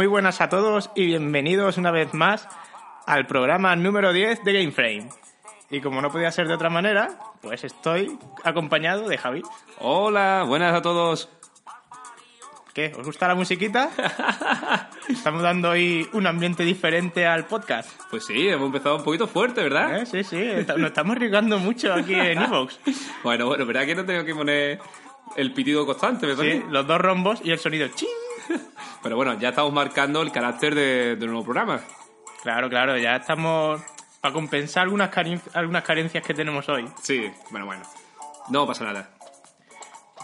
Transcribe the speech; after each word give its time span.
Muy 0.00 0.06
buenas 0.06 0.40
a 0.40 0.48
todos 0.48 0.88
y 0.94 1.04
bienvenidos 1.04 1.76
una 1.76 1.90
vez 1.90 2.14
más 2.14 2.48
al 3.04 3.26
programa 3.26 3.76
número 3.76 4.14
10 4.14 4.44
de 4.44 4.52
Game 4.54 4.72
Frame. 4.72 5.10
Y 5.68 5.82
como 5.82 6.00
no 6.00 6.10
podía 6.10 6.32
ser 6.32 6.48
de 6.48 6.54
otra 6.54 6.70
manera, 6.70 7.18
pues 7.42 7.64
estoy 7.64 8.18
acompañado 8.42 9.06
de 9.10 9.18
Javi. 9.18 9.42
Hola, 9.78 10.46
buenas 10.48 10.74
a 10.74 10.80
todos. 10.80 11.28
¿Qué? 12.72 12.94
¿Os 12.98 13.04
gusta 13.04 13.28
la 13.28 13.34
musiquita? 13.34 13.90
Estamos 15.10 15.42
dando 15.42 15.68
hoy 15.68 16.08
un 16.14 16.26
ambiente 16.26 16.62
diferente 16.62 17.26
al 17.26 17.44
podcast. 17.44 17.90
Pues 18.08 18.24
sí, 18.24 18.48
hemos 18.48 18.68
empezado 18.68 18.96
un 18.96 19.04
poquito 19.04 19.26
fuerte, 19.26 19.62
¿verdad? 19.62 20.00
¿Eh? 20.00 20.06
Sí, 20.06 20.24
sí, 20.24 20.48
nos 20.78 20.86
estamos 20.86 21.16
arriesgando 21.16 21.58
mucho 21.58 21.92
aquí 21.92 22.14
en 22.14 22.38
Evox. 22.42 22.80
Bueno, 23.22 23.48
bueno, 23.48 23.66
¿verdad 23.66 23.84
que 23.84 23.96
no 23.96 24.06
tengo 24.06 24.24
que 24.24 24.34
poner 24.34 24.80
el 25.36 25.52
pitido 25.52 25.84
constante, 25.84 26.26
¿verdad? 26.26 26.44
Sí, 26.44 26.62
los 26.70 26.86
dos 26.86 26.98
rombos 26.98 27.40
y 27.44 27.50
el 27.50 27.58
sonido 27.58 27.86
ching. 27.88 28.08
Pero 29.02 29.16
bueno, 29.16 29.34
ya 29.38 29.50
estamos 29.50 29.72
marcando 29.72 30.22
el 30.22 30.32
carácter 30.32 30.74
de- 30.74 31.16
del 31.16 31.26
nuevo 31.30 31.44
programa. 31.44 31.80
Claro, 32.42 32.68
claro, 32.68 32.96
ya 32.96 33.16
estamos 33.16 33.80
para 34.20 34.32
compensar 34.34 34.82
algunas, 34.84 35.10
caren- 35.10 35.40
algunas 35.54 35.82
carencias 35.84 36.24
que 36.24 36.34
tenemos 36.34 36.68
hoy. 36.68 36.88
Sí, 37.02 37.30
bueno, 37.50 37.66
bueno. 37.66 37.82
No 38.48 38.66
pasa 38.66 38.84
nada. 38.84 39.10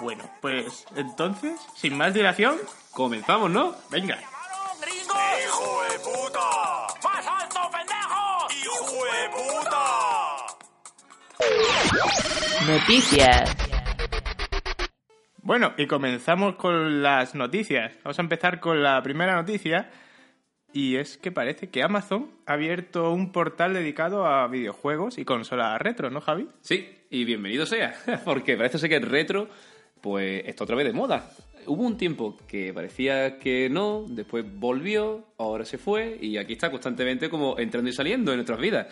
Bueno, 0.00 0.24
pues 0.42 0.84
entonces, 0.94 1.58
sin 1.74 1.96
más 1.96 2.12
dilación, 2.12 2.56
Comenzamos, 2.92 3.50
¿no? 3.50 3.74
venga. 3.90 4.18
¡Hijo 4.18 5.82
de 5.90 5.98
puta! 5.98 6.40
¡Más 7.04 7.26
alto, 7.26 7.60
pendejo! 7.70 8.46
¡Hijo 8.50 9.04
de 9.04 9.28
puta! 9.30 10.46
Noticias. 12.66 13.55
Bueno, 15.46 15.74
y 15.76 15.86
comenzamos 15.86 16.56
con 16.56 17.04
las 17.04 17.36
noticias. 17.36 17.92
Vamos 18.02 18.18
a 18.18 18.22
empezar 18.22 18.58
con 18.58 18.82
la 18.82 19.00
primera 19.00 19.36
noticia. 19.36 19.88
Y 20.72 20.96
es 20.96 21.18
que 21.18 21.30
parece 21.30 21.70
que 21.70 21.84
Amazon 21.84 22.32
ha 22.46 22.54
abierto 22.54 23.12
un 23.12 23.30
portal 23.30 23.72
dedicado 23.72 24.26
a 24.26 24.48
videojuegos 24.48 25.18
y 25.18 25.24
consolas 25.24 25.80
retro, 25.80 26.10
¿no, 26.10 26.20
Javi? 26.20 26.48
Sí, 26.62 26.88
y 27.10 27.24
bienvenido 27.24 27.64
sea, 27.64 27.94
porque 28.24 28.56
parece 28.56 28.80
ser 28.80 28.90
que 28.90 28.96
el 28.96 29.04
retro, 29.04 29.48
pues, 30.00 30.42
está 30.46 30.64
otra 30.64 30.74
vez 30.74 30.84
de 30.84 30.92
moda. 30.92 31.30
Hubo 31.66 31.84
un 31.84 31.96
tiempo 31.96 32.36
que 32.48 32.72
parecía 32.74 33.38
que 33.38 33.70
no, 33.70 34.04
después 34.08 34.44
volvió, 34.52 35.26
ahora 35.38 35.64
se 35.64 35.78
fue, 35.78 36.18
y 36.20 36.38
aquí 36.38 36.54
está 36.54 36.72
constantemente 36.72 37.30
como 37.30 37.56
entrando 37.56 37.88
y 37.88 37.92
saliendo 37.92 38.32
en 38.32 38.38
nuestras 38.38 38.58
vidas. 38.58 38.88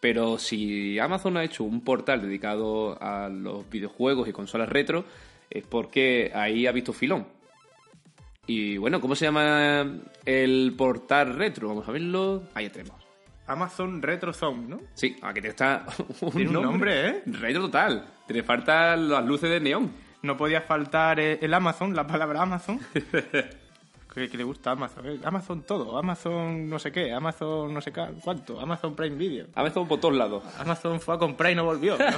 Pero 0.00 0.38
si 0.38 0.98
Amazon 0.98 1.36
ha 1.36 1.44
hecho 1.44 1.62
un 1.62 1.82
portal 1.82 2.22
dedicado 2.22 2.96
a 3.02 3.28
los 3.28 3.68
videojuegos 3.68 4.28
y 4.28 4.32
consolas 4.32 4.70
retro, 4.70 5.04
es 5.50 5.64
porque 5.66 6.30
ahí 6.34 6.66
ha 6.66 6.72
visto 6.72 6.92
filón. 6.92 7.26
Y 8.46 8.78
bueno, 8.78 9.00
¿cómo 9.00 9.14
se 9.14 9.26
llama 9.26 9.86
el 10.24 10.74
portal 10.76 11.34
retro? 11.34 11.68
Vamos 11.68 11.88
a 11.88 11.92
verlo. 11.92 12.44
Ahí 12.54 12.68
tenemos. 12.70 13.00
Amazon 13.46 14.00
Retro 14.00 14.32
Zone, 14.32 14.68
¿no? 14.68 14.80
Sí, 14.94 15.16
aquí 15.22 15.40
está 15.46 15.84
un, 16.20 16.30
Tiene 16.30 16.56
un 16.56 16.64
nombre, 16.64 17.08
¿eh? 17.08 17.22
Retro 17.26 17.62
total. 17.62 18.06
Te 18.26 18.42
faltan 18.42 19.08
las 19.08 19.24
luces 19.24 19.50
de 19.50 19.60
neón. 19.60 19.92
No 20.22 20.36
podía 20.36 20.60
faltar 20.60 21.18
eh, 21.18 21.38
el 21.42 21.52
Amazon, 21.52 21.94
la 21.94 22.06
palabra 22.06 22.42
Amazon. 22.42 22.78
que, 24.12 24.28
que 24.28 24.36
le 24.36 24.44
gusta 24.44 24.72
Amazon. 24.72 25.06
¿eh? 25.08 25.20
Amazon 25.24 25.62
todo. 25.62 25.96
Amazon 25.98 26.68
no 26.68 26.78
sé 26.78 26.90
qué. 26.92 27.12
Amazon 27.12 27.72
no 27.72 27.80
sé 27.80 27.92
qué. 27.92 28.04
¿Cuánto? 28.22 28.60
Amazon 28.60 28.94
Prime 28.96 29.16
Video. 29.16 29.46
A 29.54 29.62
veces 29.62 29.86
por 29.86 30.00
todos 30.00 30.14
lados. 30.16 30.42
Amazon 30.58 31.00
fue 31.00 31.14
a 31.14 31.18
comprar 31.18 31.52
y 31.52 31.54
no 31.54 31.64
volvió. 31.64 31.96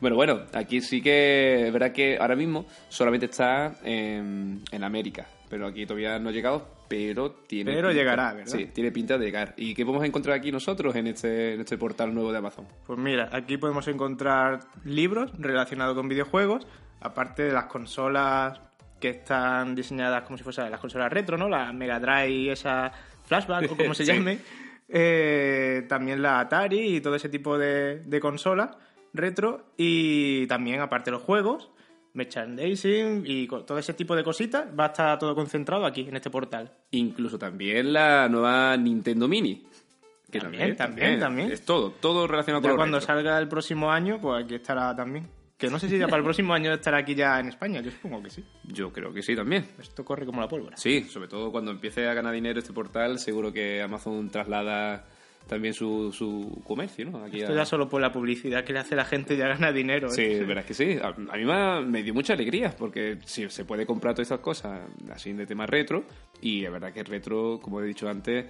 Bueno, 0.00 0.14
bueno, 0.16 0.42
aquí 0.52 0.80
sí 0.80 1.00
que 1.02 1.66
es 1.66 1.72
verdad 1.72 1.90
que 1.92 2.18
ahora 2.18 2.36
mismo 2.36 2.66
solamente 2.88 3.26
está 3.26 3.74
en, 3.82 4.62
en 4.70 4.84
América. 4.84 5.26
Pero 5.48 5.66
aquí 5.66 5.86
todavía 5.86 6.18
no 6.18 6.28
ha 6.28 6.32
llegado, 6.32 6.68
pero 6.88 7.30
tiene 7.32 7.72
Pero 7.72 7.88
pinta- 7.88 7.98
llegará, 8.00 8.32
¿verdad? 8.34 8.52
Sí, 8.54 8.66
tiene 8.66 8.92
pinta 8.92 9.16
de 9.18 9.24
llegar. 9.24 9.54
¿Y 9.56 9.74
qué 9.74 9.84
podemos 9.84 10.06
encontrar 10.06 10.36
aquí 10.36 10.52
nosotros 10.52 10.94
en 10.94 11.06
este, 11.06 11.54
en 11.54 11.60
este 11.62 11.78
portal 11.78 12.14
nuevo 12.14 12.30
de 12.30 12.38
Amazon? 12.38 12.66
Pues 12.86 12.98
mira, 12.98 13.30
aquí 13.32 13.56
podemos 13.56 13.88
encontrar 13.88 14.60
libros 14.84 15.32
relacionados 15.38 15.96
con 15.96 16.08
videojuegos, 16.08 16.66
aparte 17.00 17.44
de 17.44 17.52
las 17.52 17.64
consolas 17.64 18.60
que 19.00 19.10
están 19.10 19.74
diseñadas 19.74 20.22
como 20.22 20.36
si 20.38 20.44
fuesen 20.44 20.70
las 20.70 20.80
consolas 20.80 21.12
retro, 21.12 21.36
¿no? 21.38 21.48
La 21.48 21.72
Mega 21.72 21.98
Drive 22.00 22.30
y 22.30 22.48
esa 22.50 22.90
Flashback 23.24 23.70
o 23.72 23.76
como 23.76 23.94
se 23.94 24.04
Sí. 24.06 24.12
llame. 24.12 24.38
Eh, 24.88 25.84
también 25.88 26.22
la 26.22 26.40
Atari 26.40 26.96
y 26.96 27.00
todo 27.00 27.14
ese 27.14 27.28
tipo 27.28 27.58
de, 27.58 28.00
de 28.04 28.20
consolas 28.20 28.70
retro. 29.12 29.66
Y 29.76 30.46
también, 30.46 30.80
aparte 30.80 31.10
los 31.10 31.22
juegos, 31.22 31.70
merchandising 32.14 33.24
y 33.26 33.46
todo 33.48 33.78
ese 33.78 33.94
tipo 33.94 34.14
de 34.16 34.24
cositas, 34.24 34.66
va 34.78 34.84
a 34.84 34.88
estar 34.88 35.18
todo 35.18 35.34
concentrado 35.34 35.84
aquí, 35.86 36.06
en 36.08 36.16
este 36.16 36.30
portal. 36.30 36.72
Incluso 36.90 37.38
también 37.38 37.92
la 37.92 38.28
nueva 38.28 38.76
Nintendo 38.76 39.28
Mini. 39.28 39.66
Que 40.30 40.40
También, 40.40 40.76
también, 40.76 41.18
también. 41.18 41.50
Es 41.50 41.64
todo, 41.64 41.90
todo 41.90 42.26
relacionado 42.26 42.60
Ya 42.62 42.68
con 42.68 42.70
lo 42.72 42.76
cuando 42.76 42.98
retro. 43.00 43.14
salga 43.14 43.38
el 43.38 43.48
próximo 43.48 43.90
año, 43.90 44.20
pues 44.20 44.44
aquí 44.44 44.56
estará 44.56 44.94
también. 44.94 45.26
Que 45.58 45.68
no 45.68 45.78
sé 45.80 45.88
si 45.88 45.98
ya 45.98 46.06
para 46.06 46.18
el 46.18 46.22
próximo 46.22 46.54
año 46.54 46.72
estará 46.72 46.98
aquí 46.98 47.16
ya 47.16 47.40
en 47.40 47.48
España, 47.48 47.80
yo 47.80 47.90
supongo 47.90 48.22
que 48.22 48.30
sí. 48.30 48.44
Yo 48.62 48.92
creo 48.92 49.12
que 49.12 49.22
sí 49.22 49.34
también. 49.34 49.66
Esto 49.80 50.04
corre 50.04 50.24
como 50.24 50.40
la 50.40 50.46
pólvora. 50.46 50.76
Sí, 50.76 51.02
sobre 51.02 51.26
todo 51.26 51.50
cuando 51.50 51.72
empiece 51.72 52.06
a 52.06 52.14
ganar 52.14 52.32
dinero 52.32 52.60
este 52.60 52.72
portal, 52.72 53.18
seguro 53.18 53.52
que 53.52 53.82
Amazon 53.82 54.30
traslada 54.30 55.04
también 55.48 55.74
su, 55.74 56.12
su 56.12 56.62
comercio, 56.64 57.06
¿no? 57.10 57.24
Aquí 57.24 57.40
Esto 57.40 57.52
a- 57.52 57.56
ya 57.56 57.64
solo 57.64 57.88
por 57.88 58.00
la 58.00 58.12
publicidad 58.12 58.62
que 58.62 58.72
le 58.72 58.78
hace 58.78 58.94
la 58.94 59.04
gente 59.04 59.36
ya 59.36 59.48
gana 59.48 59.72
dinero. 59.72 60.06
¿eh? 60.08 60.10
Sí, 60.10 60.44
verás 60.44 60.64
que 60.64 60.74
sí. 60.74 60.96
A, 61.02 61.08
a 61.08 61.36
mí 61.36 61.44
me, 61.90 62.02
dio 62.04 62.14
mucha 62.14 62.34
alegría 62.34 62.72
porque 62.78 63.18
sí, 63.24 63.48
se 63.50 63.64
puede 63.64 63.84
comprar 63.84 64.14
todas 64.14 64.26
estas 64.26 64.40
cosas 64.40 64.80
así 65.12 65.32
de 65.32 65.44
tema 65.46 65.66
retro 65.66 66.04
y 66.40 66.64
es 66.64 66.70
verdad 66.70 66.92
que 66.92 67.00
el 67.00 67.06
retro, 67.06 67.58
como 67.60 67.80
he 67.80 67.84
dicho 67.84 68.08
antes, 68.08 68.46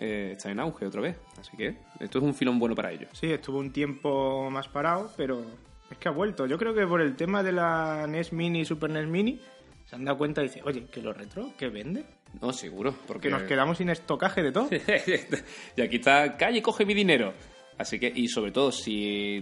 eh, 0.00 0.32
está 0.36 0.50
en 0.50 0.58
auge 0.58 0.84
otra 0.86 1.00
vez. 1.02 1.16
Así 1.38 1.56
que 1.56 1.76
esto 2.00 2.18
es 2.18 2.24
un 2.24 2.34
filón 2.34 2.58
bueno 2.58 2.74
para 2.74 2.90
ellos. 2.90 3.10
Sí, 3.12 3.30
estuvo 3.30 3.58
un 3.58 3.70
tiempo 3.70 4.50
más 4.50 4.66
parado, 4.66 5.12
pero 5.16 5.44
es 5.90 5.98
que 5.98 6.08
ha 6.08 6.12
vuelto. 6.12 6.46
Yo 6.46 6.58
creo 6.58 6.74
que 6.74 6.86
por 6.86 7.00
el 7.00 7.16
tema 7.16 7.42
de 7.42 7.52
la 7.52 8.06
NES 8.06 8.32
Mini 8.32 8.60
y 8.60 8.64
Super 8.64 8.90
NES 8.90 9.08
Mini 9.08 9.40
se 9.84 9.96
han 9.96 10.04
dado 10.04 10.18
cuenta 10.18 10.40
y 10.40 10.44
dicen, 10.44 10.62
oye, 10.64 10.86
que 10.86 11.02
lo 11.02 11.12
retro, 11.12 11.50
que 11.58 11.68
vende, 11.68 12.04
No, 12.40 12.52
seguro, 12.52 12.94
porque 13.08 13.28
que 13.28 13.34
nos 13.34 13.42
quedamos 13.42 13.78
sin 13.78 13.90
estocaje 13.90 14.42
de 14.42 14.52
todo. 14.52 14.68
y 15.76 15.82
aquí 15.82 15.96
está, 15.96 16.36
calle, 16.36 16.62
coge 16.62 16.86
mi 16.86 16.94
dinero. 16.94 17.34
Así 17.76 17.98
que, 17.98 18.12
y 18.14 18.28
sobre 18.28 18.52
todo, 18.52 18.70
si, 18.70 19.40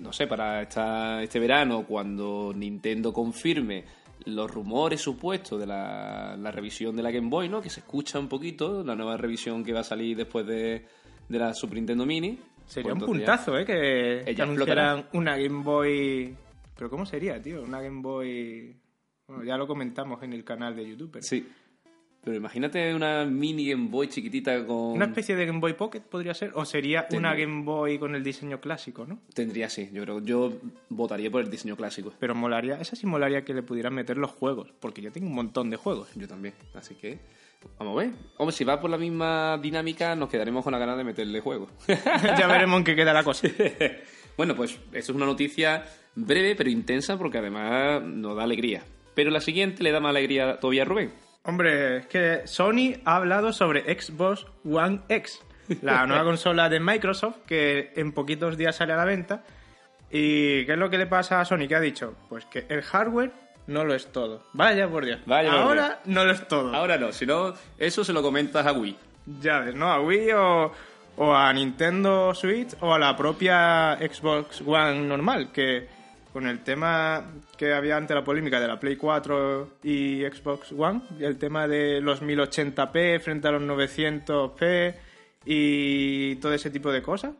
no 0.00 0.12
sé, 0.12 0.26
para 0.26 0.62
esta, 0.62 1.22
este 1.22 1.38
verano, 1.38 1.84
cuando 1.86 2.52
Nintendo 2.54 3.12
confirme 3.12 3.84
los 4.26 4.50
rumores 4.50 5.00
supuestos 5.00 5.60
de 5.60 5.66
la, 5.66 6.36
la 6.38 6.50
revisión 6.50 6.96
de 6.96 7.02
la 7.02 7.10
Game 7.10 7.28
Boy, 7.28 7.48
¿no? 7.48 7.60
Que 7.60 7.68
se 7.68 7.80
escucha 7.80 8.18
un 8.18 8.28
poquito, 8.28 8.84
la 8.84 8.94
nueva 8.94 9.16
revisión 9.16 9.64
que 9.64 9.72
va 9.72 9.80
a 9.80 9.84
salir 9.84 10.16
después 10.16 10.46
de, 10.46 10.86
de 11.28 11.38
la 11.38 11.52
Super 11.52 11.76
Nintendo 11.76 12.06
Mini. 12.06 12.38
Sería 12.70 12.92
un 12.94 13.00
puntazo, 13.00 13.58
¿eh? 13.58 13.64
Que, 13.64 14.32
que 14.34 14.42
anunciaran 14.42 15.06
una 15.12 15.36
Game 15.36 15.62
Boy... 15.62 16.34
¿Pero 16.76 16.88
cómo 16.88 17.04
sería, 17.04 17.42
tío? 17.42 17.62
Una 17.62 17.80
Game 17.80 18.00
Boy... 18.00 18.76
Bueno, 19.26 19.44
ya 19.44 19.56
lo 19.56 19.66
comentamos 19.66 20.22
en 20.22 20.32
el 20.32 20.44
canal 20.44 20.74
de 20.76 20.88
YouTube. 20.88 21.10
pero- 21.12 21.22
Sí. 21.24 21.46
Pero 22.22 22.36
imagínate 22.36 22.94
una 22.94 23.24
mini 23.24 23.70
Game 23.70 23.88
Boy 23.88 24.08
chiquitita 24.08 24.66
con... 24.66 24.76
Una 24.92 25.06
especie 25.06 25.34
de 25.36 25.46
Game 25.46 25.58
Boy 25.58 25.72
Pocket 25.72 26.00
podría 26.00 26.34
ser, 26.34 26.52
o 26.54 26.64
sería 26.66 27.06
una. 27.12 27.34
Game 27.34 27.62
Boy 27.64 27.98
con 27.98 28.14
el 28.14 28.22
diseño 28.22 28.60
clásico, 28.60 29.06
¿no? 29.06 29.20
Tendría, 29.34 29.70
sí. 29.70 29.88
Yo 29.92 30.02
creo 30.02 30.20
yo 30.20 30.52
votaría 30.90 31.30
por 31.30 31.42
el 31.42 31.50
diseño 31.50 31.76
clásico. 31.76 32.12
Pero 32.20 32.34
molaría, 32.34 32.78
esa 32.78 32.94
sí 32.94 33.06
molaría 33.06 33.42
que 33.42 33.54
le 33.54 33.62
pudieran 33.62 33.94
meter 33.94 34.18
los 34.18 34.30
juegos, 34.32 34.70
porque 34.80 35.00
yo 35.00 35.10
tengo 35.10 35.28
un 35.28 35.34
montón 35.34 35.70
de 35.70 35.76
juegos. 35.78 36.08
Yo 36.14 36.28
también. 36.28 36.52
Así 36.74 36.94
que, 36.94 37.18
vamos 37.78 37.96
a 37.96 38.04
ver. 38.04 38.10
Hombre, 38.36 38.54
si 38.54 38.64
va 38.64 38.80
por 38.80 38.90
la 38.90 38.98
misma 38.98 39.58
dinámica, 39.58 40.14
nos 40.14 40.28
quedaremos 40.28 40.64
con 40.64 40.72
la 40.72 40.78
ganas 40.78 40.96
de 40.96 41.04
meterle 41.04 41.40
juego. 41.40 41.68
ya 41.86 42.46
veremos 42.46 42.78
en 42.78 42.84
qué 42.84 42.94
queda 42.94 43.12
la 43.12 43.24
cosa. 43.24 43.48
bueno, 44.36 44.54
pues 44.54 44.72
esto 44.92 45.12
es 45.12 45.16
una 45.16 45.26
noticia 45.26 45.84
breve 46.14 46.54
pero 46.56 46.70
intensa 46.70 47.16
porque 47.16 47.38
además 47.38 48.02
nos 48.02 48.36
da 48.36 48.44
alegría. 48.44 48.82
Pero 49.14 49.30
la 49.30 49.40
siguiente 49.40 49.82
le 49.82 49.92
da 49.92 50.00
más 50.00 50.10
alegría 50.10 50.58
todavía 50.58 50.82
a 50.82 50.86
Rubén. 50.86 51.12
Hombre, 51.42 51.98
es 51.98 52.06
que 52.06 52.46
Sony 52.46 53.00
ha 53.04 53.16
hablado 53.16 53.52
sobre 53.52 53.82
Xbox 53.98 54.46
One 54.64 55.00
X, 55.08 55.40
la 55.82 56.06
nueva 56.08 56.24
consola 56.24 56.68
de 56.68 56.80
Microsoft 56.80 57.38
que 57.46 57.92
en 57.96 58.12
poquitos 58.12 58.56
días 58.56 58.76
sale 58.76 58.92
a 58.92 58.96
la 58.96 59.04
venta. 59.04 59.42
¿Y 60.10 60.66
qué 60.66 60.72
es 60.72 60.78
lo 60.78 60.90
que 60.90 60.98
le 60.98 61.06
pasa 61.06 61.40
a 61.40 61.44
Sony? 61.44 61.66
¿Qué 61.68 61.76
ha 61.76 61.80
dicho? 61.80 62.14
Pues 62.28 62.44
que 62.44 62.66
el 62.68 62.82
hardware 62.82 63.32
no 63.70 63.84
lo 63.84 63.94
es 63.94 64.06
todo. 64.12 64.42
Vaya 64.52 64.88
por 64.88 65.04
Dios. 65.04 65.20
Vaya 65.26 65.50
por 65.50 65.60
Ahora 65.60 66.00
no 66.04 66.24
lo 66.24 66.32
es 66.32 66.46
todo. 66.48 66.74
Ahora 66.74 66.98
no, 66.98 67.12
si 67.12 67.24
no, 67.24 67.54
eso 67.78 68.04
se 68.04 68.12
lo 68.12 68.22
comentas 68.22 68.66
a 68.66 68.72
Wii. 68.72 68.96
Ya 69.40 69.60
ves, 69.60 69.74
¿no? 69.74 69.90
A 69.90 70.00
Wii 70.00 70.32
o, 70.32 70.72
o 71.16 71.34
a 71.34 71.52
Nintendo 71.52 72.34
Switch 72.34 72.74
o 72.80 72.92
a 72.92 72.98
la 72.98 73.16
propia 73.16 73.96
Xbox 73.96 74.62
One 74.66 75.00
normal, 75.06 75.52
que 75.52 75.86
con 76.32 76.46
el 76.46 76.62
tema 76.62 77.24
que 77.56 77.72
había 77.72 77.96
ante 77.96 78.14
la 78.14 78.24
polémica 78.24 78.60
de 78.60 78.68
la 78.68 78.78
Play 78.78 78.96
4 78.96 79.78
y 79.84 80.22
Xbox 80.22 80.72
One, 80.76 81.02
el 81.20 81.38
tema 81.38 81.66
de 81.66 82.00
los 82.00 82.22
1080p 82.22 83.20
frente 83.20 83.48
a 83.48 83.52
los 83.52 83.62
900p 83.62 84.94
y 85.44 86.36
todo 86.36 86.52
ese 86.54 86.70
tipo 86.70 86.90
de 86.90 87.02
cosas, 87.02 87.34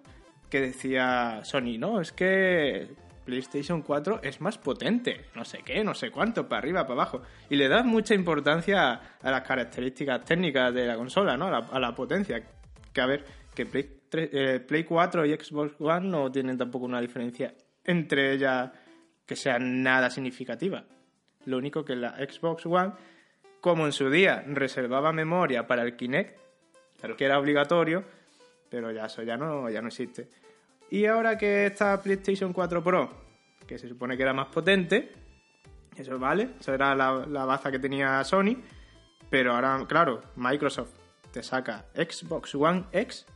que 0.49 0.61
decía 0.61 1.41
Sony, 1.45 1.79
¿no? 1.79 2.01
Es 2.01 2.13
que 2.13 2.89
PlayStation 3.25 3.83
4 3.83 4.21
es 4.23 4.41
más 4.41 4.59
potente, 4.59 5.27
no 5.35 5.45
sé 5.45 5.61
qué, 5.65 5.85
no 5.85 5.95
sé 5.95 6.11
cuánto, 6.11 6.49
para 6.49 6.59
arriba, 6.59 6.83
para 6.83 6.95
abajo. 6.95 7.23
Y 7.49 7.57
le 7.57 7.69
das 7.69 7.85
mucha 7.85 8.15
importancia 8.15 9.01
a 9.23 9.31
las 9.31 9.43
características 9.43 10.25
técnicas 10.25 10.73
de 10.75 10.87
la 10.87 10.97
consola, 10.97 11.37
¿no? 11.37 11.47
A 11.47 11.51
la, 11.51 11.59
a 11.59 11.79
la 11.79 11.95
potencia. 11.95 12.43
Que 12.93 13.01
a 13.01 13.07
ver, 13.07 13.25
que 13.55 13.67
Play, 13.67 14.01
3 14.09 14.31
eh, 14.33 14.61
Play 14.61 14.85
4 14.85 15.27
y 15.27 15.35
Xbox 15.35 15.75
One 15.79 16.09
no 16.09 16.31
tienen 16.31 16.59
tampoco 16.59 16.85
una 16.85 17.01
diferencia 17.01 17.55
entre 17.85 18.33
ellas 18.33 18.71
que 19.27 19.37
sea 19.37 19.59
nada 19.59 20.11
significativa. 20.11 20.85
Lo 21.47 21.57
único 21.57 21.85
que 21.85 21.97
la 21.97 22.17
Xbox 22.17 22.67
One, 22.67 22.93
como 23.61 23.87
en 23.87 23.93
su 23.93 24.11
día 24.11 24.45
reservaba 24.47 25.13
memoria 25.13 25.67
para 25.67 25.83
el 25.83 25.97
Kinect, 25.97 26.39
que 27.17 27.25
era 27.25 27.39
obligatorio, 27.39 28.05
pero 28.69 28.91
ya 28.91 29.07
eso 29.07 29.23
ya 29.23 29.37
no, 29.37 29.71
ya 29.71 29.81
no 29.81 29.89
existe. 29.89 30.29
Y 30.91 31.07
ahora 31.07 31.39
que 31.39 31.67
está 31.67 32.03
PlayStation 32.03 32.53
4 32.53 32.83
Pro, 32.83 33.11
que 33.67 33.79
se 33.79 33.89
supone 33.89 34.17
que 34.17 34.23
era 34.25 34.33
más 34.33 34.49
potente, 34.49 35.13
eso 35.97 36.19
vale, 36.19 36.51
eso 36.59 36.75
era 36.75 36.95
la, 36.95 37.25
la 37.27 37.45
baza 37.45 37.71
que 37.71 37.79
tenía 37.79 38.23
Sony, 38.25 38.57
pero 39.29 39.55
ahora, 39.55 39.85
claro, 39.89 40.23
Microsoft 40.37 40.91
te 41.33 41.43
saca 41.43 41.87
Xbox 41.95 42.55
One 42.55 42.85
X, 42.93 43.27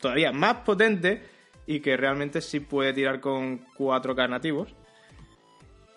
todavía 0.00 0.32
más 0.32 0.58
potente 0.58 1.22
y 1.66 1.80
que 1.80 1.96
realmente 1.96 2.40
sí 2.40 2.60
puede 2.60 2.92
tirar 2.92 3.20
con 3.20 3.66
4K 3.74 4.28
nativos. 4.28 4.74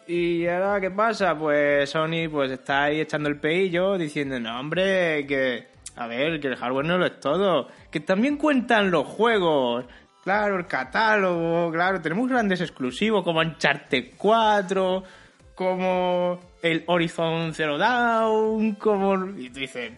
Y 0.07 0.45
ahora, 0.47 0.79
¿qué 0.79 0.91
pasa? 0.91 1.37
Pues 1.37 1.89
Sony 1.89 2.29
pues 2.31 2.51
está 2.51 2.83
ahí 2.83 2.99
echando 3.01 3.27
el 3.27 3.39
peillo 3.39 3.97
diciendo, 3.97 4.39
no, 4.39 4.59
hombre, 4.59 5.25
que... 5.27 5.75
A 5.97 6.07
ver, 6.07 6.41
que 6.41 6.47
el 6.47 6.57
hardware 6.57 6.85
no 6.85 6.97
lo 6.97 7.05
es 7.05 7.21
todo. 7.21 7.69
Que 7.89 8.01
también 8.01 8.35
cuentan 8.35 8.91
los 8.91 9.07
juegos. 9.07 9.85
Claro, 10.25 10.57
el 10.57 10.65
catálogo, 10.65 11.71
claro. 11.71 12.01
Tenemos 12.01 12.27
grandes 12.27 12.59
exclusivos 12.59 13.23
como 13.23 13.41
Uncharted 13.41 14.13
4, 14.17 15.03
como 15.53 16.39
el 16.63 16.83
Horizon 16.87 17.53
Zero 17.53 17.77
Dawn, 17.77 18.73
como... 18.73 19.23
Y 19.37 19.51
tú 19.51 19.59
dices, 19.59 19.91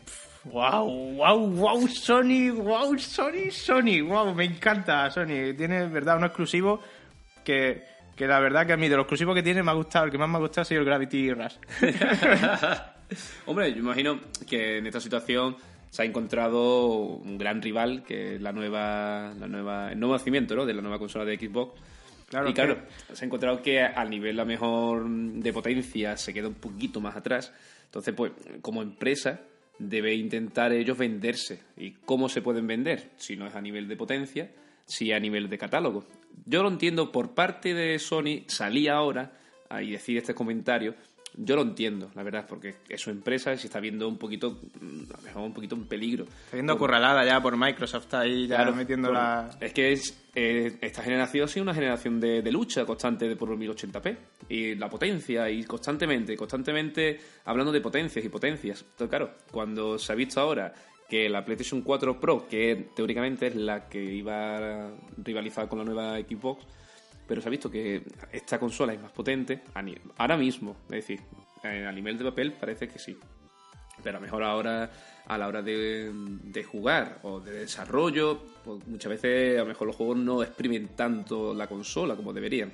wow, 0.43 0.85
wow, 1.13 1.47
wow, 1.47 1.87
Sony, 1.87 2.51
wow, 2.53 2.99
Sony, 2.99 3.49
Sony, 3.51 4.01
wow, 4.05 4.35
me 4.35 4.43
encanta 4.43 5.09
Sony. 5.11 5.55
Tiene, 5.55 5.87
verdad, 5.87 6.17
un 6.17 6.25
exclusivo 6.25 6.81
que, 7.45 7.85
que 8.13 8.27
la 8.27 8.41
verdad 8.41 8.67
que 8.67 8.73
a 8.73 8.77
mí 8.77 8.89
de 8.89 8.97
los 8.97 9.03
exclusivos 9.05 9.33
que 9.33 9.43
tiene 9.43 9.63
me 9.63 9.71
ha 9.71 9.75
gustado, 9.75 10.03
el 10.03 10.11
que 10.11 10.17
más 10.17 10.27
me 10.27 10.35
ha 10.35 10.41
gustado 10.41 10.63
ha 10.63 10.65
sido 10.65 10.81
el 10.81 10.87
Gravity 10.87 11.31
Rush. 11.31 11.55
Hombre, 13.45 13.71
yo 13.71 13.79
imagino 13.79 14.19
que 14.45 14.79
en 14.79 14.87
esta 14.87 14.99
situación 14.99 15.55
se 15.89 16.01
ha 16.01 16.05
encontrado 16.05 16.95
un 16.97 17.37
gran 17.37 17.61
rival, 17.61 18.03
que 18.03 18.35
es 18.35 18.41
la 18.41 18.51
nueva, 18.51 19.33
la 19.39 19.47
nueva, 19.47 19.91
el 19.91 19.99
nuevo 19.99 20.13
nacimiento 20.15 20.55
¿no? 20.55 20.65
de 20.65 20.73
la 20.73 20.81
nueva 20.81 20.99
consola 20.99 21.25
de 21.25 21.37
Xbox. 21.37 21.79
Claro 22.29 22.49
y 22.49 22.53
claro, 22.53 22.77
que- 23.07 23.15
se 23.15 23.23
ha 23.23 23.27
encontrado 23.27 23.61
que 23.61 23.81
al 23.81 24.09
nivel 24.09 24.39
a 24.39 24.45
mejor 24.45 25.07
de 25.09 25.53
potencia 25.53 26.17
se 26.17 26.33
queda 26.33 26.47
un 26.49 26.55
poquito 26.55 26.99
más 26.99 27.15
atrás. 27.15 27.53
Entonces, 27.85 28.13
pues, 28.13 28.33
como 28.61 28.81
empresa, 28.81 29.39
debe 29.79 30.13
intentar 30.13 30.73
ellos 30.73 30.97
venderse. 30.97 31.61
¿Y 31.77 31.91
cómo 31.91 32.27
se 32.27 32.41
pueden 32.41 32.67
vender? 32.67 33.11
Si 33.15 33.37
no 33.37 33.47
es 33.47 33.55
a 33.55 33.61
nivel 33.61 33.87
de 33.87 33.95
potencia, 33.95 34.51
si 34.85 35.13
a 35.13 35.19
nivel 35.21 35.47
de 35.49 35.57
catálogo. 35.57 36.05
Yo 36.45 36.63
lo 36.63 36.69
entiendo 36.69 37.11
por 37.13 37.33
parte 37.33 37.73
de 37.73 37.97
Sony, 37.97 38.43
salí 38.47 38.89
ahora 38.89 39.31
y 39.81 39.91
decir 39.91 40.17
este 40.17 40.35
comentario. 40.35 40.95
Yo 41.39 41.55
lo 41.55 41.61
entiendo, 41.61 42.09
la 42.15 42.23
verdad, 42.23 42.45
porque 42.49 42.75
es 42.89 42.99
su 42.99 43.11
empresa 43.11 43.53
y 43.53 43.57
se 43.59 43.67
está 43.67 43.79
viendo 43.79 44.07
un 44.07 44.17
poquito, 44.17 44.59
mm, 44.81 45.11
a 45.13 45.17
lo 45.17 45.23
mejor 45.23 45.41
un 45.43 45.53
poquito 45.53 45.75
en 45.75 45.85
peligro. 45.85 46.23
Está 46.23 46.55
viendo 46.57 46.73
acorralada 46.73 47.23
ya 47.25 47.39
por 47.41 47.55
Microsoft, 47.55 48.05
está 48.05 48.21
ahí 48.21 48.47
ya 48.47 48.55
Claro, 48.55 48.73
metiendo 48.75 49.09
por- 49.09 49.15
la... 49.17 49.49
Es 49.61 49.71
que 49.71 49.91
es, 49.91 50.27
eh, 50.33 50.77
esta 50.81 51.03
generación 51.03 51.45
ha 51.45 51.47
sido 51.47 51.63
una 51.63 51.75
generación 51.75 52.19
de, 52.19 52.41
de 52.41 52.51
lucha 52.51 52.85
constante 52.85 53.27
de 53.29 53.35
por 53.35 53.51
el 53.51 53.57
1080p. 53.59 54.17
Y 54.49 54.73
la 54.75 54.89
potencia, 54.89 55.47
y 55.49 55.63
constantemente, 55.63 56.35
constantemente 56.35 57.19
hablando 57.45 57.71
de 57.71 57.81
potencias 57.81 58.25
y 58.25 58.29
potencias. 58.29 58.81
Entonces, 58.81 59.09
claro, 59.09 59.33
cuando 59.51 59.99
se 59.99 60.11
ha 60.11 60.15
visto 60.15 60.39
ahora 60.41 60.73
que 61.07 61.29
la 61.29 61.45
PlayStation 61.45 61.83
4 61.83 62.19
Pro, 62.19 62.47
que 62.49 62.89
teóricamente 62.95 63.47
es 63.47 63.55
la 63.55 63.87
que 63.87 64.03
iba 64.03 64.57
a 64.87 64.91
rivalizar 65.23 65.67
con 65.69 65.79
la 65.79 65.85
nueva 65.85 66.17
Xbox, 66.17 66.65
pero 67.27 67.41
se 67.41 67.47
ha 67.47 67.51
visto 67.51 67.69
que 67.69 68.01
esta 68.31 68.57
consola 68.57 68.93
es 68.93 69.01
más 69.01 69.11
potente 69.11 69.61
ahora 70.17 70.37
mismo. 70.37 70.77
Es 70.85 71.07
decir, 71.07 71.19
eh, 71.63 71.85
a 71.85 71.91
nivel 71.91 72.17
de 72.17 72.23
papel 72.25 72.53
parece 72.53 72.87
que 72.87 72.97
sí. 72.97 73.17
Pero 74.01 74.17
a 74.17 74.19
lo 74.19 74.25
mejor 74.25 74.43
ahora, 74.43 74.89
a 75.25 75.37
la 75.37 75.47
hora 75.47 75.61
de, 75.61 76.11
de 76.13 76.63
jugar 76.63 77.19
o 77.23 77.39
de 77.39 77.51
desarrollo, 77.51 78.43
pues 78.63 78.87
muchas 78.87 79.09
veces 79.09 79.57
a 79.57 79.61
lo 79.61 79.67
mejor 79.67 79.87
los 79.87 79.95
juegos 79.95 80.17
no 80.17 80.43
exprimen 80.43 80.89
tanto 80.89 81.53
la 81.53 81.67
consola 81.67 82.15
como 82.15 82.31
deberían. 82.31 82.71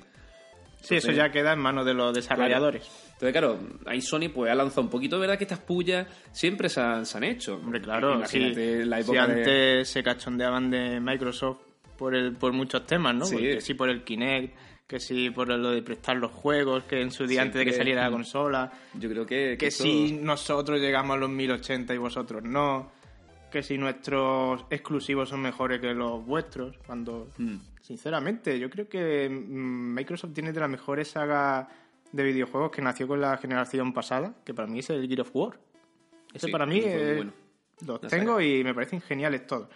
Sí, 0.82 0.96
eso 0.96 1.12
ya 1.12 1.30
queda 1.30 1.54
en 1.54 1.60
manos 1.60 1.86
de 1.86 1.94
los 1.94 2.14
desarrolladores. 2.14 2.86
Entonces, 3.14 3.32
claro, 3.32 3.58
ahí 3.86 4.02
Sony 4.02 4.28
pues 4.32 4.52
ha 4.52 4.54
lanzado 4.54 4.82
un 4.82 4.90
poquito, 4.90 5.18
¿verdad? 5.18 5.38
Que 5.38 5.44
estas 5.44 5.60
pullas 5.60 6.06
siempre 6.30 6.68
se 6.68 6.80
han, 6.80 7.06
se 7.06 7.16
han 7.16 7.24
hecho. 7.24 7.54
Hombre, 7.54 7.80
claro, 7.80 8.24
sí. 8.26 8.52
Si 8.52 8.54
de... 8.54 9.18
antes 9.18 9.88
se 9.88 10.02
cachondeaban 10.02 10.70
de 10.70 11.00
Microsoft 11.00 11.73
por 11.96 12.14
el 12.14 12.32
por 12.34 12.52
muchos 12.52 12.86
temas, 12.86 13.14
¿no? 13.14 13.24
Sí. 13.24 13.34
Porque 13.34 13.60
sí 13.60 13.74
por 13.74 13.88
el 13.88 14.04
Kinect, 14.04 14.54
que 14.86 15.00
sí 15.00 15.30
por 15.30 15.48
lo 15.48 15.70
de 15.70 15.82
prestar 15.82 16.16
los 16.16 16.30
juegos, 16.32 16.84
que 16.84 17.00
en 17.00 17.10
su 17.10 17.26
día 17.26 17.42
antes 17.42 17.58
de 17.58 17.64
que 17.64 17.72
saliera 17.72 18.02
la 18.04 18.10
consola, 18.10 18.72
Yo 18.98 19.08
creo 19.08 19.24
que... 19.26 19.56
que 19.58 19.68
esto- 19.68 19.82
si 19.84 20.12
nosotros 20.12 20.80
llegamos 20.80 21.16
a 21.16 21.20
los 21.20 21.30
1080 21.30 21.94
y 21.94 21.98
vosotros 21.98 22.42
no, 22.42 22.90
que 23.50 23.62
si 23.62 23.78
nuestros 23.78 24.64
exclusivos 24.70 25.28
son 25.28 25.40
mejores 25.40 25.80
que 25.80 25.94
los 25.94 26.24
vuestros, 26.26 26.76
cuando 26.86 27.28
Mm. 27.38 27.56
sinceramente 27.80 28.58
yo 28.58 28.68
creo 28.68 28.88
que 28.88 29.28
mm, 29.28 29.94
Microsoft 29.94 30.32
tiene 30.34 30.52
de 30.52 30.60
las 30.60 30.68
mejores 30.68 31.08
sagas 31.08 31.66
de 32.12 32.22
videojuegos 32.22 32.70
que 32.70 32.82
nació 32.82 33.08
con 33.08 33.20
la 33.20 33.36
generación 33.38 33.92
pasada, 33.92 34.34
que 34.44 34.52
para 34.54 34.68
mí 34.68 34.80
es 34.80 34.90
el 34.90 35.06
Gear 35.08 35.22
of 35.22 35.30
War. 35.34 35.58
Ese 36.32 36.46
Sí, 36.46 36.52
para 36.52 36.66
mí 36.66 36.78
es- 36.78 37.16
bueno. 37.16 37.32
los 37.86 38.02
La 38.02 38.08
tengo 38.08 38.40
y 38.40 38.62
me 38.64 38.74
parecen 38.74 39.00
geniales 39.00 39.46
todos. 39.46 39.68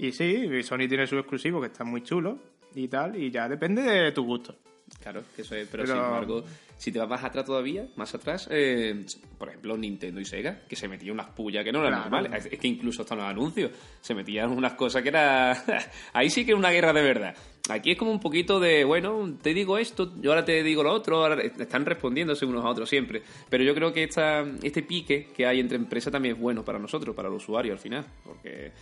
Y 0.00 0.12
sí, 0.12 0.62
Sony 0.62 0.88
tiene 0.88 1.06
su 1.06 1.18
exclusivo 1.18 1.60
que 1.60 1.66
está 1.66 1.84
muy 1.84 2.02
chulo 2.02 2.38
y 2.74 2.88
tal, 2.88 3.16
y 3.16 3.30
ya 3.30 3.48
depende 3.48 3.82
de 3.82 4.12
tu 4.12 4.24
gusto. 4.24 4.56
Claro, 5.02 5.22
que 5.36 5.42
eso 5.42 5.54
es, 5.54 5.68
pero, 5.70 5.84
Pero- 5.84 5.94
sin 5.94 6.04
embargo, 6.04 6.44
si 6.76 6.90
te 6.90 6.98
vas 6.98 7.08
más 7.08 7.22
atrás 7.22 7.44
todavía, 7.44 7.86
más 7.96 8.12
atrás, 8.14 8.48
eh, 8.50 9.04
por 9.38 9.48
ejemplo, 9.48 9.76
Nintendo 9.76 10.20
y 10.20 10.24
Sega, 10.24 10.62
que 10.68 10.74
se 10.74 10.88
metían 10.88 11.12
unas 11.12 11.28
pullas 11.28 11.62
que 11.64 11.70
no 11.70 11.78
eran 11.80 11.92
Claro. 11.92 12.10
normales. 12.10 12.46
Es, 12.50 12.58
que 12.58 12.66
incluso 12.66 13.02
hasta 13.02 13.14
los 13.14 13.24
anuncios 13.24 13.70
se 14.00 14.14
metían 14.14 14.50
unas 14.50 14.72
cosas 14.74 15.02
que 15.02 15.10
era. 15.10 15.52
Ahí 16.12 16.28
sí 16.30 16.44
que 16.44 16.52
era 16.52 16.58
una 16.58 16.70
guerra 16.70 16.92
de 16.92 17.02
verdad. 17.02 17.36
Aquí 17.68 17.92
es 17.92 17.98
como 17.98 18.10
un 18.10 18.18
poquito 18.18 18.58
de, 18.58 18.82
bueno, 18.82 19.36
te 19.40 19.54
digo 19.54 19.78
esto, 19.78 20.12
yo 20.20 20.30
ahora 20.32 20.44
te 20.44 20.60
digo 20.64 20.82
lo 20.82 20.92
otro, 20.92 21.18
ahora 21.22 21.40
están 21.40 21.86
respondiéndose 21.86 22.44
unos 22.44 22.64
a 22.64 22.68
otros 22.70 22.88
siempre. 22.88 23.22
Pero 23.48 23.62
yo 23.62 23.74
creo 23.76 23.92
que 23.92 24.02
esta, 24.02 24.44
este 24.62 24.82
pique 24.82 25.28
que 25.36 25.46
hay 25.46 25.60
entre 25.60 25.76
empresas 25.76 26.10
también 26.12 26.34
es 26.34 26.40
bueno 26.40 26.64
para 26.64 26.80
nosotros, 26.80 27.14
para 27.14 27.28
el 27.28 27.34
usuario 27.34 27.72
al 27.74 27.78
final, 27.78 28.04
porque 28.24 28.72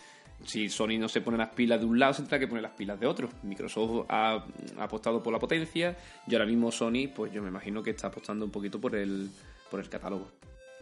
si 0.45 0.69
Sony 0.69 0.97
no 0.99 1.07
se 1.09 1.21
pone 1.21 1.37
las 1.37 1.49
pilas 1.49 1.79
de 1.79 1.85
un 1.85 1.99
lado, 1.99 2.13
se 2.13 2.21
tendrá 2.21 2.39
que 2.39 2.47
poner 2.47 2.63
las 2.63 2.71
pilas 2.73 2.99
de 2.99 3.05
otro. 3.07 3.29
Microsoft 3.43 4.05
ha, 4.09 4.43
ha 4.77 4.83
apostado 4.83 5.21
por 5.21 5.33
la 5.33 5.39
potencia 5.39 5.97
y 6.27 6.33
ahora 6.33 6.45
mismo 6.45 6.71
Sony, 6.71 7.09
pues 7.15 7.31
yo 7.33 7.41
me 7.41 7.49
imagino 7.49 7.83
que 7.83 7.91
está 7.91 8.07
apostando 8.07 8.45
un 8.45 8.51
poquito 8.51 8.79
por 8.79 8.95
el, 8.95 9.29
por 9.69 9.79
el 9.79 9.89
catálogo 9.89 10.27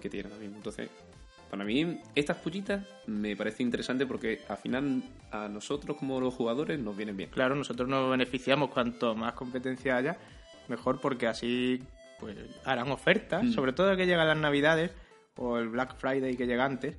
que 0.01 0.09
tiene 0.09 0.29
ahora 0.29 0.39
mismo. 0.39 0.57
Entonces, 0.57 0.89
para 1.49 1.63
mí, 1.63 1.99
estas 2.13 2.37
pullitas 2.37 2.85
me 3.07 3.35
parece 3.35 3.63
interesante 3.63 4.05
porque 4.05 4.41
al 4.49 4.57
final 4.57 5.01
a 5.31 5.47
nosotros 5.47 5.97
como 5.97 6.19
los 6.19 6.33
jugadores 6.33 6.79
nos 6.79 6.95
vienen 6.95 7.15
bien. 7.17 7.29
Claro, 7.29 7.55
nosotros 7.55 7.87
nos 7.87 8.09
beneficiamos 8.11 8.69
cuanto 8.69 9.15
más 9.15 9.33
competencia 9.33 9.97
haya, 9.97 10.17
mejor 10.67 10.99
porque 10.99 11.27
así 11.27 11.81
pues 12.19 12.35
harán 12.65 12.91
ofertas, 12.91 13.43
Mm. 13.43 13.51
sobre 13.53 13.73
todo 13.73 13.95
que 13.95 14.05
llegan 14.05 14.27
las 14.27 14.37
navidades 14.37 14.91
o 15.37 15.57
el 15.57 15.69
Black 15.69 15.95
Friday 15.97 16.35
que 16.35 16.47
llega 16.47 16.65
antes, 16.65 16.97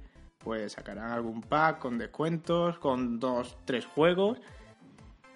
pues 0.48 0.72
sacarán 0.72 1.12
algún 1.12 1.42
pack 1.42 1.78
con 1.78 1.98
descuentos, 1.98 2.78
con 2.78 3.20
dos, 3.20 3.58
tres 3.66 3.84
juegos 3.84 4.38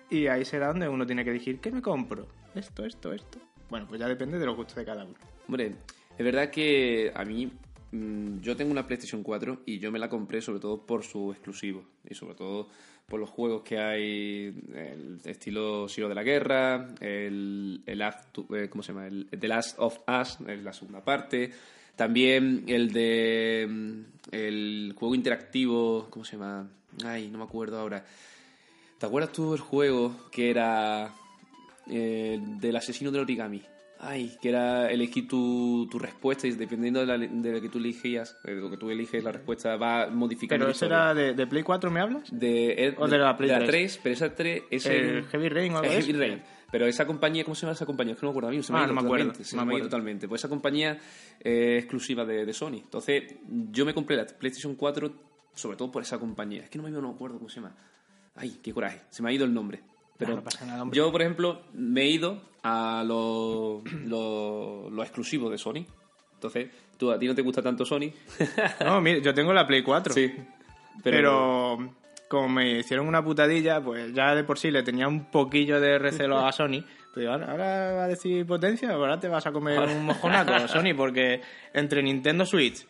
y 0.08 0.26
ahí 0.26 0.42
será 0.46 0.68
donde 0.68 0.88
uno 0.88 1.04
tiene 1.04 1.22
que 1.22 1.28
elegir 1.28 1.60
qué 1.60 1.70
me 1.70 1.82
compro, 1.82 2.28
esto, 2.54 2.86
esto, 2.86 3.12
esto. 3.12 3.38
Bueno, 3.68 3.86
pues 3.86 4.00
ya 4.00 4.08
depende 4.08 4.38
de 4.38 4.46
los 4.46 4.56
gustos 4.56 4.76
de 4.76 4.86
cada 4.86 5.04
uno. 5.04 5.12
Hombre, 5.46 5.76
es 6.16 6.24
verdad 6.24 6.48
que 6.48 7.12
a 7.14 7.26
mí 7.26 7.52
mm, 7.90 8.38
yo 8.38 8.56
tengo 8.56 8.70
una 8.70 8.86
PlayStation 8.86 9.22
4 9.22 9.64
y 9.66 9.80
yo 9.80 9.92
me 9.92 9.98
la 9.98 10.08
compré 10.08 10.40
sobre 10.40 10.60
todo 10.60 10.86
por 10.86 11.02
su 11.02 11.30
exclusivo 11.30 11.84
y 12.08 12.14
sobre 12.14 12.34
todo 12.34 12.70
por 13.06 13.20
los 13.20 13.28
juegos 13.28 13.60
que 13.64 13.78
hay, 13.78 14.64
el 14.74 15.20
estilo 15.26 15.90
Silo 15.90 16.08
de 16.08 16.14
la 16.14 16.22
Guerra, 16.22 16.88
el, 17.00 17.82
el 17.84 18.00
eh, 18.00 18.68
¿cómo 18.70 18.82
se 18.82 18.94
llama? 18.94 19.08
El, 19.08 19.28
The 19.28 19.46
Last 19.46 19.78
of 19.78 19.98
Us, 20.08 20.40
la 20.40 20.72
segunda 20.72 21.04
parte, 21.04 21.52
también 21.96 22.64
el 22.66 22.92
de 22.92 23.66
mm, 23.68 24.00
el 24.32 24.94
juego 24.96 25.14
interactivo, 25.14 26.06
¿cómo 26.10 26.24
se 26.24 26.36
llama? 26.36 26.68
Ay, 27.04 27.28
no 27.28 27.38
me 27.38 27.44
acuerdo 27.44 27.78
ahora. 27.78 28.04
¿Te 28.98 29.06
acuerdas 29.06 29.32
tú 29.32 29.50
del 29.52 29.60
juego 29.60 30.14
que 30.30 30.50
era 30.50 31.12
eh, 31.90 32.38
del 32.60 32.76
asesino 32.76 33.10
del 33.10 33.22
origami? 33.22 33.62
Ay, 34.04 34.36
que 34.42 34.48
era 34.48 34.90
elegir 34.90 35.28
tu, 35.28 35.86
tu 35.88 35.96
respuesta 35.98 36.48
y 36.48 36.52
dependiendo 36.52 36.98
de, 37.00 37.06
la, 37.06 37.16
de 37.18 37.52
lo 37.52 37.60
que 37.60 37.68
tú 37.68 37.78
elegías, 37.78 38.36
de 38.42 38.54
lo 38.56 38.68
que 38.68 38.76
tú 38.76 38.90
eliges, 38.90 39.22
la 39.22 39.30
respuesta 39.30 39.76
va 39.76 40.08
modificando. 40.08 40.64
¿Pero 40.64 40.72
ese 40.72 40.86
era 40.86 41.14
de, 41.14 41.34
de 41.34 41.46
Play 41.46 41.62
4 41.62 41.88
me 41.88 42.00
hablas? 42.00 42.24
De, 42.32 42.72
el- 42.72 42.94
¿O 42.98 43.06
de 43.06 43.18
la 43.18 43.36
Play 43.36 43.50
3? 43.50 43.66
3, 43.70 44.00
pero 44.02 44.12
esa 44.14 44.34
3 44.34 44.62
es 44.70 44.86
¿El 44.86 45.24
Heavy 45.26 45.48
Rain 45.48 45.72
o 45.74 45.78
algo 45.78 45.92
el 45.92 45.98
de 45.98 46.12
Heavy? 46.12 46.18
Rain. 46.18 46.42
Pero 46.72 46.86
esa 46.86 47.06
compañía, 47.06 47.44
¿cómo 47.44 47.54
se 47.54 47.62
llama 47.62 47.74
esa 47.74 47.86
compañía? 47.86 48.14
Es 48.14 48.18
que 48.20 48.26
no 48.26 48.30
me 48.30 48.32
acuerdo, 48.32 48.48
amigo, 48.48 48.62
se 48.64 48.72
me 48.72 48.78
Ah, 48.78 48.82
ha 48.82 48.84
ido 48.86 48.94
no 48.94 49.00
me 49.02 49.06
acuerdo, 49.06 49.26
totalmente. 49.26 49.44
Se 49.48 49.56
me 49.56 49.62
me 49.62 49.68
acuerdo. 49.70 49.86
totalmente. 49.88 50.28
Pues 50.28 50.40
esa 50.40 50.48
compañía 50.48 50.98
eh, 51.40 51.76
exclusiva 51.78 52.24
de, 52.24 52.44
de 52.46 52.52
Sony. 52.52 52.76
Entonces, 52.82 53.34
yo 53.70 53.84
me 53.84 53.94
compré 53.94 54.16
la 54.16 54.26
PlayStation 54.26 54.74
4 54.74 55.12
sobre 55.54 55.76
todo 55.76 55.92
por 55.92 56.02
esa 56.02 56.18
compañía. 56.18 56.62
Es 56.64 56.70
que 56.70 56.78
no 56.78 56.84
me, 56.84 56.90
no 56.90 57.02
me 57.02 57.10
acuerdo 57.10 57.36
cómo 57.36 57.48
se 57.50 57.56
llama. 57.60 57.76
Ay, 58.34 58.58
qué 58.62 58.72
coraje. 58.72 59.02
Se 59.10 59.22
me 59.22 59.28
ha 59.28 59.32
ido 59.32 59.44
el 59.44 59.52
nombre. 59.52 59.82
Pero 60.16 60.36
no 60.36 60.42
nada, 60.66 60.84
yo, 60.92 61.12
por 61.12 61.20
ejemplo, 61.20 61.62
me 61.74 62.02
he 62.02 62.10
ido 62.10 62.40
a 62.62 63.04
lo, 63.06 63.82
lo, 64.06 64.88
lo 64.90 65.02
exclusivo 65.02 65.50
de 65.50 65.58
Sony. 65.58 65.84
Entonces, 66.34 66.70
tú 66.96 67.10
a 67.10 67.18
ti 67.18 67.26
no 67.26 67.34
te 67.34 67.42
gusta 67.42 67.60
tanto 67.60 67.84
Sony. 67.84 68.12
No, 68.84 69.00
mire, 69.00 69.20
yo 69.20 69.34
tengo 69.34 69.52
la 69.52 69.66
Play 69.66 69.82
4. 69.82 70.14
sí. 70.14 70.32
Pero... 71.02 71.94
como 72.32 72.48
me 72.48 72.78
hicieron 72.78 73.06
una 73.06 73.22
putadilla, 73.22 73.78
pues 73.82 74.14
ya 74.14 74.34
de 74.34 74.42
por 74.42 74.58
sí 74.58 74.70
le 74.70 74.82
tenía 74.82 75.06
un 75.06 75.26
poquillo 75.26 75.78
de 75.82 75.98
recelo 75.98 76.38
a 76.38 76.50
Sony. 76.50 76.80
Pues 77.12 77.16
digo, 77.16 77.32
ahora, 77.32 77.50
ahora 77.50 77.92
va 77.92 78.04
a 78.04 78.08
decir 78.08 78.46
potencia, 78.46 78.90
ahora 78.90 79.20
te 79.20 79.28
vas 79.28 79.46
a 79.46 79.52
comer 79.52 79.78
un 79.80 80.06
mojonaco, 80.06 80.66
Sony, 80.66 80.94
porque 80.96 81.42
entre 81.74 82.02
Nintendo 82.02 82.46
Switch 82.46 82.86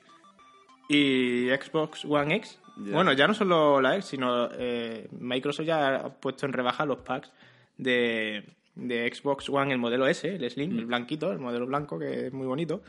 y 0.89 1.49
Xbox 1.49 2.05
One 2.05 2.37
X, 2.37 2.61
bueno, 2.77 3.13
ya 3.15 3.27
no 3.27 3.35
solo 3.35 3.81
la 3.81 3.97
X, 3.97 4.05
sino 4.05 4.49
eh, 4.53 5.09
Microsoft 5.11 5.67
ya 5.67 5.97
ha 5.97 6.09
puesto 6.11 6.47
en 6.47 6.53
rebaja 6.53 6.87
los 6.87 6.99
packs 6.99 7.33
de, 7.77 8.45
de 8.77 9.13
Xbox 9.13 9.49
One, 9.49 9.73
el 9.73 9.79
modelo 9.79 10.07
S, 10.07 10.33
el 10.33 10.49
Slim, 10.49 10.79
el 10.79 10.87
blanquito, 10.87 11.33
el 11.33 11.41
modelo 11.41 11.67
blanco, 11.67 11.99
que 11.99 12.29
es 12.29 12.33
muy 12.33 12.47
bonito. 12.47 12.81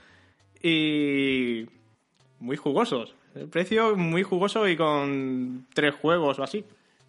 Y 0.61 1.65
muy 2.39 2.57
jugosos. 2.57 3.15
El 3.35 3.47
precio 3.47 3.95
muy 3.95 4.23
jugoso 4.23 4.67
y 4.67 4.75
con 4.75 5.65
tres 5.73 5.95
juegos 5.95 6.39
o 6.39 6.43
así. 6.43 6.65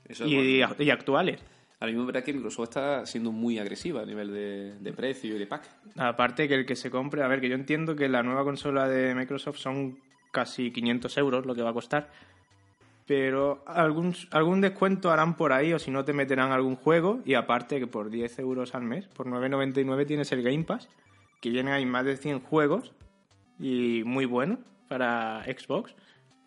Eso 0.08 0.24
es 0.24 0.30
y, 0.30 0.58
bueno. 0.60 0.74
y 0.78 0.90
actuales. 0.90 1.40
Ahora 1.80 1.92
mismo 1.92 2.06
verdad 2.06 2.24
que 2.24 2.32
Microsoft 2.32 2.68
está 2.68 3.04
siendo 3.04 3.32
muy 3.32 3.58
agresiva 3.58 4.02
a 4.02 4.06
nivel 4.06 4.32
de, 4.32 4.74
de 4.78 4.92
precio 4.92 5.34
y 5.34 5.38
de 5.38 5.46
pack. 5.46 5.68
Aparte 5.96 6.48
que 6.48 6.54
el 6.54 6.66
que 6.66 6.76
se 6.76 6.90
compre, 6.90 7.22
a 7.22 7.28
ver, 7.28 7.40
que 7.40 7.48
yo 7.48 7.54
entiendo 7.54 7.94
que 7.94 8.08
la 8.08 8.22
nueva 8.22 8.44
consola 8.44 8.88
de 8.88 9.14
Microsoft 9.14 9.58
son 9.58 9.98
casi 10.30 10.70
500 10.70 11.16
euros 11.18 11.46
lo 11.46 11.54
que 11.54 11.62
va 11.62 11.70
a 11.70 11.74
costar. 11.74 12.10
Pero 13.06 13.62
algún, 13.66 14.14
algún 14.30 14.60
descuento 14.62 15.10
harán 15.10 15.36
por 15.36 15.52
ahí 15.52 15.72
o 15.72 15.78
si 15.78 15.90
no 15.90 16.04
te 16.04 16.12
meterán 16.12 16.52
algún 16.52 16.76
juego. 16.76 17.20
Y 17.24 17.34
aparte 17.34 17.78
que 17.78 17.86
por 17.86 18.10
10 18.10 18.38
euros 18.38 18.74
al 18.74 18.82
mes, 18.82 19.06
por 19.08 19.26
9,99 19.26 20.06
tienes 20.06 20.32
el 20.32 20.42
Game 20.42 20.64
Pass, 20.64 20.88
que 21.40 21.50
viene 21.50 21.72
ahí 21.72 21.84
más 21.84 22.04
de 22.04 22.16
100 22.16 22.40
juegos 22.40 22.92
y 23.58 24.02
muy 24.04 24.24
bueno 24.24 24.58
para 24.88 25.44
Xbox. 25.44 25.94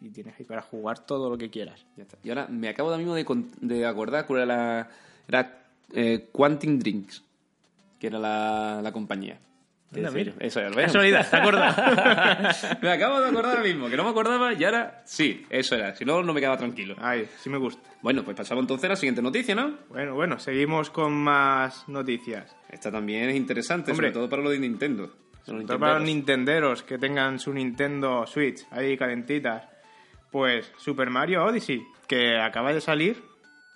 Y 0.01 0.09
tienes 0.09 0.35
ahí 0.39 0.45
para 0.45 0.61
jugar 0.61 0.99
todo 1.05 1.29
lo 1.29 1.37
que 1.37 1.49
quieras. 1.49 1.85
Ya 1.95 2.03
está. 2.03 2.17
Y 2.23 2.29
ahora 2.29 2.47
me 2.49 2.69
acabo 2.69 2.91
de 2.91 2.97
mismo 2.99 3.15
de, 3.15 3.25
con- 3.25 3.49
de 3.61 3.85
acordar 3.85 4.25
cuál 4.27 4.41
era 4.41 4.45
la. 4.55 4.89
Era 5.27 5.63
eh, 5.93 6.27
Quantum 6.31 6.77
Drinks, 6.79 7.23
que 7.99 8.07
era 8.07 8.19
la, 8.19 8.79
la 8.83 8.91
compañía. 8.91 9.39
Decir, 9.89 10.35
Eso 10.39 10.59
es, 10.59 10.75
¿ves? 10.75 10.87
Casualidad, 10.87 11.29
¿te 11.29 11.37
acuerdas? 11.37 12.77
me 12.81 12.89
acabo 12.91 13.21
de 13.21 13.29
acordar 13.29 13.51
ahora 13.57 13.63
mismo, 13.63 13.87
que 13.89 13.95
no 13.95 14.03
me 14.03 14.09
acordaba 14.09 14.51
y 14.53 14.61
ahora 14.65 15.01
sí, 15.05 15.45
eso 15.49 15.75
era. 15.75 15.95
Si 15.95 16.03
no, 16.03 16.21
no 16.23 16.33
me 16.33 16.41
quedaba 16.41 16.57
tranquilo. 16.57 16.95
Ay, 16.99 17.25
sí 17.39 17.49
me 17.49 17.57
gusta. 17.57 17.81
Bueno, 18.01 18.23
pues 18.25 18.35
pasamos 18.35 18.63
entonces 18.63 18.83
a 18.85 18.89
la 18.89 18.95
siguiente 18.97 19.21
noticia, 19.21 19.55
¿no? 19.55 19.77
Bueno, 19.87 20.13
bueno, 20.13 20.39
seguimos 20.39 20.89
con 20.89 21.13
más 21.13 21.87
noticias. 21.87 22.53
Esta 22.69 22.91
también 22.91 23.29
es 23.29 23.37
interesante, 23.37 23.91
Hombre. 23.91 24.07
sobre 24.09 24.13
todo 24.13 24.29
para 24.29 24.41
lo 24.43 24.49
de 24.49 24.59
Nintendo. 24.59 25.09
Sobre 25.45 25.63
todo 25.63 25.79
para 25.79 25.93
los 25.99 26.03
nintenderos 26.03 26.83
que 26.83 26.97
tengan 26.97 27.39
su 27.39 27.53
Nintendo 27.53 28.27
Switch 28.27 28.67
ahí 28.71 28.97
calentitas. 28.97 29.63
Pues 30.31 30.71
Super 30.77 31.09
Mario 31.09 31.45
Odyssey, 31.45 31.85
que 32.07 32.37
acaba 32.37 32.73
de 32.73 32.81
salir 32.81 33.23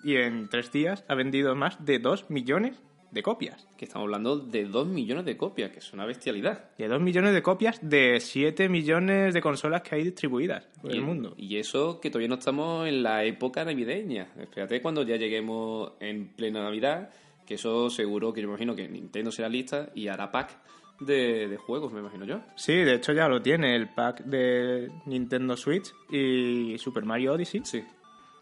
y 0.02 0.16
en 0.16 0.48
tres 0.48 0.72
días 0.72 1.04
ha 1.08 1.14
vendido 1.14 1.54
más 1.54 1.84
de 1.84 1.98
2 1.98 2.30
millones 2.30 2.82
de 3.12 3.22
copias. 3.22 3.68
Que 3.76 3.84
estamos 3.84 4.06
hablando 4.06 4.38
de 4.38 4.64
2 4.64 4.86
millones 4.88 5.24
de 5.24 5.36
copias, 5.36 5.70
que 5.70 5.78
es 5.78 5.92
una 5.92 6.06
bestialidad. 6.06 6.70
De 6.76 6.88
2 6.88 7.00
millones 7.00 7.34
de 7.34 7.42
copias 7.42 7.78
de 7.82 8.18
7 8.20 8.68
millones 8.68 9.34
de 9.34 9.40
consolas 9.40 9.82
que 9.82 9.94
hay 9.94 10.04
distribuidas 10.04 10.66
por 10.80 10.90
y, 10.90 10.94
el 10.94 11.02
mundo. 11.02 11.34
Y 11.36 11.58
eso 11.58 12.00
que 12.00 12.10
todavía 12.10 12.28
no 12.28 12.36
estamos 12.36 12.88
en 12.88 13.02
la 13.02 13.24
época 13.24 13.64
navideña. 13.64 14.28
Espérate 14.38 14.80
cuando 14.80 15.02
ya 15.02 15.16
lleguemos 15.16 15.92
en 16.00 16.28
plena 16.28 16.62
Navidad, 16.62 17.10
que 17.46 17.54
eso 17.54 17.90
seguro 17.90 18.32
que 18.32 18.40
yo 18.40 18.48
me 18.48 18.54
imagino 18.54 18.74
que 18.74 18.88
Nintendo 18.88 19.30
será 19.30 19.48
lista 19.48 19.90
y 19.94 20.08
hará 20.08 20.32
pack 20.32 20.58
de, 21.00 21.48
de 21.48 21.56
juegos, 21.56 21.92
me 21.92 22.00
imagino 22.00 22.24
yo. 22.24 22.40
Sí, 22.56 22.74
de 22.74 22.94
hecho 22.94 23.12
ya 23.12 23.28
lo 23.28 23.42
tiene 23.42 23.74
el 23.76 23.88
pack 23.88 24.24
de 24.24 24.90
Nintendo 25.06 25.56
Switch 25.56 25.92
y 26.10 26.76
Super 26.78 27.04
Mario 27.04 27.32
Odyssey. 27.34 27.62
Sí. 27.64 27.84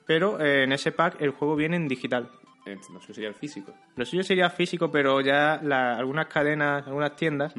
Pero 0.06 0.40
eh, 0.40 0.64
en 0.64 0.72
ese 0.72 0.92
pack 0.92 1.20
el 1.20 1.30
juego 1.30 1.56
viene 1.56 1.76
en 1.76 1.88
digital. 1.88 2.28
Eh, 2.66 2.76
No 2.92 3.00
sé 3.00 3.08
si 3.08 3.14
sería 3.14 3.28
el 3.30 3.34
físico. 3.34 3.72
Lo 3.96 4.04
suyo 4.04 4.22
sería 4.22 4.50
físico, 4.50 4.90
pero 4.90 5.20
ya 5.20 5.60
la- 5.62 5.96
algunas 5.96 6.26
cadenas, 6.26 6.86
algunas 6.86 7.16
tiendas 7.16 7.54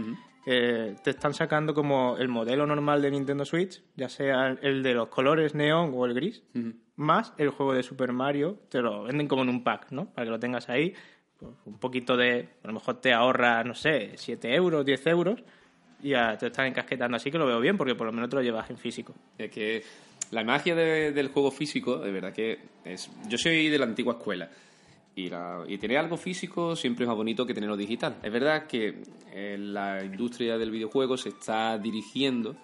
eh, 0.45 0.95
te 1.03 1.12
están 1.12 1.33
sacando 1.33 1.74
como 1.74 2.17
el 2.17 2.27
modelo 2.27 2.65
normal 2.65 3.01
de 3.01 3.12
Nintendo 3.12 3.45
Switch, 3.45 3.81
ya 3.95 4.10
sea 4.10 4.57
el 4.62 4.81
de 4.83 4.93
los 4.93 5.07
colores 5.10 5.53
neón 5.55 5.91
o 5.95 6.05
el 6.05 6.13
gris, 6.15 6.43
más 6.95 7.33
el 7.38 7.50
juego 7.50 7.74
de 7.74 7.83
Super 7.83 8.12
Mario, 8.12 8.60
te 8.69 8.81
lo 8.81 9.03
venden 9.03 9.27
como 9.27 9.43
en 9.43 9.50
un 9.50 9.63
pack, 9.63 9.91
¿no? 9.91 10.12
Para 10.13 10.25
que 10.25 10.31
lo 10.31 10.39
tengas 10.39 10.67
ahí, 10.69 10.93
pues, 11.41 11.51
un 11.65 11.77
poquito 11.79 12.15
de, 12.15 12.48
a 12.63 12.67
lo 12.67 12.74
mejor 12.74 13.01
te 13.01 13.12
ahorra, 13.12 13.63
no 13.65 13.74
sé, 13.75 14.12
7 14.15 14.53
euros, 14.55 14.86
10 14.86 15.05
euros, 15.07 15.43
y 16.01 16.10
ya 16.12 16.38
te 16.38 16.48
están 16.48 16.67
encasquetando 16.67 17.17
así 17.17 17.29
que 17.29 17.38
lo 17.38 17.45
veo 17.45 17.60
bien, 17.60 17.77
porque 17.77 17.95
por 17.95 18.07
lo 18.07 18.13
menos 18.13 18.29
te 18.29 18.38
lo 18.38 18.41
llevas 18.41 18.69
en 18.69 18.77
físico. 18.77 19.13
Es 19.38 19.51
que 19.51 19.83
la 20.31 20.43
magia 20.45 20.74
de- 20.75 21.12
del 21.12 21.27
juego 21.27 21.51
físico, 21.51 21.98
de 21.98 22.12
verdad 22.12 22.31
que 22.31 22.60
es... 22.86 23.12
Yo 23.27 23.38
soy 23.38 23.67
de 23.67 23.77
la 23.77 23.86
antigua 23.86 24.13
escuela. 24.13 24.50
Y, 25.13 25.29
la- 25.29 25.65
y 25.67 25.77
tener 25.77 25.98
algo 25.98 26.15
físico 26.15 26.74
siempre 26.75 27.03
es 27.03 27.07
más 27.10 27.17
bonito 27.17 27.45
que 27.45 27.53
tenerlo 27.53 27.75
digital. 27.75 28.15
Es 28.24 28.31
verdad 28.31 28.65
que 28.65 29.03
eh, 29.33 29.57
la 29.60 30.03
industria 30.05 30.57
del 30.57 30.71
videojuego 30.71 31.17
se 31.17 31.29
está 31.29 31.77
dirigiendo 31.77 32.55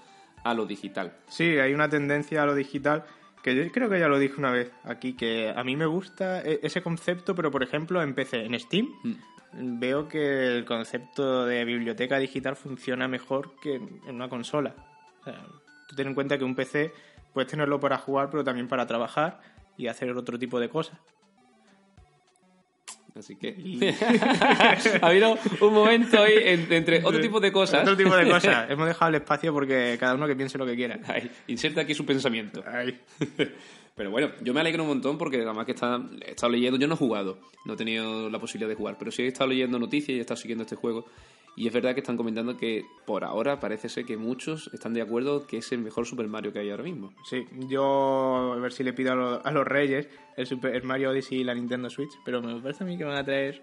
a 0.46 0.54
lo 0.54 0.66
digital. 0.66 1.12
Sí, 1.28 1.44
hay 1.44 1.74
una 1.74 1.90
tendencia 1.90 2.44
a 2.44 2.46
lo 2.46 2.56
digital 2.56 3.04
que 3.44 3.56
yo 3.56 3.72
creo 3.72 3.90
que 3.90 4.00
ya 4.00 4.08
lo 4.08 4.20
dije 4.20 4.36
una 4.38 4.52
vez 4.52 4.72
aquí, 4.84 5.14
que 5.14 5.54
a 5.56 5.64
mí 5.64 5.76
me 5.76 5.86
gusta 5.86 6.42
e- 6.42 6.60
ese 6.64 6.82
concepto, 6.82 7.36
pero 7.36 7.52
por 7.52 7.64
ejemplo 7.64 8.02
en 8.02 8.14
PC, 8.14 8.46
en 8.46 8.60
Steam, 8.60 8.90
veo 9.54 10.08
que 10.08 10.58
el 10.58 10.66
concepto 10.66 11.46
de 11.46 11.64
biblioteca 11.66 12.18
digital 12.20 12.56
funciona 12.56 13.08
mejor 13.08 13.56
que 13.62 13.76
en 13.76 14.02
en 14.08 14.16
una 14.16 14.30
consola. 14.30 14.76
O 15.22 15.24
sea, 15.24 15.46
tú 15.88 15.96
ten 15.96 16.08
en 16.08 16.14
cuenta 16.16 16.38
que 16.38 16.44
un 16.44 16.56
PC 16.56 16.94
puedes 17.34 17.50
tenerlo 17.50 17.80
para 17.80 17.98
jugar, 17.98 18.30
pero 18.30 18.44
también 18.44 18.68
para 18.68 18.86
trabajar 18.88 19.40
y 19.78 19.88
hacer 19.88 20.12
otro 20.12 20.38
tipo 20.40 20.60
de 20.60 20.70
cosas. 20.70 21.00
Así 23.18 23.36
que 23.36 23.56
ha 25.02 25.08
habido 25.08 25.38
un 25.62 25.74
momento 25.74 26.22
ahí 26.22 26.34
en- 26.44 26.72
entre 26.72 27.04
otro 27.04 27.20
tipo 27.20 27.40
de 27.40 27.52
cosas. 27.52 27.82
Otro 27.82 27.98
tipo 27.98 28.16
de 28.16 28.28
cosas. 28.30 28.70
Hemos 28.70 28.88
dejado 28.88 29.10
el 29.10 29.16
espacio 29.16 29.54
porque 29.54 29.98
cada 30.00 30.16
uno 30.16 30.28
que 30.28 30.36
piense 30.36 30.58
lo 30.58 30.66
que 30.66 30.76
quiera. 30.76 31.00
Inserta 31.48 31.82
aquí 31.82 31.94
su 31.94 32.06
pensamiento. 32.06 32.64
Ay. 32.66 33.00
Pero 33.96 34.12
bueno, 34.12 34.30
yo 34.44 34.54
me 34.54 34.60
alegro 34.60 34.84
un 34.84 34.90
montón 34.90 35.18
porque 35.18 35.38
además 35.38 35.66
que 35.66 35.72
está, 35.72 36.00
he 36.26 36.32
estado 36.32 36.52
leyendo, 36.52 36.78
yo 36.78 36.88
no 36.88 36.94
he 36.94 36.98
jugado, 36.98 37.40
no 37.66 37.74
he 37.74 37.78
tenido 37.78 38.30
la 38.30 38.38
posibilidad 38.38 38.70
de 38.70 38.76
jugar, 38.76 38.96
pero 39.00 39.10
sí 39.12 39.24
he 39.24 39.28
estado 39.28 39.50
leyendo 39.50 39.80
noticias 39.80 40.10
y 40.16 40.18
he 40.20 40.22
estado 40.22 40.40
siguiendo 40.40 40.64
este 40.66 40.76
juego. 40.76 41.06
Y 41.58 41.66
es 41.68 41.74
verdad 41.74 41.94
que 41.96 42.02
están 42.02 42.16
comentando 42.18 42.56
que 42.56 42.86
por 43.06 43.24
ahora 43.26 43.60
parece 43.60 43.90
ser 43.90 44.06
que 44.06 44.16
muchos 44.16 44.70
están 44.74 44.94
de 44.94 45.02
acuerdo 45.02 45.48
que 45.48 45.58
es 45.58 45.72
el 45.72 45.80
mejor 45.80 46.06
Super 46.06 46.28
Mario 46.28 46.54
que 46.54 46.60
hay 46.60 46.70
ahora 46.70 46.84
mismo. 46.84 47.14
Sí, 47.28 47.46
yo 47.68 48.54
a 48.54 48.58
ver 48.58 48.72
si 48.72 48.84
le 48.84 48.94
pido 48.94 49.12
a, 49.14 49.16
lo- 49.16 49.46
a 49.46 49.52
los 49.52 49.66
reyes 49.66 50.08
el 50.38 50.46
Super 50.46 50.84
Mario 50.84 51.10
Odyssey 51.10 51.40
y 51.40 51.44
la 51.44 51.56
Nintendo 51.56 51.90
Switch, 51.90 52.12
pero 52.24 52.42
me 52.44 52.62
parece 52.62 52.84
a 52.84 52.88
mí 52.88 52.96
que 52.96 53.04
van 53.04 53.18
a 53.18 53.24
traer, 53.26 53.62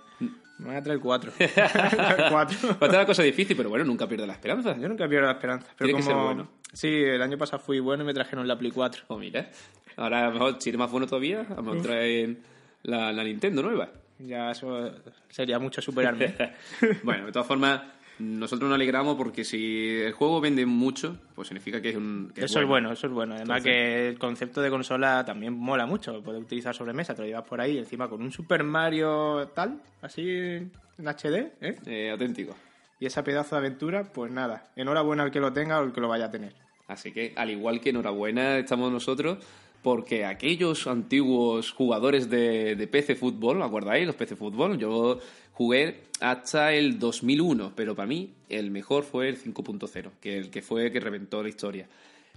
me 0.59 0.67
van 0.67 0.77
a 0.77 0.83
traer 0.83 0.99
cuatro. 0.99 1.31
cuatro. 2.31 2.57
Va 2.69 2.71
a 2.81 2.85
estar 2.87 2.93
la 2.95 3.07
cosa 3.07 3.23
difícil, 3.23 3.57
pero 3.57 3.69
bueno, 3.69 3.85
nunca 3.85 4.09
pierda 4.09 4.27
la 4.27 4.33
esperanza. 4.35 4.77
Yo 4.77 4.89
nunca 4.89 5.09
pierdo 5.09 5.27
la 5.27 5.35
esperanza. 5.35 5.69
Pero 5.79 5.87
Tiene 5.89 6.01
que 6.01 6.03
ser 6.07 6.17
bueno. 6.17 6.49
Sí, 6.73 6.89
el 6.89 7.23
año 7.23 7.39
pasado 7.39 7.63
fui 7.63 7.79
bueno 7.79 8.03
y 8.03 8.07
me 8.07 8.15
trajeron 8.15 8.49
la 8.49 8.59
Play 8.59 8.73
4. 8.73 9.05
O 9.07 9.19
mira, 9.19 9.51
ahora 9.97 10.25
a 10.25 10.27
lo 10.27 10.33
mejor, 10.33 10.57
si 10.61 10.71
eres 10.71 10.79
más 10.81 10.91
bueno 10.91 11.07
todavía, 11.07 11.43
a 11.49 11.55
lo 11.55 11.63
mejor 11.63 11.83
traen 11.83 12.41
la, 12.83 13.13
la 13.13 13.23
Nintendo 13.23 13.63
nueva. 13.63 13.89
Ya 14.19 14.51
eso 14.51 14.93
sería 15.29 15.59
mucho 15.59 15.81
superarme. 15.83 16.35
bueno, 17.03 17.27
de 17.27 17.33
todas 17.33 17.49
formas, 17.49 17.83
nosotros 18.19 18.69
nos 18.69 18.77
alegramos 18.77 19.17
porque 19.17 19.45
si 19.45 20.01
el 20.01 20.13
juego 20.13 20.41
vende 20.41 20.65
mucho, 20.67 21.17
pues 21.35 21.49
significa 21.49 21.81
que 21.83 21.91
es 21.91 21.97
un... 21.97 22.31
que 22.35 22.45
eso 22.45 22.61
es 22.61 22.67
bueno, 22.67 22.93
eso 22.93 23.07
es 23.09 23.13
bueno. 23.13 23.35
Además 23.35 23.59
Entonces- 23.59 23.73
que 23.73 24.09
el 24.09 24.19
concepto 24.19 24.63
de 24.63 24.71
consola 24.71 25.25
también 25.25 25.53
mola 25.53 25.87
mucho. 25.87 26.23
Puedes 26.23 26.43
utilizar 26.43 26.75
sobremesa, 26.75 27.15
te 27.15 27.23
lo 27.23 27.29
llevas 27.29 27.45
por 27.49 27.61
ahí 27.61 27.77
encima 27.77 28.09
con 28.09 28.23
un 28.23 28.31
Super 28.31 28.63
Mario 28.63 29.49
tal, 29.55 29.81
así 30.01 30.23
en 30.31 30.71
HD, 30.99 31.53
¿eh? 31.61 31.77
Eh, 31.87 32.11
auténtico. 32.11 32.55
Y 33.01 33.07
esa 33.07 33.25
pedazo 33.25 33.57
de 33.57 33.59
aventura, 33.59 34.05
pues 34.05 34.31
nada. 34.31 34.71
Enhorabuena 34.77 35.25
al 35.25 35.33
que 35.33 35.41
lo 35.41 35.53
tenga 35.53 35.81
o 35.81 35.85
el 35.85 35.93
que 35.93 36.01
lo 36.01 36.09
vaya 36.09 36.27
a 36.27 36.31
tener. 36.31 36.55
Así 36.87 37.13
que, 37.13 37.33
al 37.37 37.51
igual 37.51 37.81
que 37.81 37.91
enhorabuena 37.91 38.59
estamos 38.59 38.93
nosotros 38.93 39.39
porque 39.85 40.25
aquellos 40.25 40.87
antiguos 40.87 41.71
jugadores 41.71 42.31
de, 42.31 42.75
de 42.75 42.87
PC 42.89 43.17
Fútbol, 43.17 43.59
¿me 43.59 43.65
acordáis? 43.65 44.07
Los 44.07 44.17
PC 44.17 44.35
Fútbol, 44.35 44.79
yo 44.79 45.21
jugué 45.53 46.05
hasta 46.21 46.73
el 46.73 46.99
2001, 46.99 47.73
pero 47.77 47.95
para 47.95 48.09
mí 48.09 48.33
el 48.49 48.71
mejor 48.71 49.05
fue 49.05 49.29
el 49.29 49.37
5.0, 49.37 50.11
que 50.23 50.39
el 50.39 50.51
que 50.51 50.63
fue 50.63 50.87
el 50.87 50.93
que 50.93 51.01
reventó 51.01 51.43
la 51.43 51.51
historia. 51.51 51.87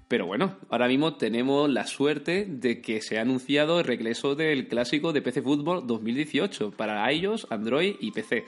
Pero 0.10 0.26
bueno, 0.26 0.58
ahora 0.70 0.90
mismo 0.90 1.16
tenemos 1.16 1.70
la 1.70 1.88
suerte 1.88 2.46
de 2.46 2.82
que 2.82 3.02
se 3.02 3.18
ha 3.18 3.22
anunciado 3.22 3.80
el 3.80 3.86
regreso 3.86 4.36
del 4.36 4.68
clásico 4.68 5.14
de 5.14 5.22
PC 5.22 5.42
Fútbol 5.42 5.88
2018 5.88 6.72
para 6.72 7.10
iOS, 7.14 7.48
Android 7.50 7.96
y 8.02 8.12
PC. 8.12 8.44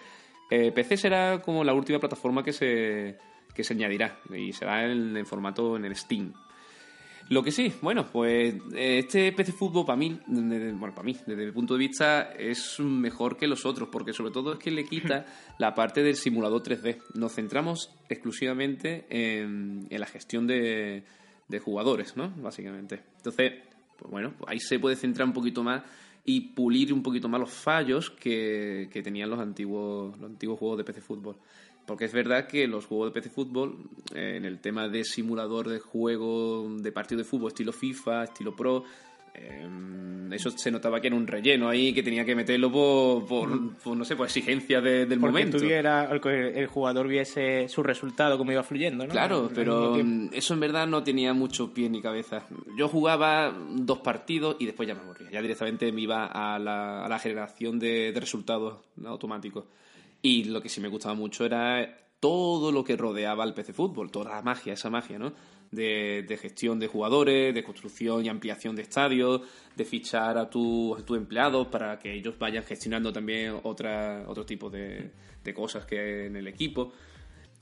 Eh, 0.51 0.73
PC 0.73 0.97
será 0.97 1.41
como 1.41 1.63
la 1.63 1.73
última 1.73 1.99
plataforma 1.99 2.43
que 2.43 2.51
se, 2.51 3.17
que 3.55 3.63
se 3.63 3.73
añadirá 3.73 4.19
y 4.35 4.51
será 4.51 4.91
en, 4.91 5.15
en 5.15 5.25
formato 5.25 5.77
en 5.77 5.85
el 5.85 5.95
Steam. 5.95 6.33
Lo 7.29 7.43
que 7.43 7.51
sí, 7.51 7.71
bueno, 7.83 8.07
pues 8.11 8.55
eh, 8.73 8.99
este 8.99 9.31
PC 9.31 9.51
Fútbol 9.51 9.85
para 9.85 9.97
mí, 9.97 10.19
desde- 10.25 10.71
bueno, 10.73 10.95
para 10.95 11.05
mí, 11.05 11.15
desde 11.27 11.45
mi 11.45 11.51
punto 11.51 11.75
de 11.75 11.79
vista, 11.79 12.31
es 12.33 12.79
mejor 12.79 13.37
que 13.37 13.47
los 13.47 13.65
otros, 13.65 13.89
porque 13.91 14.13
sobre 14.13 14.31
todo 14.31 14.53
es 14.53 14.59
que 14.59 14.71
le 14.71 14.83
quita 14.83 15.25
la 15.59 15.75
parte 15.75 16.01
del 16.01 16.15
simulador 16.15 16.63
3D. 16.63 16.97
Nos 17.13 17.33
centramos 17.35 17.91
exclusivamente 18.09 19.05
en, 19.09 19.85
en 19.89 19.99
la 19.99 20.07
gestión 20.07 20.47
de, 20.47 21.03
de 21.47 21.59
jugadores, 21.59 22.17
¿no? 22.17 22.29
Básicamente. 22.37 23.03
Entonces, 23.17 23.53
pues 23.97 24.11
bueno, 24.11 24.33
pues 24.37 24.49
ahí 24.51 24.59
se 24.59 24.79
puede 24.79 24.95
centrar 24.95 25.27
un 25.27 25.33
poquito 25.33 25.63
más 25.63 25.83
y 26.25 26.41
pulir 26.53 26.91
un 26.93 27.01
poquito 27.03 27.29
más 27.29 27.39
los 27.39 27.51
fallos 27.51 28.09
que, 28.09 28.89
que 28.91 29.01
tenían 29.01 29.29
los 29.29 29.39
antiguos, 29.39 30.17
los 30.19 30.29
antiguos 30.31 30.57
juegos 30.59 30.77
de 30.79 30.83
PC 30.83 31.01
Fútbol. 31.01 31.35
Porque 31.89 32.05
es 32.05 32.13
verdad 32.13 32.47
que 32.47 32.67
los 32.67 32.85
juegos 32.85 33.07
de 33.11 33.19
PC 33.19 33.29
Fútbol, 33.29 33.75
eh, 34.15 34.35
en 34.37 34.45
el 34.45 34.59
tema 34.59 34.87
de 34.87 35.03
simulador 35.03 35.67
de 35.67 35.79
juego 35.79 36.67
de 36.79 36.91
partido 36.91 37.17
de 37.19 37.25
fútbol, 37.25 37.47
estilo 37.49 37.73
FIFA, 37.73 38.23
estilo 38.25 38.55
Pro, 38.55 38.83
eh, 39.33 39.67
eso 40.31 40.51
se 40.51 40.69
notaba 40.71 41.01
que 41.01 41.07
era 41.07 41.15
un 41.15 41.25
relleno 41.25 41.67
ahí, 41.69 41.93
que 41.93 42.03
tenía 42.03 42.23
que 42.25 42.35
meterlo 42.35 42.71
por, 42.71 43.25
por, 43.25 43.75
por, 43.77 43.97
no 43.97 44.05
sé, 44.05 44.15
por 44.15 44.27
exigencia 44.27 44.81
de- 44.81 45.05
del 45.07 45.19
Porque 45.19 45.31
momento. 45.39 45.57
tuviera, 45.57 46.09
el, 46.11 46.67
jugador 46.67 47.07
viese 47.07 47.67
su 47.67 47.81
resultado, 47.81 48.37
como 48.37 48.51
iba 48.51 48.61
fluyendo, 48.63 49.05
¿no? 49.07 49.11
Claro, 49.11 49.49
pero 49.53 49.95
mm, 50.03 50.29
eso 50.33 50.53
en 50.53 50.59
verdad 50.59 50.87
no 50.87 51.03
tenía 51.03 51.33
mucho 51.33 51.73
pie 51.73 51.89
ni 51.89 52.01
cabeza. 52.01 52.45
Yo 52.77 52.87
jugaba 52.87 53.51
dos 53.71 53.99
partidos 53.99 54.57
y 54.59 54.65
después 54.67 54.87
ya 54.87 54.93
me 54.93 55.01
aburría. 55.01 55.31
Ya 55.31 55.41
directamente 55.41 55.91
me 55.91 56.01
iba 56.01 56.25
a 56.27 56.59
la, 56.59 57.05
a 57.05 57.09
la 57.09 57.17
generación 57.19 57.79
de, 57.79 58.11
de 58.11 58.19
resultados 58.19 58.77
automáticos. 59.05 59.65
Y 60.21 60.45
lo 60.45 60.61
que 60.61 60.69
sí 60.69 60.81
me 60.81 60.87
gustaba 60.89 61.15
mucho 61.15 61.45
era 61.45 61.97
todo 62.19 62.71
lo 62.71 62.83
que 62.83 62.97
rodeaba 62.97 63.43
al 63.43 63.53
PC 63.53 63.71
Fútbol, 63.73 64.11
toda 64.11 64.31
la 64.35 64.41
magia, 64.41 64.73
esa 64.73 64.89
magia, 64.89 65.17
¿no? 65.17 65.33
De, 65.71 66.25
de 66.27 66.37
gestión 66.37 66.79
de 66.79 66.87
jugadores, 66.87 67.53
de 67.53 67.63
construcción 67.63 68.25
y 68.25 68.29
ampliación 68.29 68.75
de 68.75 68.81
estadios, 68.81 69.41
de 69.75 69.85
fichar 69.85 70.37
a, 70.37 70.49
tu- 70.49 70.95
a 70.95 71.05
tus 71.05 71.15
empleados 71.17 71.67
para 71.67 71.97
que 71.99 72.11
ellos 72.13 72.37
vayan 72.39 72.63
gestionando 72.63 73.13
también 73.13 73.55
otra, 73.63 74.23
otro 74.27 74.45
tipo 74.45 74.69
de, 74.69 75.11
de 75.43 75.53
cosas 75.53 75.85
que 75.85 75.99
hay 75.99 76.25
en 76.27 76.35
el 76.35 76.47
equipo. 76.47 76.91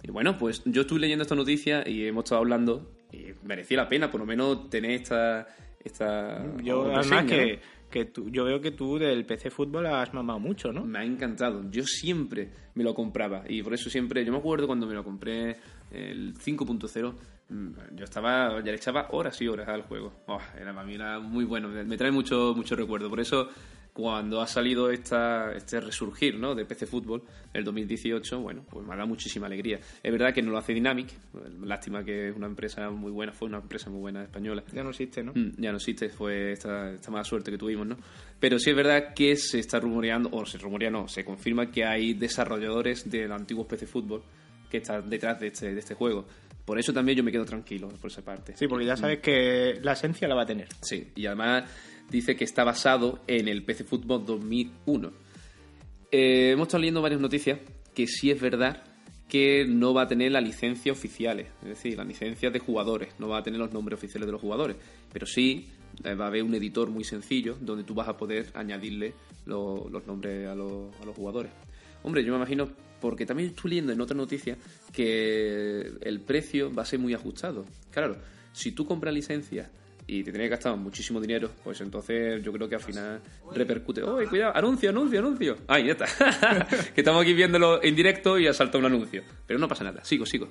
Y 0.02 0.10
bueno, 0.12 0.38
pues 0.38 0.62
yo 0.66 0.82
estuve 0.82 1.02
leyendo 1.02 1.24
esta 1.24 1.36
noticia 1.36 1.88
y 1.88 2.06
hemos 2.08 2.24
estado 2.24 2.40
hablando 2.42 2.92
y 3.12 3.26
merecía 3.44 3.78
la 3.78 3.90
pena 3.90 4.10
por 4.10 4.22
lo 4.22 4.26
menos 4.26 4.70
tener 4.70 4.92
esta... 4.92 5.48
esta 5.84 6.44
Yo, 6.64 6.86
reseña, 6.96 7.18
además, 7.18 7.26
¿no? 7.26 7.60
Que, 7.90 8.06
tú, 8.06 8.30
yo 8.30 8.44
veo 8.44 8.60
que 8.62 8.72
tú 8.72 8.98
del 8.98 9.26
PC 9.26 9.50
Fútbol 9.50 9.86
has 9.88 10.14
mamado 10.14 10.40
mucho, 10.40 10.72
¿no? 10.72 10.84
Me 10.86 11.00
ha 11.00 11.04
encantado. 11.04 11.70
Yo 11.72 11.84
siempre 11.84 12.50
me 12.76 12.84
lo 12.84 12.94
compraba. 12.94 13.44
Y 13.48 13.64
por 13.64 13.74
eso 13.74 13.90
siempre. 13.90 14.24
Yo 14.26 14.32
me 14.32 14.38
acuerdo 14.40 14.68
cuando 14.68 14.86
me 14.86 14.94
lo 14.94 15.04
compré 15.04 15.58
el 15.92 16.34
5.0. 16.36 17.14
mm, 17.50 17.70
Yo 17.96 18.04
estaba. 18.04 18.58
Ya 18.60 18.72
le 18.72 18.76
echaba 18.76 19.08
horas 19.12 19.42
y 19.42 19.48
horas 19.48 19.68
al 19.70 19.84
juego. 19.84 20.14
Oh, 20.28 20.40
era, 20.60 20.74
para 20.74 20.86
mí 20.86 20.96
era 20.96 21.20
muy 21.20 21.46
bueno. 21.46 21.70
Me 21.70 21.98
trae 21.98 22.12
mucho, 22.12 22.54
mucho 22.56 22.76
recuerdo. 22.76 23.10
Por 23.10 23.20
eso, 23.20 23.50
cuando 23.98 24.42
ha 24.42 24.46
salido 24.46 24.92
esta, 24.92 25.52
este 25.54 25.82
resurgir 25.82 26.38
¿no? 26.38 26.54
de 26.54 26.66
PC 26.66 26.86
Fútbol, 26.86 27.24
el 27.52 27.64
2018, 27.64 28.40
bueno, 28.40 28.64
pues 28.70 28.86
me 28.86 28.94
ha 28.94 28.96
dado 28.96 29.08
muchísima 29.08 29.48
alegría. 29.48 29.80
Es 30.04 30.12
verdad 30.12 30.36
que 30.36 30.44
no 30.44 30.52
lo 30.52 30.60
hace 30.60 30.72
Dynamic. 30.72 31.08
Lástima 31.64 32.04
que 32.04 32.30
es 32.30 32.36
una 32.36 32.46
empresa 32.46 32.92
muy 32.92 33.12
buena. 33.12 33.32
Fue 33.32 33.48
una 33.48 33.58
empresa 33.58 33.90
muy 33.90 34.00
buena 34.00 34.22
española. 34.22 34.64
Ya 34.72 34.84
no 34.84 34.92
existe, 34.92 35.24
¿no? 35.24 35.32
Mm, 35.34 35.54
ya 35.58 35.72
no 35.72 35.78
existe, 35.78 36.10
fue 36.10 36.52
esta, 36.52 36.92
esta 36.92 37.10
mala 37.10 37.24
suerte 37.24 37.50
que 37.50 37.58
tuvimos, 37.58 37.88
¿no? 37.88 37.98
Pero 38.40 38.60
sí 38.60 38.70
es 38.70 38.76
verdad 38.76 39.16
que 39.16 39.36
se 39.36 39.58
está 39.58 39.80
rumoreando, 39.80 40.30
o 40.32 40.46
se 40.46 40.60
rumorea 40.60 40.92
no, 40.92 41.08
se 41.08 41.26
confirma 41.26 41.72
que 41.72 41.84
hay 41.84 42.14
desarrolladores 42.14 43.10
del 43.10 43.32
antiguo 43.32 43.68
PC 43.68 43.88
Fútbol 43.88 44.22
que 44.70 44.78
están 44.78 45.10
detrás 45.10 45.40
de 45.40 45.48
este, 45.48 45.74
de 45.74 45.80
este 45.80 45.96
juego. 45.96 46.28
Por 46.68 46.78
eso 46.78 46.94
también 46.94 47.18
yo 47.18 47.24
me 47.24 47.32
quedo 47.32 47.46
tranquilo 47.46 47.88
por 48.00 48.12
esa 48.12 48.22
parte. 48.22 48.56
Sí, 48.56 48.68
porque 48.68 48.86
ya 48.86 48.96
sabes 48.96 49.22
que 49.22 49.80
la 49.82 49.94
esencia 49.94 50.28
la 50.28 50.36
va 50.36 50.44
a 50.44 50.46
tener. 50.46 50.68
Sí, 50.82 51.08
y 51.16 51.26
además 51.26 51.64
dice 52.10 52.36
que 52.36 52.44
está 52.44 52.64
basado 52.64 53.20
en 53.28 53.48
el 53.48 53.64
PC 53.64 53.84
Fútbol 53.84 54.26
2001. 54.26 55.12
Eh, 56.12 56.52
hemos 56.52 56.68
estado 56.68 56.82
leyendo 56.82 57.02
varias 57.02 57.20
noticias 57.22 57.60
que 57.94 58.08
sí 58.08 58.32
es 58.32 58.40
verdad 58.40 58.84
que 59.28 59.66
no 59.68 59.94
va 59.94 60.04
a 60.04 60.08
tener 60.08 60.32
las 60.32 60.44
licencias 60.44 60.96
oficiales, 60.98 61.48
es 61.64 61.68
decir, 61.70 61.98
las 61.98 62.08
licencias 62.08 62.54
de 62.54 62.60
jugadores, 62.60 63.10
no 63.20 63.28
va 63.28 63.40
a 63.40 63.44
tener 63.44 63.60
los 63.60 63.74
nombres 63.74 63.98
oficiales 63.98 64.26
de 64.26 64.32
los 64.32 64.40
jugadores, 64.40 64.78
pero 65.12 65.26
sí 65.26 65.68
eh, 66.06 66.14
va 66.14 66.26
a 66.26 66.28
haber 66.30 66.44
un 66.44 66.56
editor 66.56 66.90
muy 66.90 67.04
sencillo 67.04 67.58
donde 67.60 67.84
tú 67.84 67.94
vas 67.94 68.08
a 68.08 68.16
poder 68.16 68.46
añadirle 68.54 69.14
lo- 69.46 69.90
los 69.90 70.08
nombres 70.08 70.48
a, 70.48 70.54
a 70.54 70.56
los 70.56 71.16
jugadores. 71.16 71.52
Hombre, 72.04 72.24
yo 72.24 72.32
me 72.32 72.38
imagino, 72.38 72.70
porque 73.02 73.26
también 73.26 73.50
estoy 73.50 73.72
leyendo 73.72 73.92
en 73.92 74.00
otra 74.00 74.16
noticia 74.16 74.58
que 74.94 75.92
el 76.02 76.22
precio 76.22 76.74
va 76.74 76.84
a 76.84 76.86
ser 76.86 77.00
muy 77.00 77.14
ajustado. 77.14 77.66
Claro, 77.92 78.16
si 78.54 78.72
tú 78.72 78.86
compras 78.86 79.14
licencias 79.14 79.70
y 80.08 80.24
te 80.24 80.32
tienes 80.32 80.46
que 80.46 80.52
gastar 80.52 80.78
muchísimo 80.78 81.20
dinero, 81.20 81.52
pues 81.64 81.82
entonces 81.82 82.42
yo 82.42 82.52
creo 82.54 82.70
que 82.70 82.76
al 82.76 82.82
final 82.82 83.22
repercute. 83.54 84.02
¡Oh, 84.04 84.18
cuidado! 84.30 84.56
¡Anuncio, 84.56 84.90
anuncio, 84.90 85.20
anuncio! 85.20 85.58
¡Ay, 85.68 85.88
ya 85.88 85.92
está! 85.92 86.06
que 86.96 87.02
estamos 87.02 87.22
aquí 87.22 87.34
viéndolo 87.34 87.84
en 87.84 87.96
directo 87.96 88.40
y 88.40 88.48
ha 88.48 88.54
saltado 88.54 88.80
un 88.80 88.86
anuncio. 88.86 89.24
Pero 89.46 89.60
no 89.60 89.68
pasa 89.68 89.84
nada, 89.84 90.04
sigo, 90.06 90.26
sigo. 90.26 90.48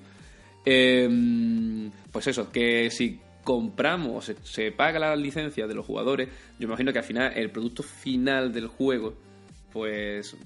Eh, 0.65 1.91
pues 2.13 2.27
eso, 2.27 2.53
que 2.53 2.91
si 2.91 3.19
compramos, 3.43 4.27
se, 4.27 4.37
se 4.43 4.73
paga 4.73 4.99
la 4.99 5.17
licencia 5.17 5.67
de 5.67 5.75
los 5.75 5.87
jugadores, 5.87 6.29
yo 6.59 6.67
imagino 6.67 6.93
que 6.93 6.99
al 6.99 7.05
final 7.05 7.33
el 7.35 7.51
producto 7.51 7.83
final 7.83 8.53
del 8.53 8.67
juego, 8.67 9.15
pues 9.73 10.37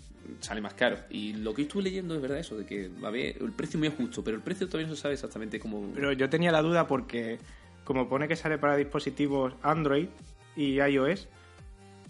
sale 0.40 0.60
más 0.60 0.74
caro. 0.74 0.98
Y 1.10 1.32
lo 1.34 1.54
que 1.54 1.62
estuve 1.62 1.82
leyendo 1.82 2.14
es 2.14 2.22
verdad 2.22 2.38
eso, 2.38 2.56
de 2.56 2.64
que 2.64 2.90
a 3.02 3.06
haber 3.06 3.36
el 3.40 3.52
precio 3.52 3.78
muy 3.78 3.88
justo, 3.88 4.22
pero 4.22 4.36
el 4.36 4.42
precio 4.42 4.68
todavía 4.68 4.88
no 4.88 4.94
se 4.94 5.02
sabe 5.02 5.14
exactamente 5.14 5.58
cómo... 5.58 5.90
Pero 5.94 6.12
yo 6.12 6.28
tenía 6.28 6.52
la 6.52 6.62
duda 6.62 6.86
porque, 6.86 7.38
como 7.90 8.08
pone 8.08 8.28
que 8.28 8.36
sale 8.36 8.56
para 8.56 8.76
dispositivos 8.76 9.52
Android 9.64 10.06
y 10.54 10.80
iOS, 10.80 11.26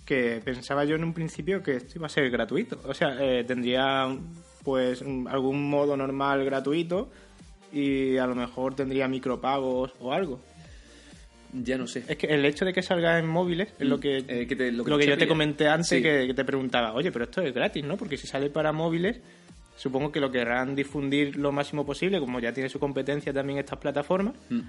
que 0.05 0.43
pensaba 0.45 0.85
yo 0.85 0.95
en 0.95 1.05
un 1.05 1.15
principio 1.15 1.63
que 1.63 1.77
esto 1.77 1.95
iba 1.97 2.05
a 2.07 2.11
ser 2.11 2.29
gratuito. 2.31 2.79
O 2.85 2.93
sea, 2.93 3.17
eh, 3.19 3.45
tendría 3.45 4.15
pues 4.63 5.01
algún 5.01 5.71
modo 5.71 5.97
normal 5.97 6.45
gratuito 6.45 7.09
y 7.73 8.19
a 8.19 8.27
lo 8.27 8.35
mejor 8.35 8.75
tendría 8.75 9.09
micropagos 9.09 9.95
o 10.01 10.13
algo. 10.13 10.43
Ya 11.55 11.79
no 11.79 11.87
sé. 11.87 12.05
Es 12.07 12.19
que 12.19 12.27
el 12.27 12.45
hecho 12.45 12.67
de 12.67 12.75
que 12.75 12.83
salga 12.83 13.19
en 13.19 13.27
móviles 13.27 13.73
es 13.79 13.89
lo 13.89 13.99
que, 13.99 14.19
Eh, 14.29 14.47
que 14.47 14.57
te- 14.57 14.73
lo 14.73 14.85
lo 14.85 14.99
que 14.99 15.07
yo 15.07 15.17
te 15.17 15.27
comenté 15.27 15.67
antes, 15.67 15.89
Sí. 15.89 16.03
que, 16.03 16.27
que 16.27 16.35
te 16.35 16.45
preguntaba, 16.45 16.93
oye, 16.93 17.11
pero 17.11 17.25
esto 17.25 17.41
es 17.41 17.55
gratis, 17.55 17.83
¿no? 17.87 17.97
Porque 17.97 18.19
si 18.19 18.27
sale 18.27 18.51
para 18.51 18.71
móviles, 18.73 19.19
supongo 19.79 20.13
que 20.13 20.21
lo 20.21 20.31
querrán 20.31 20.77
difundir 20.77 21.37
lo 21.37 21.53
máximo 21.53 21.87
posible, 21.87 22.21
como 22.21 22.39
ya 22.39 22.53
tiene 22.53 22.69
su 22.69 22.79
competencia 22.79 23.33
también 23.33 23.59
estas 23.59 23.79
plataformas. 23.79 24.35
Mm. 24.51 24.61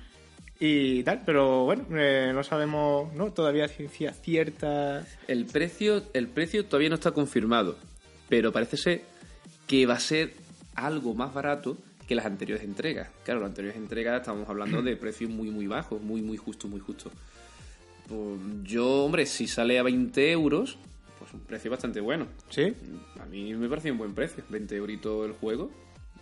Y 0.63 1.01
tal, 1.01 1.23
pero 1.25 1.65
bueno, 1.65 1.85
eh, 1.97 2.29
no 2.35 2.43
sabemos, 2.43 3.11
¿no? 3.15 3.33
Todavía 3.33 3.67
ciencia 3.67 4.13
cierta. 4.13 5.07
El 5.27 5.47
precio, 5.47 6.03
el 6.13 6.27
precio 6.27 6.65
todavía 6.65 6.89
no 6.89 6.95
está 6.95 7.13
confirmado, 7.13 7.77
pero 8.29 8.51
parece 8.51 8.77
ser 8.77 9.01
que 9.65 9.87
va 9.87 9.95
a 9.95 9.99
ser 9.99 10.35
algo 10.75 11.15
más 11.15 11.33
barato 11.33 11.77
que 12.07 12.13
las 12.13 12.27
anteriores 12.27 12.63
entregas. 12.63 13.09
Claro, 13.25 13.39
las 13.39 13.49
anteriores 13.49 13.75
entregas 13.75 14.21
estamos 14.21 14.47
hablando 14.47 14.83
de 14.83 14.95
precios 14.97 15.31
muy, 15.31 15.49
muy 15.49 15.65
bajos, 15.65 15.99
muy, 15.99 16.21
muy 16.21 16.37
justo, 16.37 16.67
muy 16.67 16.79
justo. 16.79 17.09
Pues 18.07 18.39
yo, 18.63 19.05
hombre, 19.05 19.25
si 19.25 19.47
sale 19.47 19.79
a 19.79 19.83
20 19.83 20.31
euros, 20.31 20.77
pues 21.17 21.33
un 21.33 21.39
precio 21.39 21.71
bastante 21.71 22.01
bueno. 22.01 22.27
¿Sí? 22.51 22.71
A 23.19 23.25
mí 23.25 23.55
me 23.55 23.67
parece 23.67 23.91
un 23.91 23.97
buen 23.97 24.13
precio, 24.13 24.43
20 24.49 24.75
euritos 24.75 25.25
el 25.25 25.31
juego. 25.31 25.71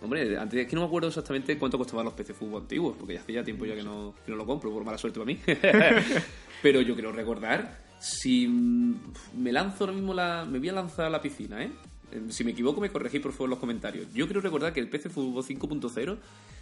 Hombre, 0.02 0.38
antes 0.38 0.60
es 0.60 0.66
que 0.66 0.74
no 0.74 0.82
me 0.82 0.86
acuerdo 0.86 1.08
exactamente 1.08 1.58
cuánto 1.58 1.76
costaban 1.76 2.04
los 2.06 2.14
PC 2.14 2.32
Fútbol 2.32 2.62
antiguos, 2.62 2.96
porque 2.98 3.14
ya 3.14 3.20
hace 3.20 3.32
ya 3.34 3.44
tiempo 3.44 3.66
ya 3.66 3.74
que 3.74 3.82
no, 3.82 4.14
que 4.24 4.30
no 4.32 4.36
lo 4.38 4.46
compro, 4.46 4.70
por 4.72 4.82
mala 4.84 4.96
suerte 4.96 5.18
para 5.20 5.26
mí. 5.26 5.38
Pero 6.62 6.80
yo 6.80 6.94
quiero 6.94 7.12
recordar, 7.12 7.78
si 8.00 8.46
mm, 8.48 8.94
me 9.38 9.52
lanzo 9.52 9.84
ahora 9.84 9.92
mismo 9.92 10.14
la... 10.14 10.46
Me 10.50 10.58
voy 10.58 10.68
a 10.70 10.72
lanzar 10.72 11.06
a 11.06 11.10
la 11.10 11.20
piscina, 11.20 11.62
¿eh? 11.62 11.70
Eh, 12.12 12.20
Si 12.30 12.44
me 12.44 12.52
equivoco, 12.52 12.80
me 12.80 12.90
corregís 12.90 13.20
por 13.20 13.32
favor 13.32 13.46
en 13.46 13.50
los 13.50 13.58
comentarios. 13.58 14.06
Yo 14.14 14.26
quiero 14.26 14.40
recordar 14.40 14.72
que 14.72 14.80
el 14.80 14.88
PC 14.88 15.10
Fútbol 15.10 15.44
5.0 15.44 16.16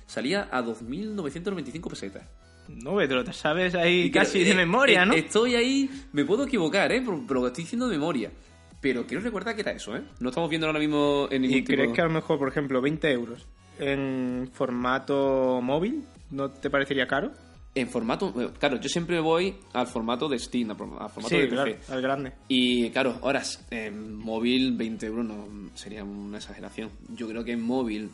salía 0.07 0.49
a 0.51 0.63
2.995 0.63 1.89
pesetas. 1.91 2.25
No, 2.69 2.97
pero 2.97 3.25
te 3.25 3.33
sabes 3.33 3.75
ahí 3.75 4.01
Y 4.03 4.11
que- 4.11 4.19
casi 4.19 4.45
de 4.45 4.51
eh, 4.51 4.55
memoria, 4.55 5.05
eh, 5.05 5.07
¿no? 5.07 5.15
Estoy 5.15 5.55
ahí, 5.55 5.89
me 6.13 6.25
puedo 6.25 6.45
equivocar, 6.45 6.93
¿eh? 6.93 7.01
Pero, 7.05 7.23
pero 7.27 7.41
lo 7.41 7.47
estoy 7.47 7.65
diciendo 7.65 7.89
de 7.89 7.97
memoria. 7.97 8.31
Pero 8.81 9.07
quiero 9.07 9.23
recordar 9.23 9.55
que 9.55 9.63
era 9.63 9.73
eso, 9.73 9.97
¿eh? 9.97 10.03
No 10.21 10.29
estamos 10.29 10.49
viendo 10.49 10.67
ahora 10.67 10.79
mismo 10.79 11.29
en 11.31 11.43
ningún 11.43 11.59
¿Y 11.59 11.63
tipo... 11.63 11.77
crees 11.77 11.93
que 11.93 12.01
a 12.01 12.05
lo 12.05 12.11
mejor, 12.13 12.39
por 12.39 12.49
ejemplo, 12.49 12.81
20 12.81 13.11
euros 13.13 13.47
en 13.81 14.51
formato 14.53 15.61
móvil 15.63 16.05
no 16.31 16.51
te 16.51 16.69
parecería 16.71 17.07
caro? 17.07 17.31
En 17.75 17.89
formato. 17.89 18.33
Claro, 18.59 18.81
yo 18.81 18.89
siempre 18.89 19.21
voy 19.21 19.55
al 19.73 19.87
formato 19.87 20.29
de 20.29 20.39
Steam, 20.39 20.71
al 20.71 20.77
formato 20.77 21.29
Sí, 21.29 21.37
de 21.37 21.49
claro, 21.49 21.73
PC. 21.73 21.93
al 21.93 22.03
grande. 22.03 22.33
Y 22.49 22.91
claro, 22.91 23.19
horas 23.21 23.65
en 23.71 24.15
móvil 24.17 24.73
20 24.77 25.07
euros 25.07 25.25
no 25.27 25.71
sería 25.77 26.03
una 26.03 26.39
exageración. 26.39 26.91
Yo 27.15 27.29
creo 27.29 27.45
que 27.45 27.53
en 27.53 27.63
móvil 27.63 28.11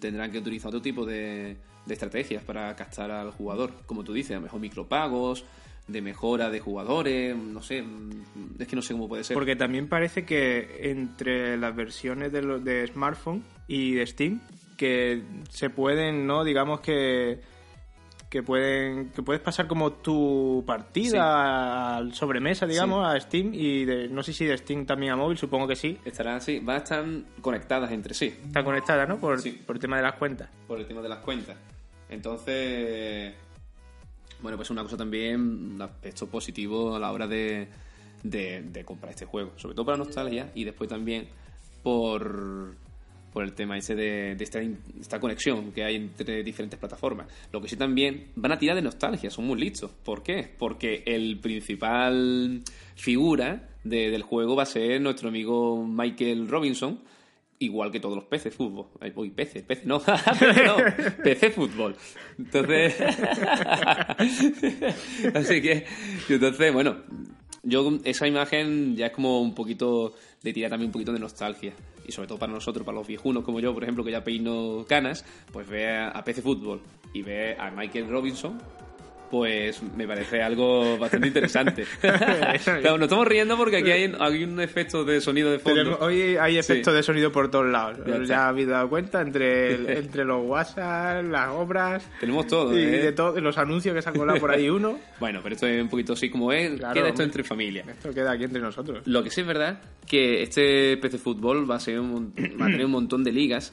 tendrán 0.00 0.32
que 0.32 0.38
utilizar 0.38 0.68
otro 0.68 0.82
tipo 0.82 1.04
de, 1.06 1.56
de 1.86 1.94
estrategias 1.94 2.42
para 2.42 2.74
captar 2.74 3.10
al 3.12 3.30
jugador. 3.30 3.72
Como 3.86 4.02
tú 4.02 4.12
dices, 4.12 4.32
a 4.32 4.36
lo 4.36 4.40
mejor 4.42 4.58
micropagos, 4.60 5.44
de 5.86 6.00
mejora 6.02 6.48
de 6.50 6.60
jugadores, 6.60 7.36
no 7.36 7.62
sé, 7.62 7.84
es 8.58 8.66
que 8.68 8.76
no 8.76 8.82
sé 8.82 8.94
cómo 8.94 9.08
puede 9.08 9.24
ser. 9.24 9.34
Porque 9.34 9.54
también 9.56 9.88
parece 9.88 10.24
que 10.24 10.90
entre 10.90 11.56
las 11.58 11.74
versiones 11.76 12.32
de, 12.32 12.42
lo- 12.42 12.58
de 12.60 12.86
smartphone 12.86 13.44
y 13.68 13.92
de 13.94 14.06
Steam, 14.06 14.40
que 14.76 15.22
se 15.50 15.70
pueden, 15.70 16.26
¿no? 16.26 16.42
Digamos 16.44 16.80
que 16.80 17.40
que 18.30 18.42
pueden 18.42 19.10
que 19.10 19.22
puedes 19.22 19.40
pasar 19.40 19.68
como 19.68 19.92
tu 19.92 20.64
partida 20.66 21.96
al 21.98 22.12
sobremesa, 22.14 22.66
digamos, 22.66 23.06
a 23.06 23.20
Steam 23.20 23.50
y 23.54 23.84
de, 23.84 24.08
no 24.08 24.24
sé 24.24 24.32
si 24.32 24.44
de 24.44 24.58
Steam 24.58 24.86
también 24.86 25.12
a 25.12 25.16
móvil, 25.16 25.38
supongo 25.38 25.68
que 25.68 25.76
sí. 25.76 25.98
Estarán 26.04 26.36
así, 26.38 26.58
van 26.58 26.74
a 26.74 26.78
estar 26.78 27.04
conectadas 27.40 27.92
entre 27.92 28.12
sí. 28.12 28.34
Está 28.44 28.64
conectada, 28.64 29.06
¿no? 29.06 29.18
Por, 29.18 29.40
Sí. 29.40 29.52
por 29.64 29.76
el 29.76 29.80
tema 29.80 29.98
de 29.98 30.02
las 30.02 30.14
cuentas. 30.14 30.50
por 30.66 30.80
el 30.80 30.86
tema 30.86 31.00
de 31.00 31.08
las 31.10 31.18
cuentas. 31.20 31.56
Entonces, 32.08 33.34
bueno, 34.44 34.58
pues 34.58 34.68
una 34.68 34.82
cosa 34.82 34.98
también, 34.98 35.40
un 35.40 35.80
aspecto 35.82 36.26
positivo 36.28 36.94
a 36.94 36.98
la 36.98 37.10
hora 37.10 37.26
de, 37.26 37.66
de, 38.22 38.84
comprar 38.84 39.10
este 39.12 39.24
juego. 39.24 39.52
Sobre 39.56 39.74
todo 39.74 39.86
para 39.86 39.96
nostalgia 39.96 40.52
y 40.54 40.64
después 40.64 40.90
también 40.90 41.26
por, 41.82 42.74
por 43.32 43.42
el 43.42 43.54
tema 43.54 43.78
ese 43.78 43.94
de, 43.94 44.34
de 44.36 44.44
esta, 44.44 44.60
esta 45.00 45.18
conexión 45.18 45.72
que 45.72 45.82
hay 45.82 45.96
entre 45.96 46.42
diferentes 46.42 46.78
plataformas. 46.78 47.26
Lo 47.52 47.62
que 47.62 47.68
sí 47.68 47.76
también 47.76 48.26
van 48.36 48.52
a 48.52 48.58
tirar 48.58 48.76
de 48.76 48.82
nostalgia, 48.82 49.30
son 49.30 49.46
muy 49.46 49.58
listos. 49.58 49.90
¿Por 50.04 50.22
qué? 50.22 50.46
Porque 50.58 51.02
el 51.06 51.38
principal 51.40 52.62
figura 52.96 53.70
de- 53.82 54.10
del 54.10 54.22
juego 54.22 54.56
va 54.56 54.64
a 54.64 54.66
ser 54.66 55.00
nuestro 55.00 55.30
amigo 55.30 55.86
Michael 55.86 56.48
Robinson, 56.48 57.00
igual 57.58 57.90
que 57.90 58.00
todos 58.00 58.16
los 58.16 58.24
peces 58.24 58.54
fútbol. 58.54 58.86
Uy, 59.14 59.30
peces, 59.30 59.62
peces, 59.62 59.86
no, 59.86 59.98
no, 60.66 60.76
PC 61.22 61.50
fútbol. 61.50 61.96
Entonces, 62.38 63.00
así 65.34 65.62
que, 65.62 65.86
entonces, 66.28 66.72
bueno, 66.72 66.96
yo 67.62 67.98
esa 68.04 68.26
imagen 68.26 68.96
ya 68.96 69.06
es 69.06 69.12
como 69.12 69.40
un 69.40 69.54
poquito 69.54 70.14
de 70.42 70.52
tirar 70.52 70.70
también 70.70 70.88
un 70.88 70.92
poquito 70.92 71.12
de 71.12 71.18
nostalgia. 71.18 71.72
Y 72.06 72.12
sobre 72.12 72.28
todo 72.28 72.38
para 72.38 72.52
nosotros, 72.52 72.84
para 72.84 72.98
los 72.98 73.06
viejunos 73.06 73.44
como 73.44 73.60
yo, 73.60 73.72
por 73.72 73.82
ejemplo, 73.82 74.04
que 74.04 74.10
ya 74.10 74.22
peino 74.22 74.84
canas, 74.86 75.24
pues 75.50 75.66
ve 75.66 75.88
a 75.88 76.22
PC 76.22 76.42
Fútbol 76.42 76.82
y 77.14 77.22
ve 77.22 77.56
a 77.58 77.70
Michael 77.70 78.10
Robinson, 78.10 78.58
pues 79.34 79.82
me 79.96 80.06
parece 80.06 80.40
algo 80.40 80.96
bastante 80.96 81.26
interesante. 81.26 81.84
Claro, 82.64 82.98
nos 82.98 83.06
estamos 83.06 83.26
riendo 83.26 83.56
porque 83.56 83.78
aquí 83.78 83.90
hay, 83.90 84.12
hay 84.20 84.44
un 84.44 84.60
efecto 84.60 85.04
de 85.04 85.20
sonido 85.20 85.50
de 85.50 85.58
fondo. 85.58 85.80
Tenemos- 85.80 86.00
hoy 86.00 86.36
hay 86.36 86.56
efectos 86.56 86.92
Sí. 86.92 86.96
de 86.98 87.02
sonido 87.02 87.32
por 87.32 87.50
todos 87.50 87.66
lados. 87.66 87.98
Ya 88.06 88.22
Ya, 88.24 88.48
habéis 88.48 88.68
dado 88.68 88.88
cuenta 88.88 89.20
entre, 89.22 89.74
el- 89.74 89.88
entre 90.04 90.24
los 90.24 90.46
WhatsApp, 90.46 91.24
las 91.24 91.48
obras 91.48 92.08
Tenemos 92.20 92.46
todo, 92.46 92.78
y 92.78 92.82
¿eh? 92.82 92.86
de 93.02 93.12
todo, 93.12 93.40
los 93.40 93.58
anuncios 93.58 93.92
que 93.92 94.02
se 94.02 94.08
han 94.08 94.14
colado 94.14 94.38
por 94.38 94.52
ahí 94.52 94.68
uno. 94.70 94.98
Bueno, 95.18 95.40
pero 95.42 95.54
esto 95.56 95.66
es 95.66 95.82
un 95.82 95.88
poquito 95.88 96.12
así 96.12 96.30
como 96.30 96.52
es. 96.52 96.78
Claro, 96.78 96.94
queda 96.94 97.08
esto 97.08 97.22
hombre. 97.22 97.24
entre 97.24 97.44
familia. 97.44 97.84
Esto 97.88 98.14
queda 98.14 98.30
aquí 98.32 98.44
entre 98.44 98.60
nosotros. 98.60 99.04
Lo 99.06 99.24
que 99.24 99.30
sí 99.30 99.40
es 99.40 99.46
verdad 99.46 99.80
que 100.06 100.42
este 100.44 100.96
PC 100.98 101.18
Fútbol 101.18 101.68
va 101.68 101.76
a, 101.76 101.80
ser 101.80 101.98
un 101.98 102.32
va 102.60 102.66
a 102.66 102.70
tener 102.70 102.84
un 102.86 102.92
montón 102.92 103.24
de 103.24 103.32
ligas 103.32 103.72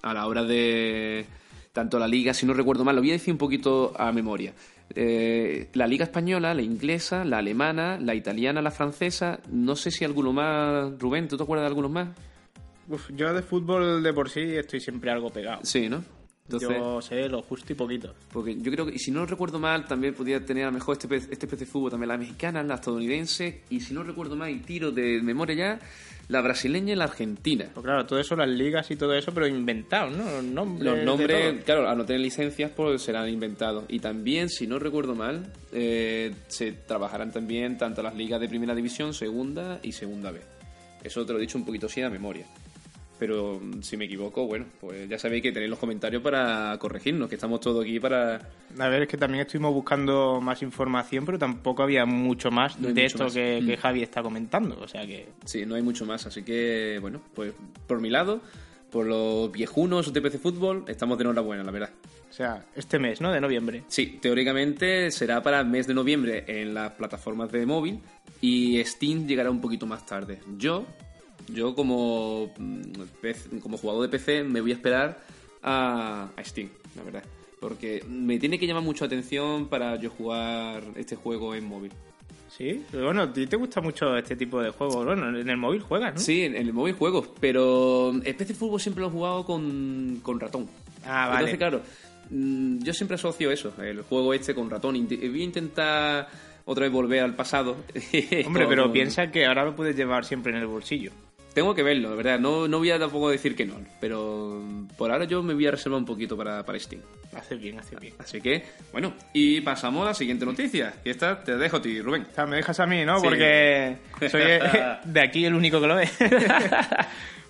a 0.00 0.14
la 0.14 0.26
hora 0.26 0.42
de... 0.44 1.26
Tanto 1.72 1.98
la 1.98 2.06
liga, 2.06 2.34
si 2.34 2.44
no 2.44 2.52
recuerdo 2.52 2.84
mal, 2.84 2.94
lo 2.94 3.00
voy 3.00 3.10
a 3.10 3.14
decir 3.14 3.32
un 3.32 3.38
poquito 3.38 3.94
a 3.96 4.12
memoria. 4.12 4.52
Eh, 4.94 5.68
la 5.74 5.86
liga 5.86 6.04
española, 6.04 6.54
la 6.54 6.62
inglesa, 6.62 7.24
la 7.24 7.38
alemana, 7.38 7.98
la 7.98 8.14
italiana, 8.14 8.60
la 8.62 8.70
francesa. 8.70 9.40
No 9.50 9.76
sé 9.76 9.90
si 9.90 10.04
alguno 10.04 10.32
más. 10.32 10.98
Rubén, 10.98 11.28
¿tú 11.28 11.36
te 11.36 11.42
acuerdas 11.42 11.64
de 11.64 11.68
algunos 11.68 11.90
más? 11.90 12.08
Uf, 12.88 13.10
yo 13.14 13.32
de 13.32 13.42
fútbol 13.42 14.02
de 14.02 14.12
por 14.12 14.28
sí 14.28 14.40
estoy 14.40 14.80
siempre 14.80 15.10
algo 15.10 15.30
pegado. 15.30 15.60
Sí, 15.64 15.88
¿no? 15.88 16.02
Entonces, 16.44 16.70
Yo 16.70 17.00
sé 17.00 17.28
lo 17.28 17.40
justo 17.42 17.72
y 17.72 17.76
poquito. 17.76 18.14
Porque 18.32 18.56
yo 18.60 18.70
creo 18.72 18.86
que, 18.86 18.94
y 18.94 18.98
si 18.98 19.10
no 19.10 19.24
recuerdo 19.24 19.58
mal, 19.58 19.86
también 19.86 20.12
podría 20.12 20.44
tener 20.44 20.64
a 20.64 20.66
lo 20.66 20.72
mejor 20.72 20.98
este, 21.00 21.16
este 21.16 21.46
PC 21.46 21.66
fútbol 21.66 21.92
también 21.92 22.08
la 22.08 22.18
mexicana, 22.18 22.62
la 22.62 22.74
estadounidense, 22.74 23.62
y 23.70 23.80
si 23.80 23.94
no 23.94 24.02
recuerdo 24.02 24.36
mal, 24.36 24.50
y 24.50 24.58
tiro 24.58 24.90
de 24.90 25.22
memoria 25.22 25.54
ya, 25.54 25.80
la 26.28 26.40
brasileña 26.40 26.92
y 26.92 26.96
la 26.96 27.04
argentina. 27.04 27.66
Pues 27.72 27.84
claro, 27.84 28.06
todo 28.06 28.18
eso, 28.18 28.36
las 28.36 28.48
ligas 28.48 28.90
y 28.90 28.96
todo 28.96 29.14
eso, 29.14 29.32
pero 29.32 29.46
inventados, 29.46 30.16
¿no? 30.16 30.24
Los 30.24 30.44
nombres. 30.44 30.96
Los 30.96 31.04
nombres, 31.04 31.64
claro, 31.64 31.88
al 31.88 31.98
no 31.98 32.04
tener 32.04 32.20
licencias, 32.20 32.70
pues 32.74 33.02
serán 33.02 33.28
inventados. 33.28 33.84
Y 33.88 33.98
también, 33.98 34.48
si 34.48 34.66
no 34.66 34.78
recuerdo 34.78 35.14
mal, 35.14 35.52
eh, 35.72 36.34
se 36.48 36.72
trabajarán 36.72 37.32
también 37.32 37.76
tanto 37.76 38.02
las 38.02 38.14
ligas 38.14 38.40
de 38.40 38.48
primera 38.48 38.74
división, 38.74 39.14
segunda 39.14 39.80
y 39.82 39.92
segunda 39.92 40.30
B. 40.30 40.40
Eso 41.02 41.26
te 41.26 41.32
lo 41.32 41.38
he 41.38 41.42
dicho 41.42 41.58
un 41.58 41.64
poquito 41.64 41.86
así 41.86 42.00
a 42.02 42.10
memoria. 42.10 42.46
Pero 43.22 43.60
mm, 43.62 43.82
si 43.82 43.96
me 43.96 44.06
equivoco, 44.06 44.46
bueno, 44.48 44.66
pues 44.80 45.08
ya 45.08 45.16
sabéis 45.16 45.44
que 45.44 45.52
tenéis 45.52 45.70
los 45.70 45.78
comentarios 45.78 46.20
para 46.24 46.76
corregirnos, 46.80 47.28
que 47.28 47.36
estamos 47.36 47.60
todos 47.60 47.84
aquí 47.84 48.00
para... 48.00 48.50
A 48.76 48.88
ver, 48.88 49.02
es 49.02 49.08
que 49.08 49.16
también 49.16 49.42
estuvimos 49.46 49.72
buscando 49.72 50.40
más 50.40 50.60
información, 50.62 51.24
pero 51.24 51.38
tampoco 51.38 51.84
había 51.84 52.04
mucho 52.04 52.50
más 52.50 52.80
No 52.80 52.88
de 52.88 52.94
mucho 52.94 53.06
esto 53.06 53.24
más. 53.24 53.32
que, 53.34 53.60
Mm. 53.62 53.66
que 53.68 53.76
Javi 53.76 54.02
está 54.02 54.24
comentando. 54.24 54.76
O 54.80 54.88
sea 54.88 55.06
que. 55.06 55.28
Sí, 55.44 55.64
no 55.64 55.76
hay 55.76 55.82
mucho 55.82 56.04
más, 56.04 56.26
así 56.26 56.42
que, 56.42 56.98
bueno, 57.00 57.20
pues 57.32 57.52
por 57.86 58.00
mi 58.00 58.10
lado, 58.10 58.40
por 58.90 59.06
los 59.06 59.52
viejunos 59.52 60.12
de 60.12 60.20
PC 60.20 60.38
Fútbol, 60.40 60.82
estamos 60.88 61.16
de 61.16 61.22
enhorabuena, 61.22 61.62
la 61.62 61.70
verdad. 61.70 61.90
O 62.28 62.32
sea, 62.32 62.64
este 62.74 62.98
mes, 62.98 63.20
¿no? 63.20 63.30
De 63.30 63.40
noviembre. 63.40 63.84
Sí, 63.86 64.18
teóricamente 64.20 65.12
será 65.12 65.40
para 65.44 65.60
el 65.60 65.66
mes 65.66 65.86
de 65.86 65.94
noviembre 65.94 66.42
en 66.48 66.74
las 66.74 66.90
plataformas 66.94 67.52
de 67.52 67.66
móvil 67.66 68.00
y 68.40 68.82
Steam 68.84 69.28
llegará 69.28 69.48
un 69.50 69.60
poquito 69.60 69.86
más 69.86 70.04
tarde. 70.06 70.40
Yo, 70.58 70.86
yo 71.52 71.74
como, 71.74 72.52
mm, 72.58 73.58
como 73.60 73.76
jugador 73.78 74.02
de 74.02 74.08
PC 74.08 74.44
me 74.44 74.60
voy 74.60 74.72
a 74.72 74.74
esperar 74.74 75.20
a, 75.62 76.28
a 76.36 76.44
Steam, 76.44 76.68
la 76.96 77.02
verdad. 77.02 77.24
Porque 77.60 78.04
me 78.08 78.38
tiene 78.38 78.58
que 78.58 78.66
llamar 78.66 78.82
mucho 78.82 79.04
atención 79.04 79.68
para 79.68 79.96
yo 79.96 80.10
jugar 80.10 80.82
este 80.96 81.14
juego 81.16 81.54
en 81.54 81.64
móvil. 81.64 81.92
Sí, 82.48 82.84
pero 82.90 83.06
bueno, 83.06 83.22
a 83.22 83.32
ti 83.32 83.46
te 83.46 83.56
gusta 83.56 83.80
mucho 83.80 84.14
este 84.16 84.36
tipo 84.36 84.60
de 84.60 84.70
juegos. 84.70 85.04
Bueno, 85.06 85.28
en 85.38 85.48
el 85.48 85.56
móvil 85.56 85.80
juegas, 85.80 86.14
¿no? 86.14 86.20
Sí, 86.20 86.42
en, 86.42 86.54
el 86.56 86.72
móvil 86.72 86.94
juego, 86.94 87.24
pero 87.40 88.10
el 88.22 88.34
PC 88.34 88.54
Fútbol 88.54 88.80
siempre 88.80 89.00
lo 89.00 89.08
he 89.08 89.10
jugado 89.12 89.46
con, 89.46 90.18
con 90.22 90.38
ratón. 90.38 90.68
Ah, 91.06 91.28
vale. 91.28 91.50
Entonces, 91.50 91.58
claro, 91.58 91.80
mm, 92.30 92.82
yo 92.82 92.92
siempre 92.92 93.14
asocio 93.14 93.50
eso, 93.50 93.72
el 93.82 94.02
juego 94.02 94.34
este 94.34 94.54
con 94.54 94.68
ratón. 94.68 94.96
Int- 94.96 95.18
Voy 95.30 95.40
a 95.40 95.44
intentar 95.44 96.28
otra 96.66 96.82
vez 96.84 96.92
volver 96.92 97.20
al 97.20 97.34
pasado. 97.36 97.76
Hombre, 98.44 98.64
Con- 98.64 98.68
pero 98.68 98.92
piensa 98.92 99.30
que 99.30 99.46
ahora 99.46 99.64
lo 99.64 99.74
puedes 99.74 99.96
llevar 99.96 100.24
siempre 100.26 100.52
en 100.52 100.58
el 100.58 100.66
bolsillo. 100.66 101.12
Tengo 101.54 101.74
que 101.74 101.82
verlo, 101.82 102.10
la 102.10 102.16
verdad. 102.16 102.38
No, 102.38 102.66
no 102.66 102.78
voy 102.78 102.90
a 102.90 102.98
tampoco 102.98 103.28
decir 103.28 103.54
que 103.54 103.66
no, 103.66 103.74
pero 104.00 104.62
por 104.96 105.10
ahora 105.10 105.24
yo 105.24 105.42
me 105.42 105.54
voy 105.54 105.66
a 105.66 105.70
reservar 105.70 105.98
un 105.98 106.06
poquito 106.06 106.36
para, 106.36 106.64
para 106.64 106.78
Steam. 106.78 107.02
Haces 107.36 107.60
bien, 107.60 107.78
haces 107.78 108.00
bien. 108.00 108.14
Así 108.18 108.40
que, 108.40 108.64
bueno, 108.92 109.12
y 109.32 109.60
pasamos 109.60 110.02
a 110.02 110.08
la 110.08 110.14
siguiente 110.14 110.46
noticia. 110.46 110.94
Y 111.04 111.10
esta 111.10 111.42
te 111.42 111.56
dejo 111.56 111.78
a 111.78 111.82
ti, 111.82 112.00
Rubén. 112.00 112.26
O 112.30 112.34
sea, 112.34 112.46
me 112.46 112.56
dejas 112.56 112.78
a 112.80 112.86
mí, 112.86 113.04
¿no? 113.04 113.18
Sí. 113.18 113.24
Porque 113.24 113.96
soy 114.30 114.42
eh, 114.42 114.60
de 115.04 115.20
aquí 115.20 115.44
el 115.44 115.54
único 115.54 115.80
que 115.80 115.86
lo 115.86 115.96
ve. 115.96 116.08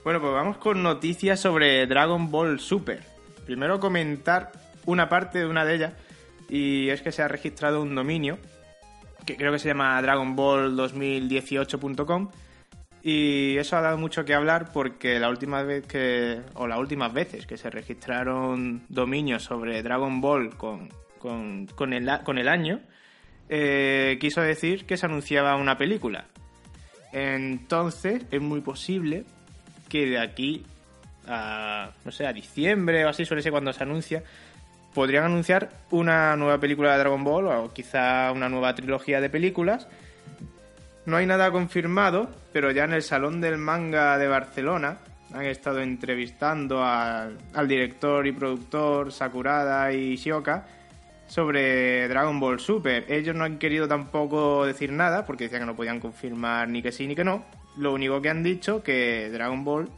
bueno, 0.05 0.21
pues 0.21 0.33
vamos 0.33 0.57
con 0.59 0.83
noticias 0.83 1.41
sobre 1.41 1.87
Dragon 1.87 2.31
Ball 2.31 2.61
Super. 2.61 3.03
Primero 3.47 3.81
comentar 3.81 4.53
una 4.85 5.09
parte 5.09 5.38
de 5.41 5.47
una 5.47 5.65
de 5.65 5.75
ellas. 5.75 5.93
Y 6.49 6.88
es 6.88 7.03
que 7.03 7.12
se 7.12 7.23
ha 7.23 7.29
registrado 7.29 7.83
un 7.83 7.95
dominio 7.95 8.38
que 9.25 9.37
creo 9.37 9.53
que 9.53 9.59
se 9.59 9.69
llama 9.69 10.01
dragonball2018.com 10.03 12.31
y 13.03 13.57
eso 13.59 13.77
ha 13.77 13.81
dado 13.81 13.99
mucho 13.99 14.25
que 14.25 14.35
hablar 14.35 14.71
porque 14.73 15.19
la 15.19 15.29
última 15.29 15.62
vez 15.62 15.87
que 15.87 16.41
o 16.55 16.67
las 16.67 16.79
últimas 16.79 17.12
veces 17.12 17.47
que 17.47 17.57
se 17.57 17.71
registraron 17.71 18.85
dominios 18.88 19.43
sobre 19.43 19.83
Dragon 19.83 20.21
Ball 20.21 20.57
con, 20.57 20.88
con, 21.19 21.67
con 21.67 21.93
el, 21.93 22.09
con 22.25 22.38
el 22.38 22.49
año 22.49 22.81
eh, 23.49 24.19
quiso 24.21 24.41
decir 24.41 24.87
que 24.87 24.97
se 24.97 25.07
anunciaba 25.07 25.57
una 25.57 25.77
película 25.77 26.27
entonces 27.12 28.25
es 28.31 28.41
muy 28.41 28.61
posible 28.61 29.25
que 29.88 30.07
de 30.07 30.21
aquí 30.21 30.65
a 31.27 31.91
no 32.05 32.12
sé 32.12 32.27
a 32.27 32.33
diciembre 32.33 33.05
o 33.05 33.09
así 33.09 33.25
suele 33.25 33.43
ser 33.43 33.53
cuando 33.53 33.73
se 33.73 33.83
anuncia 33.83 34.23
podrían 34.95 35.25
anunciar 35.25 35.71
una 35.91 36.37
nueva 36.37 36.59
película 36.59 36.93
de 36.93 36.99
Dragon 36.99 37.25
Ball 37.25 37.47
o 37.47 37.73
quizá 37.73 38.31
una 38.33 38.49
nueva 38.49 38.75
trilogía 38.75 39.21
de 39.21 39.31
películas. 39.31 39.88
No 41.05 41.17
hay 41.17 41.27
nada 41.27 41.51
confirmado, 41.51 42.31
pero 42.53 42.71
ya 42.71 42.85
en 42.85 42.93
el 42.93 43.03
Salón 43.03 43.41
del 43.41 43.59
Manga 43.59 44.19
de 44.19 44.29
Barcelona 44.29 44.99
han 45.35 45.47
estado 45.47 45.81
entrevistando 45.81 46.85
al, 46.85 47.38
al 47.55 47.69
director 47.69 48.27
y 48.27 48.33
productor 48.33 49.12
Sakurada 49.12 49.93
y 49.93 50.17
Shioka 50.17 50.67
sobre 51.27 52.07
Dragon 52.09 52.38
Ball 52.38 52.61
Super. 52.61 53.11
Ellos 53.11 53.35
no 53.35 53.45
han 53.45 53.59
querido 53.59 53.88
tampoco 53.88 54.67
decir 54.67 54.93
nada 54.93 55.25
porque 55.25 55.45
decían 55.45 55.62
que 55.62 55.67
no 55.67 55.77
podían 55.77 55.99
confirmar 55.99 56.69
ni 56.69 56.83
que 56.83 56.93
sí 56.93 57.07
ni 57.07 57.15
que 57.15 57.25
no. 57.25 57.45
Lo 57.77 57.95
único 57.95 58.21
que 58.21 58.29
han 58.29 58.43
dicho 58.43 58.83
que 58.83 59.31
Dragon 59.33 59.65
Ball 59.65 59.88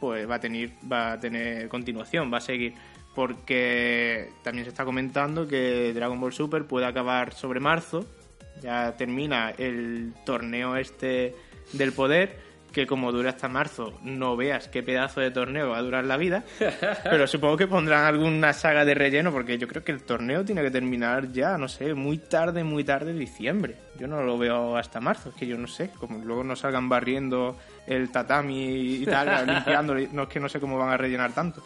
pues 0.00 0.28
va 0.28 0.36
a 0.36 0.40
tener 0.40 0.70
va 0.90 1.12
a 1.12 1.20
tener 1.20 1.68
continuación, 1.68 2.32
va 2.32 2.38
a 2.38 2.40
seguir 2.40 2.74
porque 3.14 4.30
también 4.42 4.64
se 4.64 4.70
está 4.70 4.84
comentando 4.84 5.46
que 5.46 5.92
Dragon 5.92 6.20
Ball 6.20 6.32
Super 6.32 6.64
puede 6.64 6.86
acabar 6.86 7.34
sobre 7.34 7.60
marzo, 7.60 8.04
ya 8.60 8.96
termina 8.96 9.50
el 9.56 10.14
torneo 10.24 10.76
este 10.76 11.34
del 11.72 11.92
poder, 11.92 12.50
que 12.72 12.86
como 12.86 13.12
dura 13.12 13.30
hasta 13.30 13.48
marzo, 13.48 13.98
no 14.02 14.36
veas 14.36 14.68
qué 14.68 14.82
pedazo 14.82 15.20
de 15.20 15.30
torneo 15.30 15.70
va 15.70 15.78
a 15.78 15.82
durar 15.82 16.04
la 16.04 16.16
vida, 16.16 16.44
pero 17.04 17.26
supongo 17.26 17.56
que 17.56 17.66
pondrán 17.66 18.04
alguna 18.04 18.52
saga 18.52 18.84
de 18.84 18.94
relleno, 18.94 19.32
porque 19.32 19.58
yo 19.58 19.66
creo 19.66 19.82
que 19.82 19.92
el 19.92 20.02
torneo 20.02 20.44
tiene 20.44 20.62
que 20.62 20.70
terminar 20.70 21.32
ya, 21.32 21.58
no 21.58 21.68
sé, 21.68 21.94
muy 21.94 22.18
tarde, 22.18 22.64
muy 22.64 22.84
tarde, 22.84 23.12
diciembre. 23.12 23.76
Yo 23.98 24.06
no 24.06 24.22
lo 24.22 24.38
veo 24.38 24.76
hasta 24.76 25.00
marzo, 25.00 25.30
es 25.30 25.34
que 25.34 25.46
yo 25.46 25.58
no 25.58 25.66
sé, 25.66 25.90
como 25.90 26.18
luego 26.24 26.44
no 26.44 26.56
salgan 26.56 26.88
barriendo 26.88 27.58
el 27.86 28.10
tatami 28.10 29.02
y 29.02 29.04
tal, 29.04 29.46
limpiándolo, 29.46 30.00
no 30.12 30.22
es 30.24 30.28
que 30.28 30.40
no 30.40 30.48
sé 30.48 30.60
cómo 30.60 30.78
van 30.78 30.90
a 30.90 30.96
rellenar 30.96 31.32
tanto. 31.32 31.62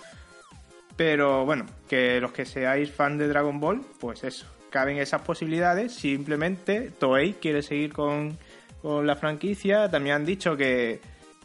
Pero 0.96 1.44
bueno, 1.44 1.66
que 1.88 2.20
los 2.20 2.32
que 2.32 2.44
seáis 2.44 2.90
fan 2.90 3.18
de 3.18 3.26
Dragon 3.26 3.58
Ball, 3.58 3.80
pues 3.98 4.22
eso, 4.22 4.46
caben 4.74 4.98
esas 4.98 5.22
posibilidades. 5.22 5.92
Simplemente 5.94 6.90
Toei 6.98 7.34
quiere 7.34 7.62
seguir 7.62 7.92
con, 7.92 8.36
con 8.82 9.06
la 9.06 9.14
franquicia. 9.14 9.88
También 9.88 10.16
han 10.16 10.26
dicho 10.26 10.56
que 10.56 10.98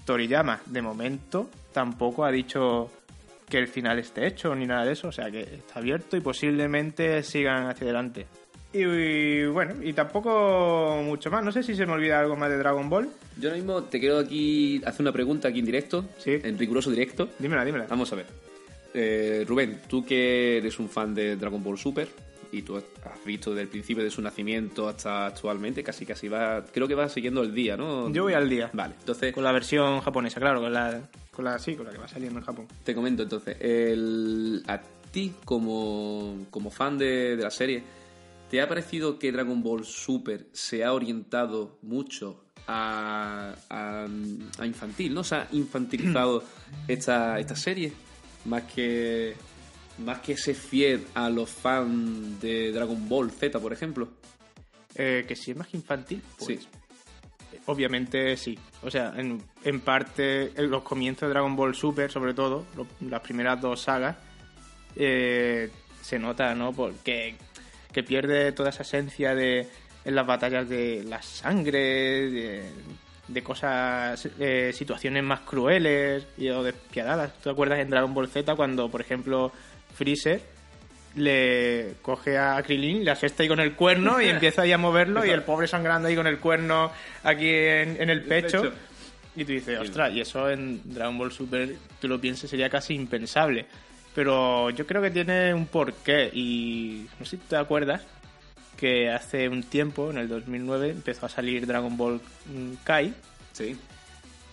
Toriyama, 0.04 0.62
de 0.66 0.82
momento, 0.82 1.48
tampoco 1.72 2.26
ha 2.26 2.32
dicho 2.32 2.90
que 3.48 3.60
el 3.60 3.68
final 3.68 4.00
esté 4.00 4.26
hecho 4.26 4.56
ni 4.56 4.66
nada 4.66 4.84
de 4.84 4.94
eso. 4.94 5.10
O 5.10 5.12
sea 5.12 5.30
que 5.30 5.42
está 5.42 5.78
abierto 5.78 6.18
y 6.18 6.22
posiblemente 6.22 7.22
sigan 7.22 7.68
hacia 7.68 7.84
adelante. 7.86 8.26
Y, 8.74 8.82
y 8.84 9.46
bueno, 9.46 9.76
y 9.84 9.94
tampoco 9.94 11.02
mucho 11.06 11.30
más. 11.30 11.44
No 11.44 11.52
sé 11.52 11.62
si 11.62 11.76
se 11.76 11.86
me 11.86 11.94
olvida 11.94 12.20
algo 12.20 12.36
más 12.36 12.50
de 12.50 12.58
Dragon 12.58 12.90
Ball. 12.90 13.10
Yo 13.40 13.50
ahora 13.50 13.58
mismo 13.62 13.84
te 13.84 14.00
quiero 14.00 14.18
aquí 14.18 14.82
hacer 14.86 15.02
una 15.04 15.12
pregunta 15.12 15.50
aquí 15.50 15.60
en 15.60 15.66
directo, 15.66 16.06
Sí. 16.18 16.32
en 16.44 16.58
riguroso 16.58 16.90
directo. 16.90 17.30
Dímela, 17.38 17.64
dímela. 17.64 17.86
Vamos 17.88 18.12
a 18.12 18.16
ver. 18.16 18.26
Eh, 18.96 19.46
Rubén, 19.48 19.82
tú 19.88 20.04
que 20.04 20.58
eres 20.58 20.80
un 20.80 20.90
fan 20.90 21.14
de 21.14 21.36
Dragon 21.36 21.64
Ball 21.64 21.78
Super 21.78 22.08
y 22.52 22.62
tú 22.62 22.78
has 22.78 22.84
visto 23.26 23.52
desde 23.52 23.64
el 23.64 23.68
principio 23.68 24.04
de 24.04 24.10
su 24.10 24.22
nacimiento 24.22 24.88
hasta 24.88 25.28
actualmente, 25.28 25.84
casi 25.84 26.06
casi 26.06 26.28
va, 26.28 26.64
creo 26.66 26.88
que 26.88 26.96
va 26.96 27.10
siguiendo 27.10 27.42
el 27.42 27.54
día, 27.54 27.78
¿no? 27.78 28.12
Yo 28.12 28.24
voy 28.24 28.34
al 28.34 28.50
día. 28.50 28.70
Vale, 28.74 28.96
entonces 29.00 29.34
Con 29.34 29.44
la 29.44 29.52
versión 29.52 30.02
japonesa, 30.02 30.40
claro, 30.40 30.62
con 30.62 30.74
la, 30.74 31.02
con 31.32 31.46
la, 31.46 31.60
sí, 31.60 31.76
con 31.76 31.86
la 31.86 31.92
que 31.92 31.98
va 31.98 32.08
saliendo 32.08 32.40
en 32.40 32.46
Japón. 32.46 32.68
te 32.84 32.96
comento 32.96 33.24
entonces, 33.24 33.58
el, 33.60 34.64
a 34.68 34.80
ti 35.12 35.34
como, 35.46 36.46
como 36.50 36.70
fan 36.70 36.98
de, 36.98 37.36
de 37.36 37.44
la 37.44 37.52
serie, 37.52 37.84
¿te 38.50 38.62
ha 38.62 38.68
parecido 38.68 39.20
que 39.20 39.32
Dragon 39.32 39.62
Ball 39.62 39.86
Super 39.86 40.48
se 40.52 40.84
ha 40.84 40.94
orientado 40.94 41.78
mucho 41.82 42.44
a, 42.68 43.56
a, 43.70 44.08
a 44.60 44.66
infantil, 44.66 45.14
¿no? 45.14 45.24
Se 45.24 45.36
ha 45.36 45.48
infantilizado 45.52 46.44
esta, 46.88 47.40
esta 47.40 47.56
serie 47.56 47.92
más 48.46 48.64
que 48.64 49.36
más 50.04 50.20
que 50.20 50.36
ser 50.38 50.56
fiel 50.56 51.06
a 51.14 51.30
los 51.30 51.50
fans 51.50 52.40
de 52.42 52.72
Dragon 52.72 53.08
Ball 53.10 53.32
Z, 53.32 53.60
por 53.60 53.74
ejemplo. 53.74 54.10
Eh, 54.96 55.26
que 55.28 55.36
si 55.36 55.52
es 55.52 55.58
más 55.58 55.74
infantil, 55.74 56.22
pues 56.38 56.60
Sí. 56.62 56.68
obviamente 57.66 58.36
sí. 58.38 58.58
O 58.82 58.90
sea, 58.90 59.14
en, 59.16 59.42
en 59.64 59.80
parte, 59.82 60.52
en 60.56 60.70
los 60.72 60.84
comienzos 60.84 61.28
de 61.28 61.34
Dragon 61.34 61.56
Ball 61.56 61.76
Super, 61.76 62.12
sobre 62.12 62.34
todo, 62.34 62.66
lo- 62.76 62.88
las 63.08 63.22
primeras 63.22 63.62
dos 63.62 63.82
sagas, 63.82 64.16
eh, 64.96 65.70
se 66.02 66.18
nota, 66.20 66.56
¿no? 66.56 66.74
Porque 66.74 67.36
que 67.92 68.04
pierde 68.04 68.52
toda 68.52 68.70
esa 68.70 68.84
esencia 68.84 69.34
de 69.36 69.68
en 70.06 70.16
las 70.16 70.26
batallas 70.26 70.68
de 70.70 71.04
la 71.04 71.22
sangre, 71.22 71.80
de, 72.32 72.72
de 73.28 73.44
cosas, 73.44 74.28
eh, 74.40 74.72
situaciones 74.74 75.24
más 75.24 75.42
crueles 75.42 76.26
y, 76.38 76.50
o 76.50 76.64
despiadadas. 76.64 77.34
¿Tú 77.36 77.42
te 77.44 77.50
acuerdas 77.52 77.80
en 77.80 77.90
Dragon 77.90 78.14
Ball 78.14 78.28
Z 78.30 78.56
cuando, 78.56 78.90
por 78.90 79.02
ejemplo, 79.02 79.52
Freezer 80.00 80.42
le 81.16 81.96
coge 82.02 82.38
a 82.38 82.62
Krilin, 82.64 83.04
le 83.04 83.12
asesta 83.12 83.44
ahí 83.44 83.50
con 83.50 83.60
el 83.60 83.74
cuerno 83.74 84.22
y 84.22 84.28
empieza 84.30 84.62
ahí 84.62 84.72
a 84.72 84.78
moverlo 84.78 85.26
y 85.26 85.30
el 85.30 85.44
pobre 85.44 85.68
sangrando 85.68 86.08
ahí 86.08 86.16
con 86.16 86.28
el 86.28 86.40
cuerno 86.40 86.92
aquí 87.24 87.48
en, 87.50 88.02
en 88.02 88.10
el 88.10 88.24
pecho. 88.24 88.62
pecho. 88.64 88.74
Y 89.36 89.46
tú 89.46 89.52
dices, 89.54 89.80
ostras, 89.80 90.12
y 90.14 90.22
eso 90.22 90.50
en 90.50 90.82
Dragon 90.86 91.18
Ball 91.18 91.32
Super, 91.32 91.76
tú 92.02 92.08
lo 92.08 92.20
piensas, 92.20 92.50
sería 92.50 92.70
casi 92.70 92.94
impensable. 92.96 93.66
Pero 94.16 94.70
yo 94.72 94.86
creo 94.88 95.02
que 95.02 95.12
tiene 95.12 95.54
un 95.54 95.68
porqué 95.68 96.30
y 96.34 97.06
no 97.20 97.26
sé 97.26 97.38
si 97.38 97.44
te 97.44 97.56
acuerdas 97.56 98.02
que 98.78 99.10
hace 99.10 99.48
un 99.50 99.64
tiempo, 99.64 100.10
en 100.10 100.18
el 100.18 100.28
2009, 100.30 100.90
empezó 100.90 101.26
a 101.26 101.30
salir 101.30 101.66
Dragon 101.68 101.96
Ball 101.98 102.16
mm, 102.48 102.74
Kai, 102.84 103.14
Sí. 103.54 103.76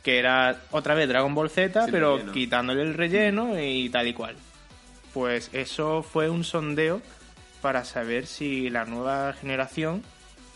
que 0.02 0.18
era 0.18 0.60
otra 0.72 0.94
vez 0.94 1.08
Dragon 1.08 1.34
Ball 1.34 1.48
Z, 1.50 1.82
Sin 1.84 1.92
pero 1.92 2.16
relleno. 2.16 2.32
quitándole 2.32 2.82
el 2.82 2.94
relleno 2.94 3.60
y 3.60 3.88
tal 3.88 4.06
y 4.08 4.12
cual. 4.12 4.36
Pues 5.16 5.48
eso 5.54 6.02
fue 6.02 6.28
un 6.28 6.44
sondeo 6.44 7.00
para 7.62 7.86
saber 7.86 8.26
si 8.26 8.68
la 8.68 8.84
nueva 8.84 9.32
generación 9.32 10.02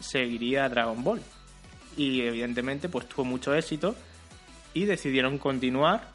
seguiría 0.01 0.69
Dragon 0.69 1.03
Ball. 1.03 1.23
Y 1.97 2.21
evidentemente 2.21 2.91
pues 2.91 3.09
tuvo 3.09 3.25
mucho 3.25 3.55
éxito 3.55 3.97
y 4.75 4.85
decidieron 4.85 5.39
continuar. 5.39 6.09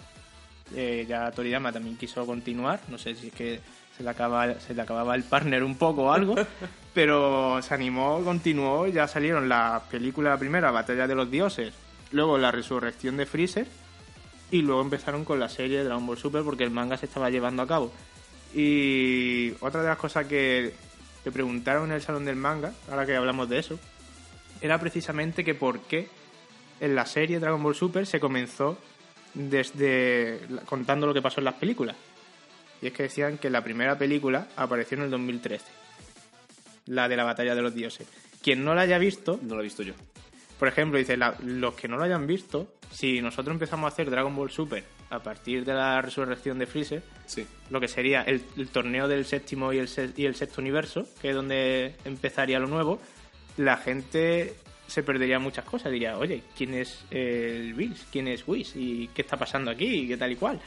Eh, 0.76 1.08
ya 1.10 1.32
Toriyama 1.32 1.72
también 1.72 1.98
quiso 1.98 2.24
continuar, 2.28 2.82
no 2.88 3.00
sé 3.00 3.16
si 3.16 3.30
es 3.30 3.34
que 3.34 3.62
se 3.98 4.04
le, 4.04 4.12
acaba, 4.12 4.60
se 4.60 4.76
le 4.76 4.82
acababa 4.84 5.16
el 5.16 5.24
partner 5.24 5.64
un 5.64 5.76
poco 5.76 6.04
o 6.04 6.12
algo, 6.12 6.36
pero 6.94 7.60
se 7.64 7.74
animó, 7.74 8.24
continuó, 8.24 8.86
ya 8.86 9.08
salieron 9.08 9.50
la 9.50 9.82
película 9.90 10.30
la 10.30 10.38
primera, 10.38 10.70
Batalla 10.70 11.08
de 11.08 11.16
los 11.16 11.32
Dioses, 11.32 11.74
luego 12.12 12.38
la 12.38 12.52
resurrección 12.52 13.18
de 13.18 13.26
Freezer 13.26 13.66
y 14.52 14.62
luego 14.62 14.82
empezaron 14.82 15.26
con 15.26 15.40
la 15.40 15.50
serie 15.50 15.84
Dragon 15.84 16.06
Ball 16.06 16.20
Super 16.20 16.44
porque 16.44 16.64
el 16.64 16.70
manga 16.70 16.96
se 16.96 17.08
estaba 17.08 17.32
llevando 17.32 17.64
a 17.64 17.68
cabo. 17.68 17.92
Y 18.56 19.52
otra 19.60 19.82
de 19.82 19.89
las 19.89 19.98
cosas 19.98 20.26
que 20.28 20.72
le 21.26 21.32
preguntaron 21.32 21.89
en 21.89 21.96
el 21.96 22.02
salón 22.02 22.24
del 22.26 22.38
manga, 22.38 22.72
ahora 22.89 23.06
que 23.06 23.15
hablamos 23.15 23.50
de 23.50 23.60
eso, 23.60 23.78
era 24.62 24.80
precisamente 24.80 25.44
que 25.44 25.54
por 25.56 25.82
qué 25.82 26.08
en 26.80 26.96
la 26.96 27.06
serie 27.06 27.39
Dragon 27.39 27.62
Ball 27.62 27.76
Super 27.76 28.08
se 28.08 28.20
comenzó 28.20 28.78
desde 29.34 30.39
la- 30.50 30.62
contando 30.62 31.06
lo 31.06 31.13
que 31.13 31.22
pasó 31.22 31.41
en 31.41 31.46
las 31.46 31.56
películas. 31.56 31.96
Y 32.82 32.88
es 32.88 32.94
que 32.94 33.04
decían 33.04 33.38
que 33.38 33.50
la 33.50 33.63
primera 33.63 33.98
película 33.98 34.48
apareció 34.56 34.98
en 34.98 35.04
el 35.04 35.10
2013, 35.12 35.65
la 36.88 37.08
de 37.10 37.18
la 37.18 37.24
batalla 37.26 37.56
de 37.56 37.62
los 37.62 37.74
dioses. 37.76 38.08
Quien 38.41 38.63
no 38.63 38.74
la 38.76 38.82
haya 38.82 38.98
visto, 38.98 39.39
No 39.41 39.56
lo 39.56 39.62
he 39.62 39.63
visto 39.65 39.84
yo. 39.84 39.94
Por 40.60 40.68
ejemplo, 40.68 40.98
dice, 40.98 41.18
la- 41.18 41.36
los 41.44 41.74
que 41.76 41.88
no 41.88 41.98
lo 41.98 42.04
hayan 42.04 42.26
visto, 42.28 42.68
si 42.91 43.22
nosotros 43.22 43.54
empezamos 43.54 43.86
a 43.86 43.94
hacer 43.94 44.10
Dragon 44.10 44.36
Ball 44.36 44.50
Super 44.52 44.84
a 45.10 45.20
partir 45.20 45.65
de 45.65 45.74
la 45.74 46.02
resurrección 46.02 46.58
de 46.60 46.65
Freezer, 46.65 47.04
Sí. 47.26 47.46
lo 47.70 47.80
que 47.80 47.88
sería 47.88 48.22
el, 48.24 48.41
el 48.58 48.70
torneo 48.70 49.08
del 49.08 49.26
séptimo 49.26 49.72
y 49.74 49.80
el, 49.80 49.89
y 50.15 50.26
el 50.26 50.36
sexto 50.36 50.62
universo, 50.62 51.08
que 51.22 51.30
es 51.30 51.36
donde 51.36 51.96
empezaría 52.06 52.60
lo 52.60 52.68
nuevo, 52.68 53.00
la 53.58 53.78
gente 53.78 54.56
se 54.88 55.02
perdería 55.04 55.39
muchas 55.39 55.65
cosas. 55.65 55.91
Diría, 55.91 56.18
oye, 56.18 56.44
¿quién 56.58 56.74
es 56.74 57.06
el 57.12 57.74
Bills? 57.74 58.06
¿Quién 58.12 58.28
es 58.28 58.44
Whis? 58.48 58.74
¿Y 58.76 59.08
qué 59.13 59.22
está 59.24 59.38
pasando 59.38 59.72
aquí? 59.72 59.86
¿Y 59.86 60.08
qué 60.08 60.18
tal 60.18 60.32
y 60.32 60.36
cual? 60.36 60.60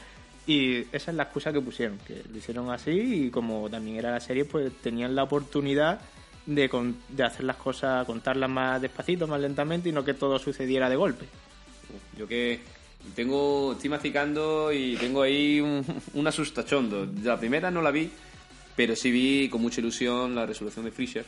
Y 0.47 0.79
esa 0.91 1.11
es 1.11 1.17
la 1.17 1.23
excusa 1.23 1.53
que 1.53 1.61
pusieron, 1.61 1.97
que 1.99 2.23
lo 2.29 2.37
hicieron 2.37 2.69
así 2.71 3.25
y 3.25 3.29
como 3.29 3.69
también 3.69 3.97
era 3.97 4.11
la 4.11 4.19
serie, 4.19 4.45
pues 4.45 4.73
tenían 4.81 5.15
la 5.15 5.23
oportunidad 5.23 6.01
de, 6.55 6.67
con- 6.69 6.97
de 7.09 7.23
hacer 7.23 7.45
las 7.45 7.55
cosas, 7.57 8.05
contarlas 8.05 8.49
más 8.49 8.81
despacito, 8.81 9.27
más 9.27 9.39
lentamente 9.39 9.89
y 9.89 9.91
no 9.91 10.03
que 10.03 10.13
todo 10.13 10.37
sucediera 10.39 10.89
de 10.89 10.95
golpe. 10.95 11.25
Yo 12.17 12.27
que 12.27 12.59
tengo, 13.15 13.73
estoy 13.73 13.89
masticando 13.89 14.71
y 14.73 14.95
tengo 14.97 15.21
ahí 15.21 15.59
un, 15.61 15.85
un 16.13 16.27
asustachondo. 16.27 17.07
La 17.23 17.39
primera 17.39 17.71
no 17.71 17.81
la 17.81 17.91
vi, 17.91 18.09
pero 18.75 18.95
sí 18.95 19.11
vi 19.11 19.49
con 19.49 19.61
mucha 19.61 19.81
ilusión 19.81 20.35
la 20.35 20.45
resolución 20.45 20.85
de 20.85 20.91
Fisher. 20.91 21.25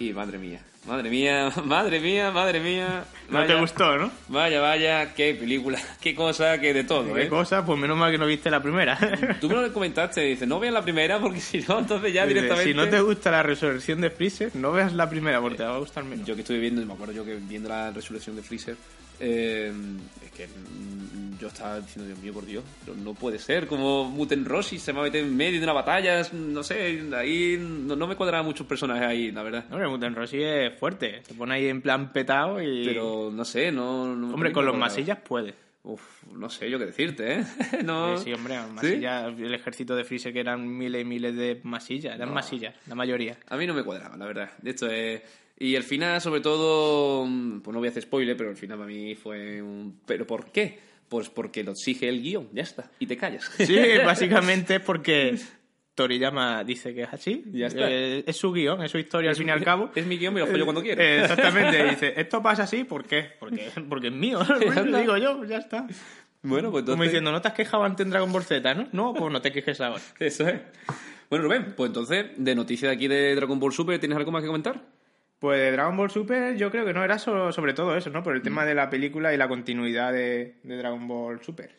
Y 0.00 0.12
madre 0.12 0.38
mía, 0.38 0.60
madre 0.86 1.10
mía, 1.10 1.52
madre 1.64 1.98
mía, 1.98 2.30
madre 2.30 2.60
mía. 2.60 3.04
No 3.30 3.44
te 3.44 3.54
gustó, 3.56 3.98
¿no? 3.98 4.12
Vaya, 4.28 4.60
vaya, 4.60 5.12
qué 5.12 5.34
película, 5.34 5.80
qué 6.00 6.14
cosa, 6.14 6.60
qué 6.60 6.72
de 6.72 6.84
todo, 6.84 7.14
¿Qué 7.14 7.24
¿eh? 7.24 7.28
cosa? 7.28 7.66
Pues 7.66 7.76
menos 7.80 7.98
mal 7.98 8.12
que 8.12 8.18
no 8.18 8.24
viste 8.24 8.48
la 8.48 8.62
primera. 8.62 8.96
Tú 9.40 9.48
me 9.48 9.56
lo 9.56 9.72
comentaste, 9.72 10.20
dices, 10.20 10.46
no 10.46 10.60
veas 10.60 10.72
la 10.72 10.82
primera 10.82 11.18
porque 11.18 11.40
si 11.40 11.64
no, 11.66 11.80
entonces 11.80 12.12
ya 12.12 12.26
directamente... 12.26 12.70
Si 12.70 12.74
no 12.74 12.88
te 12.88 13.00
gusta 13.00 13.32
la 13.32 13.42
resurrección 13.42 14.00
de 14.00 14.10
Freezer, 14.10 14.54
no 14.54 14.70
veas 14.70 14.92
la 14.92 15.10
primera 15.10 15.40
porque 15.40 15.56
te 15.56 15.64
va 15.64 15.74
a 15.74 15.78
gustar 15.78 16.04
menos. 16.04 16.24
Yo 16.24 16.36
que 16.36 16.42
estuve 16.42 16.60
viendo, 16.60 16.84
me 16.86 16.92
acuerdo 16.92 17.12
yo 17.12 17.24
que 17.24 17.34
viendo 17.34 17.68
la 17.68 17.90
resurrección 17.90 18.36
de 18.36 18.42
Freezer, 18.42 18.76
eh, 19.20 19.72
es 20.24 20.30
que 20.32 20.46
mm, 20.46 21.38
yo 21.38 21.48
estaba 21.48 21.80
diciendo, 21.80 22.06
Dios 22.08 22.18
mío, 22.20 22.32
por 22.32 22.46
Dios, 22.46 22.64
pero 22.84 22.96
no 22.96 23.14
puede 23.14 23.38
ser, 23.38 23.66
como 23.66 24.04
Muten 24.04 24.44
Roshi 24.44 24.78
se 24.78 24.92
va 24.92 25.00
a 25.00 25.04
meter 25.04 25.24
en 25.24 25.36
medio 25.36 25.58
de 25.58 25.64
una 25.64 25.72
batalla, 25.72 26.22
no 26.32 26.62
sé, 26.62 27.00
ahí 27.16 27.56
no, 27.60 27.94
no 27.96 28.06
me 28.06 28.16
cuadraban 28.16 28.44
muchos 28.46 28.66
personajes 28.66 29.04
ahí, 29.06 29.30
la 29.30 29.42
verdad. 29.42 29.64
Hombre, 29.70 29.88
Muten 29.88 30.14
Rossi 30.14 30.42
es 30.42 30.74
fuerte. 30.78 31.22
Se 31.24 31.34
pone 31.34 31.54
ahí 31.54 31.68
en 31.68 31.80
plan 31.82 32.12
petado 32.12 32.60
y... 32.62 32.84
Pero 32.84 33.30
no 33.32 33.44
sé, 33.44 33.70
no... 33.72 34.14
no- 34.14 34.34
Hombre, 34.34 34.52
con 34.52 34.64
los 34.66 34.76
masillas 34.76 35.18
puede. 35.20 35.54
Uf, 35.84 36.24
no 36.32 36.50
sé 36.50 36.68
yo 36.68 36.78
qué 36.78 36.86
decirte, 36.86 37.34
¿eh? 37.40 37.44
no... 37.84 38.18
Sí, 38.18 38.32
hombre, 38.32 38.58
masillas, 38.74 39.32
el 39.38 39.54
ejército 39.54 39.94
de 39.96 40.04
Freezer 40.04 40.32
que 40.32 40.40
eran 40.40 40.66
miles 40.76 41.02
y 41.02 41.04
miles 41.04 41.34
de 41.36 41.60
masillas. 41.62 42.16
Eran 42.16 42.34
masillas, 42.34 42.74
la 42.88 42.94
mayoría. 42.94 43.38
A 43.48 43.56
mí 43.56 43.66
no 43.66 43.72
me 43.74 43.82
cuadraba, 43.84 44.16
la 44.16 44.26
verdad. 44.26 44.50
De 44.60 44.70
hecho, 44.72 44.88
eh, 44.90 45.22
y 45.58 45.74
el 45.74 45.82
final, 45.82 46.20
sobre 46.20 46.40
todo, 46.40 47.26
mm, 47.26 47.60
pues 47.60 47.72
no 47.72 47.80
voy 47.80 47.88
a 47.88 47.90
hacer 47.90 48.02
spoiler, 48.02 48.36
pero 48.36 48.50
el 48.50 48.56
final 48.56 48.78
para 48.78 48.88
mí 48.88 49.14
fue 49.16 49.60
un... 49.60 50.00
¿Pero 50.06 50.26
por 50.26 50.52
qué? 50.52 50.78
Pues 51.08 51.28
porque 51.30 51.64
lo 51.64 51.72
exige 51.72 52.08
el 52.08 52.22
guion, 52.22 52.48
ya 52.52 52.62
está, 52.62 52.90
y 52.98 53.06
te 53.06 53.16
callas. 53.16 53.50
Sí, 53.58 53.76
básicamente 54.04 54.76
es 54.76 54.80
porque 54.80 55.36
Toriyama 55.98 56.62
dice 56.62 56.94
que 56.94 57.02
es 57.02 57.12
así. 57.12 57.44
Ya 57.50 57.66
está. 57.66 57.90
Eh, 57.90 58.22
es 58.24 58.36
su 58.36 58.52
guion, 58.52 58.84
es 58.84 58.90
su 58.92 58.98
historia 58.98 59.30
al 59.30 59.36
fin 59.36 59.48
y 59.48 59.50
al 59.50 59.64
cabo. 59.64 59.90
Es 59.96 60.06
mi 60.06 60.16
guion, 60.16 60.32
me 60.32 60.40
lo 60.40 60.46
follo 60.46 60.64
cuando 60.64 60.80
quiero. 60.80 61.02
Eh, 61.02 61.22
exactamente, 61.22 61.84
dice, 61.90 62.12
esto 62.16 62.40
pasa 62.40 62.62
así, 62.62 62.84
¿por 62.84 63.04
qué? 63.04 63.32
Porque, 63.40 63.68
porque 63.88 64.06
es 64.06 64.12
mío, 64.12 64.38
lo 64.48 64.58
está. 64.60 64.82
digo 64.82 65.16
yo, 65.16 65.44
ya 65.44 65.58
está. 65.58 65.88
Bueno, 66.42 66.70
pues 66.70 66.84
Como 66.84 66.92
entonces... 66.92 67.04
diciendo, 67.06 67.32
no 67.32 67.42
te 67.42 67.48
has 67.48 67.54
quejado 67.54 67.82
antes 67.82 68.04
en 68.04 68.10
Dragon 68.10 68.30
Ball 68.30 68.44
Z, 68.44 68.74
¿no? 68.74 68.86
No, 68.92 69.12
pues 69.12 69.32
no 69.32 69.42
te 69.42 69.50
quejes 69.50 69.80
ahora. 69.80 70.00
Eso 70.20 70.46
es. 70.46 70.60
Bueno, 71.30 71.46
Rubén, 71.46 71.74
pues 71.76 71.88
entonces, 71.88 72.26
de 72.36 72.54
noticias 72.54 72.90
de 72.90 72.94
aquí 72.94 73.08
de 73.08 73.34
Dragon 73.34 73.58
Ball 73.58 73.72
Super, 73.72 73.98
¿tienes 73.98 74.16
algo 74.16 74.30
más 74.30 74.42
que 74.42 74.46
comentar? 74.46 74.80
Pues 75.38 75.60
de 75.60 75.72
Dragon 75.72 75.96
Ball 75.96 76.10
Super 76.10 76.56
yo 76.56 76.70
creo 76.70 76.84
que 76.84 76.92
no 76.92 77.04
era 77.04 77.18
so- 77.18 77.52
sobre 77.52 77.72
todo 77.74 77.96
eso, 77.96 78.10
¿no? 78.10 78.22
Por 78.22 78.34
el 78.34 78.40
Mm. 78.40 78.44
tema 78.44 78.64
de 78.64 78.74
la 78.74 78.90
película 78.90 79.32
y 79.32 79.36
la 79.36 79.48
continuidad 79.48 80.12
de, 80.12 80.56
de 80.62 80.76
Dragon 80.76 81.06
Ball 81.06 81.40
Super. 81.42 81.70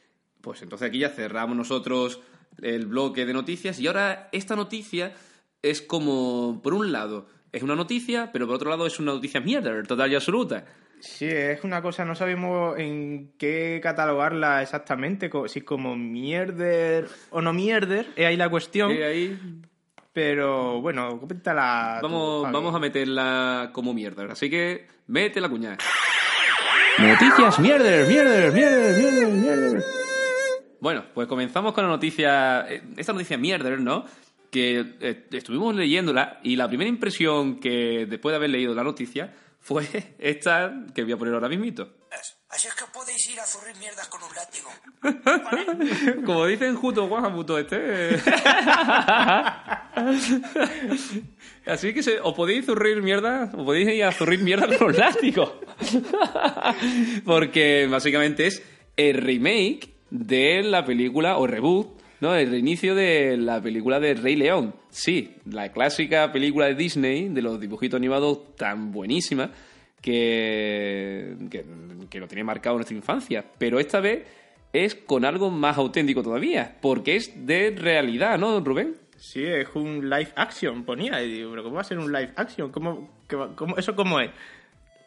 Pues 0.42 0.62
entonces 0.62 0.88
aquí 0.88 1.00
ya 1.00 1.10
cerramos 1.10 1.58
nosotros 1.58 2.22
el 2.62 2.86
bloque 2.86 3.26
de 3.26 3.34
noticias 3.34 3.80
y 3.80 3.88
ahora 3.88 4.30
esta 4.32 4.56
noticia 4.56 5.14
es 5.62 5.82
como, 5.82 6.62
por 6.64 6.74
un 6.74 6.92
lado, 6.94 7.28
es 7.52 7.64
una 7.64 7.76
noticia, 7.76 8.30
pero 8.32 8.46
por 8.48 8.56
otro 8.56 8.70
lado 8.70 8.88
es 8.88 9.00
una 9.00 9.12
noticia 9.14 9.42
mierda, 9.42 9.84
total 9.84 10.12
y 10.12 10.16
absoluta. 10.16 10.66
Sí, 11.02 11.26
es 11.26 11.64
una 11.64 11.82
cosa, 11.82 12.04
no 12.06 12.14
sabemos 12.16 12.78
en 12.78 13.32
qué 13.38 13.80
catalogarla 13.84 14.62
exactamente, 14.62 15.30
si 15.48 15.62
como 15.62 15.96
mierder 15.96 17.08
o 17.32 17.42
no 17.42 17.52
mierder, 17.54 18.08
es 18.16 18.26
ahí 18.26 18.36
la 18.38 18.50
cuestión. 18.50 18.92
Ahí 18.92 19.38
Pero 20.14 20.82
bueno, 20.82 21.20
coméntala. 21.20 22.00
vamos, 22.02 22.52
vamos 22.52 22.76
a 22.76 22.80
meterla 22.80 23.70
como 23.74 23.94
mierda. 23.94 24.26
Así 24.32 24.50
que 24.50 24.88
mete 25.08 25.40
la 25.40 25.50
cuñada. 25.50 25.78
Noticias 26.98 27.60
mierder, 27.60 28.08
mierder, 28.08 28.52
mierder, 28.52 28.98
mierder, 28.98 29.28
mierder. 29.30 29.84
Bueno, 30.82 31.06
pues 31.14 31.28
comenzamos 31.28 31.74
con 31.74 31.84
la 31.84 31.90
noticia, 31.90 32.66
eh, 32.70 32.82
esta 32.98 33.14
noticia 33.14 33.38
mierder, 33.38 33.80
¿no? 33.80 34.06
Que 34.50 34.86
eh, 35.00 35.28
estuvimos 35.32 35.76
leyéndola 35.76 36.40
y 36.44 36.56
la 36.56 36.68
primera 36.68 36.90
impresión 36.90 37.60
que 37.60 38.06
después 38.10 38.34
de 38.34 38.38
haber 38.38 38.50
leído 38.50 38.74
la 38.74 38.84
noticia 38.84 39.34
fue 39.60 39.86
esta 40.20 40.86
que 40.96 41.04
voy 41.04 41.14
a 41.14 41.18
poner 41.18 41.34
ahora 41.34 41.50
mismito. 41.50 41.99
Así 42.50 42.68
es 42.68 42.74
que 42.74 42.86
podéis 42.92 43.30
ir 43.30 43.40
a 43.40 43.46
zurrir 43.46 43.76
mierdas 43.78 44.08
con 44.08 44.22
un 44.24 44.30
látigo. 44.36 44.70
Como 46.26 46.48
dicen 46.48 46.76
Juto 46.76 47.08
Guajamuto 47.08 47.60
este. 47.60 48.16
Así 51.68 51.94
que 51.94 52.02
se, 52.02 52.20
o 52.22 52.34
podéis 52.34 52.66
zurrir 52.66 53.04
mierda, 53.04 53.52
o 53.54 53.64
podéis 53.66 53.90
ir 53.90 54.04
a 54.04 54.12
zurrir 54.12 54.40
mierda 54.40 54.66
con 54.78 54.88
los 54.88 54.98
látigos. 54.98 55.52
Porque 57.26 57.88
básicamente 57.90 58.48
es 58.48 58.64
el 58.98 59.18
remake 59.18 59.92
de 60.10 60.64
la 60.64 60.84
película, 60.86 61.38
o 61.38 61.46
reboot, 61.46 62.02
¿no? 62.20 62.34
El 62.34 62.50
reinicio 62.50 62.96
de 62.96 63.38
la 63.38 63.62
película 63.62 64.00
de 64.00 64.16
Rey 64.16 64.36
León. 64.36 64.74
Sí, 64.90 65.36
la 65.46 65.72
clásica 65.72 66.32
película 66.32 66.66
de 66.66 66.74
Disney, 66.74 67.30
de 67.30 67.44
los 67.44 67.60
dibujitos 67.60 67.98
animados 67.98 68.56
tan 68.56 68.92
buenísima, 68.92 69.52
que, 70.02 71.36
que, 71.50 71.66
que 72.10 72.20
lo 72.20 72.28
tiene 72.28 72.44
marcado 72.44 72.76
nuestra 72.76 72.96
infancia. 72.96 73.46
Pero 73.58 73.80
esta 73.80 74.00
vez 74.00 74.26
es 74.74 74.96
con 74.96 75.26
algo 75.26 75.50
más 75.50 75.78
auténtico 75.78 76.22
todavía, 76.24 76.78
porque 76.82 77.16
es 77.16 77.46
de 77.46 77.76
realidad, 77.78 78.38
¿no, 78.38 78.60
Rubén? 78.60 78.96
Sí, 79.18 79.44
es 79.46 79.68
un 79.74 80.10
live 80.10 80.30
action, 80.36 80.84
ponía. 80.86 81.22
Y 81.24 81.32
digo, 81.32 81.50
pero 81.52 81.64
¿cómo 81.64 81.76
va 81.76 81.82
a 81.82 81.86
ser 81.86 82.00
un 82.00 82.12
live 82.12 82.32
action? 82.36 82.72
¿Cómo, 82.72 83.10
cómo- 83.56 83.78
¿Eso 83.78 83.96
cómo 83.96 84.20
es? 84.20 84.30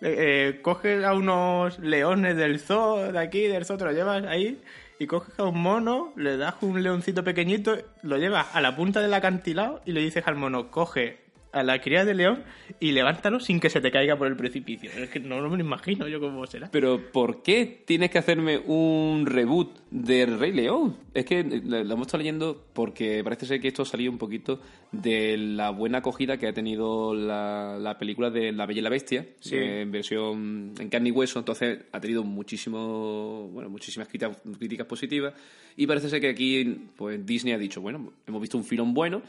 Eh, 0.03 0.17
eh, 0.57 0.59
coges 0.63 1.05
a 1.05 1.15
unos 1.15 1.79
leones 1.79 2.37
del 2.37 2.59
zoo, 2.59 3.13
de 3.13 3.19
aquí, 3.19 3.43
del 3.47 3.65
zoo, 3.65 3.77
te 3.79 3.85
lo 3.85 3.93
llevas 3.93 4.25
ahí, 4.27 4.61
y 4.99 5.07
coges 5.07 5.39
a 5.39 5.45
un 5.45 5.63
mono, 5.63 6.13
le 6.17 6.37
das 6.37 6.57
un 6.61 6.83
leoncito 6.83 7.23
pequeñito, 7.25 7.79
lo 8.03 8.19
llevas 8.19 8.49
a 8.55 8.61
la 8.61 8.75
punta 8.77 9.01
del 9.01 9.15
acantilado 9.15 9.81
y 9.87 9.93
le 9.93 10.01
dices 10.01 10.25
al 10.27 10.35
mono, 10.35 10.71
coge 10.73 11.22
a 11.53 11.62
la 11.62 11.81
cría 11.81 12.05
de 12.05 12.15
león 12.15 12.43
y 12.81 12.93
levántalo 12.93 13.38
sin 13.41 13.61
que 13.61 13.69
se 13.71 13.81
te 13.81 13.91
caiga 13.91 14.17
por 14.17 14.27
el 14.27 14.37
precipicio. 14.37 14.91
Es 14.91 15.11
que 15.11 15.21
no, 15.21 15.41
no 15.41 15.51
me 15.51 15.57
lo 15.59 15.62
imagino 15.65 16.09
yo 16.09 16.19
cómo 16.21 16.47
será. 16.47 16.71
Pero 16.71 17.12
¿por 17.12 17.43
qué 17.43 17.83
tienes 17.87 18.11
que 18.11 18.19
hacerme 18.19 18.59
un 18.59 19.27
reboot 19.27 19.71
del 19.91 20.38
Rey 20.38 20.53
León? 20.53 20.97
Es 21.15 21.25
que 21.27 21.43
lo 21.45 21.85
lo 21.85 21.95
hemos 21.95 22.07
estado 22.07 22.19
leyendo 22.19 22.65
porque 22.73 23.23
parece 23.23 23.45
ser 23.47 23.61
que 23.61 23.69
esto 23.69 23.83
ha 23.83 23.87
salido 23.87 24.11
un 24.11 24.19
poquito 24.19 24.61
de 24.93 25.37
la 25.37 25.71
buena 25.71 25.99
acogida 25.99 26.38
que 26.38 26.47
ha 26.49 26.53
tenido 26.55 27.15
la, 27.15 27.77
la 27.79 27.99
película 27.99 28.31
de 28.31 28.53
La 28.53 28.65
Bella 28.67 28.81
y 28.81 28.83
la 28.83 28.91
Bestia, 28.91 29.27
Sí. 29.41 29.57
eh, 29.57 29.83
en 29.83 29.91
versión 29.93 30.73
en 30.79 30.88
carne 30.88 31.11
y 31.11 31.12
hueso, 31.12 31.38
entonces 31.38 31.81
ha 31.93 32.01
tenido 32.01 32.25
muchísimo, 32.25 33.49
bueno, 33.53 33.69
muchísimas 33.69 34.09
críticas, 34.09 34.38
críticas 34.59 34.87
positivas 34.87 35.35
y 35.77 35.87
parece 35.87 36.09
ser 36.09 36.21
que 36.21 36.29
aquí 36.31 36.79
pues 36.97 37.25
Disney 37.27 37.53
ha 37.55 37.59
dicho, 37.59 37.81
bueno, 37.81 38.12
hemos 38.27 38.41
visto 38.41 38.57
un 38.57 38.65
filón 38.65 38.95
bueno, 38.95 39.23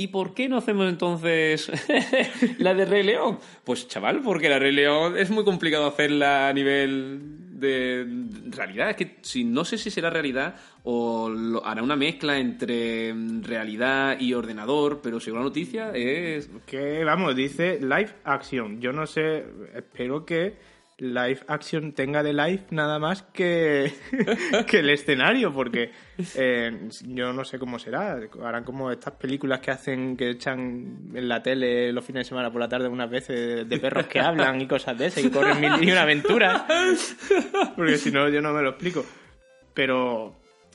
¿Y 0.00 0.06
por 0.06 0.32
qué 0.32 0.48
no 0.48 0.58
hacemos 0.58 0.88
entonces 0.88 1.68
la 2.58 2.72
de 2.72 2.84
Rey 2.84 3.02
León? 3.02 3.40
Pues 3.64 3.88
chaval, 3.88 4.20
porque 4.20 4.48
la 4.48 4.60
Rey 4.60 4.70
León 4.70 5.18
es 5.18 5.28
muy 5.28 5.42
complicado 5.42 5.88
hacerla 5.88 6.48
a 6.48 6.52
nivel 6.52 7.58
de 7.58 8.06
realidad. 8.46 8.90
Es 8.90 8.96
que 8.96 9.44
no 9.44 9.64
sé 9.64 9.76
si 9.76 9.90
será 9.90 10.08
realidad 10.08 10.54
o 10.84 11.28
hará 11.64 11.82
una 11.82 11.96
mezcla 11.96 12.38
entre 12.38 13.12
realidad 13.42 14.20
y 14.20 14.34
ordenador, 14.34 15.00
pero 15.02 15.18
según 15.18 15.40
la 15.40 15.46
noticia 15.46 15.90
es... 15.92 16.48
Que 16.64 17.02
vamos, 17.02 17.34
dice 17.34 17.80
live 17.80 18.14
action. 18.22 18.80
Yo 18.80 18.92
no 18.92 19.04
sé, 19.04 19.46
espero 19.74 20.24
que 20.24 20.77
live 20.98 21.40
action 21.46 21.92
tenga 21.92 22.22
de 22.22 22.32
live 22.32 22.66
nada 22.70 22.98
más 22.98 23.22
que, 23.22 23.92
que 24.66 24.80
el 24.80 24.90
escenario, 24.90 25.52
porque 25.52 25.92
eh, 26.34 26.88
yo 27.06 27.32
no 27.32 27.44
sé 27.44 27.58
cómo 27.58 27.78
será. 27.78 28.18
Harán 28.42 28.64
como 28.64 28.90
estas 28.90 29.14
películas 29.14 29.60
que 29.60 29.70
hacen, 29.70 30.16
que 30.16 30.30
echan 30.30 31.10
en 31.14 31.28
la 31.28 31.42
tele 31.42 31.92
los 31.92 32.04
fines 32.04 32.26
de 32.26 32.28
semana 32.28 32.50
por 32.50 32.60
la 32.60 32.68
tarde 32.68 32.88
unas 32.88 33.10
veces 33.10 33.68
de 33.68 33.78
perros 33.78 34.06
que 34.06 34.20
hablan 34.20 34.60
y 34.60 34.66
cosas 34.66 34.98
de 34.98 35.06
esas, 35.06 35.24
y 35.24 35.30
corren 35.30 35.60
mil 35.60 35.72
y 35.82 35.92
una 35.92 36.02
aventuras. 36.02 36.64
Porque 37.76 37.96
si 37.96 38.10
no, 38.10 38.28
yo 38.28 38.42
no 38.42 38.52
me 38.52 38.62
lo 38.62 38.70
explico. 38.70 39.04
Pero 39.74 40.34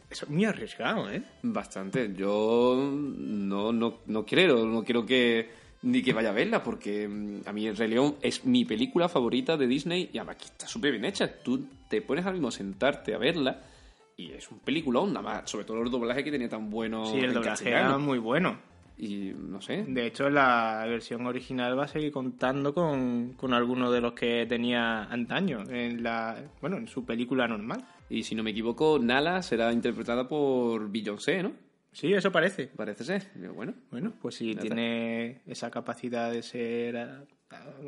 eso 0.10 0.26
es 0.26 0.32
muy 0.32 0.46
arriesgado, 0.46 1.10
¿eh? 1.12 1.22
Bastante. 1.42 2.14
Yo 2.16 2.76
no, 2.78 3.74
no, 3.74 4.00
no 4.06 4.26
quiero, 4.26 4.66
no 4.66 4.84
quiero 4.84 5.06
que 5.06 5.63
ni 5.84 6.02
que 6.02 6.14
vaya 6.14 6.30
a 6.30 6.34
verla, 6.34 6.64
porque 6.64 7.08
mm, 7.08 7.42
a 7.46 7.54
mí 7.54 7.68
El 7.68 7.78
Rey 7.78 7.90
León 7.90 8.16
es 8.22 8.46
mi 8.46 8.66
película 8.66 9.08
favorita 9.10 9.58
de 9.58 9.68
Disney 9.68 10.10
y 10.12 10.18
además 10.18 10.38
que 10.38 10.46
está 10.46 10.68
súper 10.68 10.92
bien 10.92 11.06
hecha. 11.06 11.28
Tú 11.44 11.68
te 11.90 12.02
pones 12.02 12.26
ahora 12.26 12.34
mismo 12.34 12.48
a 12.48 12.52
sentarte 12.52 13.14
a 13.14 13.18
verla 13.18 13.62
y 14.18 14.32
es 14.32 14.50
un 14.50 14.60
peliculón, 14.60 15.14
nada 15.14 15.22
más, 15.22 15.50
sobre 15.50 15.66
todo 15.66 15.82
el 15.82 15.92
doblaje 15.92 16.24
que 16.24 16.32
tenía 16.32 16.50
tan 16.50 16.70
bueno 16.70 17.06
Sí, 17.06 17.20
el 17.20 17.34
doblaje 17.34 17.70
era 17.70 17.98
muy 17.98 18.18
bueno. 18.20 18.58
Y 18.96 19.32
no 19.36 19.60
sé, 19.60 19.84
De 19.88 20.06
hecho, 20.06 20.30
la 20.30 20.86
versión 20.88 21.26
original 21.26 21.78
va 21.78 21.86
a 21.86 21.88
seguir 21.88 22.12
contando 22.12 22.76
con, 22.76 23.34
con 23.34 23.52
algunos 23.54 23.92
de 23.92 24.00
los 24.00 24.14
que 24.14 24.46
tenía 24.46 25.06
antaño 25.06 25.64
en 25.68 26.04
la 26.04 26.38
bueno 26.62 26.78
en 26.78 26.88
su 26.88 27.04
película 27.04 27.48
normal. 27.48 27.84
y 28.08 28.22
si 28.22 28.36
no 28.36 28.44
me 28.44 28.52
equivoco, 28.52 29.00
Nala 29.00 29.42
será 29.42 29.74
interpretada 29.74 30.28
por 30.28 30.92
Beyoncé, 30.92 31.42
¿no? 31.42 31.54
Sí, 31.94 32.14
eso 32.14 32.32
parece. 32.32 32.68
Parece 32.68 33.04
ser. 33.04 33.32
Digo, 33.36 33.54
Bueno, 33.54 33.74
Bueno, 33.92 34.14
pues 34.22 34.36
si 34.36 34.56
tiene 34.56 35.42
esa 35.46 35.72
capacidad 35.72 36.32
de 36.32 36.42
ser 36.42 36.98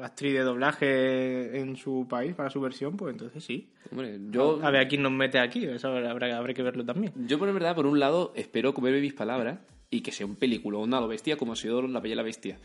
actriz 0.01 0.33
de 0.33 0.41
doblaje 0.41 1.59
en 1.59 1.75
su 1.75 2.07
país 2.07 2.35
para 2.35 2.49
su 2.49 2.61
versión, 2.61 2.95
pues 2.95 3.13
entonces 3.13 3.43
sí. 3.43 3.71
hombre, 3.91 4.19
yo... 4.29 4.59
A 4.63 4.69
ver 4.69 4.81
a 4.81 4.87
quién 4.87 5.01
nos 5.01 5.11
mete 5.11 5.39
aquí, 5.39 5.65
eso 5.65 5.87
habrá, 5.89 6.11
habrá 6.11 6.53
que 6.53 6.63
verlo 6.63 6.85
también. 6.85 7.13
Yo, 7.27 7.39
por 7.39 7.51
verdad, 7.51 7.75
por 7.75 7.87
un 7.87 7.99
lado, 7.99 8.31
espero 8.35 8.73
comerme 8.73 9.01
mis 9.01 9.13
palabras 9.13 9.59
y 9.89 10.01
que 10.01 10.11
sea 10.11 10.25
un 10.25 10.35
peliculón 10.35 10.93
a 10.93 11.01
lo 11.01 11.07
bestia 11.07 11.37
como 11.37 11.53
ha 11.53 11.55
sido 11.55 11.81
La 11.81 11.99
Bella 11.99 12.13
y 12.13 12.17
la 12.17 12.23
Bestia. 12.23 12.59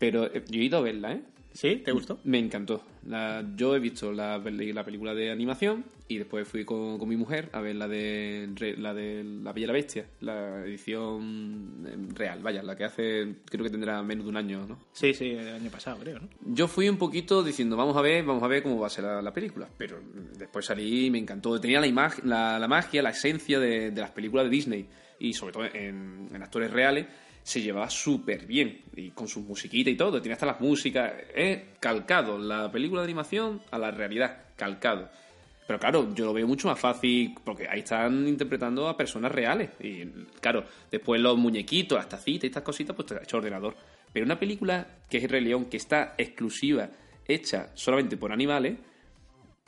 Pero 0.00 0.26
eh, 0.26 0.42
yo 0.48 0.60
he 0.60 0.64
ido 0.64 0.78
a 0.78 0.80
verla, 0.80 1.12
¿eh? 1.12 1.20
¿Sí? 1.52 1.82
¿Te 1.84 1.90
gustó? 1.92 2.20
Me 2.24 2.38
encantó. 2.38 2.82
La- 3.06 3.44
yo 3.56 3.74
he 3.76 3.80
visto 3.80 4.12
la, 4.12 4.38
la 4.38 4.84
película 4.84 5.14
de 5.14 5.30
animación 5.32 5.84
y 6.06 6.16
después 6.18 6.46
fui 6.46 6.64
con, 6.64 6.96
con 6.96 7.08
mi 7.08 7.16
mujer 7.16 7.48
a 7.52 7.60
ver 7.60 7.74
la 7.74 7.88
de, 7.88 8.48
la 8.78 8.94
de 8.94 9.24
La 9.24 9.52
Bella 9.52 9.64
y 9.64 9.66
la 9.66 9.72
Bestia, 9.72 10.06
la 10.20 10.64
edición 10.64 11.84
eh, 11.86 11.96
real, 12.14 12.40
vaya, 12.40 12.62
la 12.62 12.76
que 12.76 12.84
hace, 12.84 13.34
creo 13.46 13.64
que 13.64 13.70
tendrá 13.70 14.00
menos 14.04 14.24
de 14.26 14.30
un 14.30 14.36
año, 14.36 14.64
¿no? 14.66 14.78
Sí, 14.92 15.12
sí, 15.12 15.30
el 15.30 15.48
año 15.54 15.70
pasado, 15.70 15.98
creo, 15.98 16.20
¿no? 16.20 16.28
Yo 16.54 16.68
fui 16.68 16.88
un 16.88 16.96
poquito 16.98 17.42
diciendo, 17.42 17.76
vamos 17.76 17.96
a 17.96 18.00
ver, 18.00 18.24
vamos 18.24 18.42
a 18.44 18.48
ver 18.48 18.62
cómo 18.62 18.78
va 18.78 18.86
a 18.86 18.90
ser 18.90 19.04
la, 19.04 19.20
la 19.20 19.32
película. 19.32 19.68
Pero 19.76 20.00
después 20.38 20.64
salí 20.66 21.06
y 21.06 21.10
me 21.10 21.18
encantó. 21.18 21.60
Tenía 21.60 21.80
la, 21.80 21.86
imag- 21.88 22.22
la, 22.24 22.58
la 22.60 22.68
magia, 22.68 23.02
la 23.02 23.10
esencia 23.10 23.58
de, 23.58 23.90
de 23.90 24.00
las 24.00 24.10
películas 24.12 24.44
de 24.46 24.50
Disney. 24.50 24.86
Y 25.18 25.32
sobre 25.32 25.52
todo 25.52 25.64
en, 25.66 26.28
en 26.32 26.42
actores 26.42 26.70
reales, 26.70 27.06
se 27.42 27.60
llevaba 27.60 27.88
súper 27.90 28.46
bien. 28.46 28.82
Y 28.96 29.10
con 29.10 29.28
sus 29.28 29.44
musiquitas 29.44 29.92
y 29.92 29.96
todo. 29.96 30.20
Tiene 30.20 30.34
hasta 30.34 30.46
las 30.46 30.60
músicas. 30.60 31.12
Es 31.34 31.62
calcado 31.78 32.38
la 32.38 32.70
película 32.70 33.00
de 33.02 33.06
animación 33.06 33.62
a 33.70 33.78
la 33.78 33.90
realidad. 33.90 34.44
Calcado. 34.56 35.10
Pero 35.66 35.78
claro, 35.78 36.12
yo 36.14 36.24
lo 36.24 36.32
veo 36.32 36.48
mucho 36.48 36.66
más 36.66 36.80
fácil 36.80 37.32
porque 37.44 37.68
ahí 37.68 37.78
están 37.78 38.26
interpretando 38.26 38.88
a 38.88 38.96
personas 38.96 39.30
reales. 39.30 39.70
Y 39.78 40.04
claro, 40.40 40.64
después 40.90 41.20
los 41.20 41.38
muñequitos, 41.38 41.96
las 41.96 42.08
tacitas 42.08 42.44
y 42.44 42.46
estas 42.48 42.64
cositas, 42.64 42.96
pues 42.96 43.06
te 43.06 43.14
ha 43.14 43.22
hecho 43.22 43.36
ordenador. 43.36 43.76
Pero 44.12 44.26
una 44.26 44.38
película 44.38 44.84
que 45.08 45.18
es 45.18 45.24
El 45.24 45.30
Rey 45.30 45.44
León, 45.44 45.66
que 45.66 45.76
está 45.76 46.14
exclusiva, 46.18 46.90
hecha 47.24 47.70
solamente 47.74 48.16
por 48.16 48.32
animales, 48.32 48.78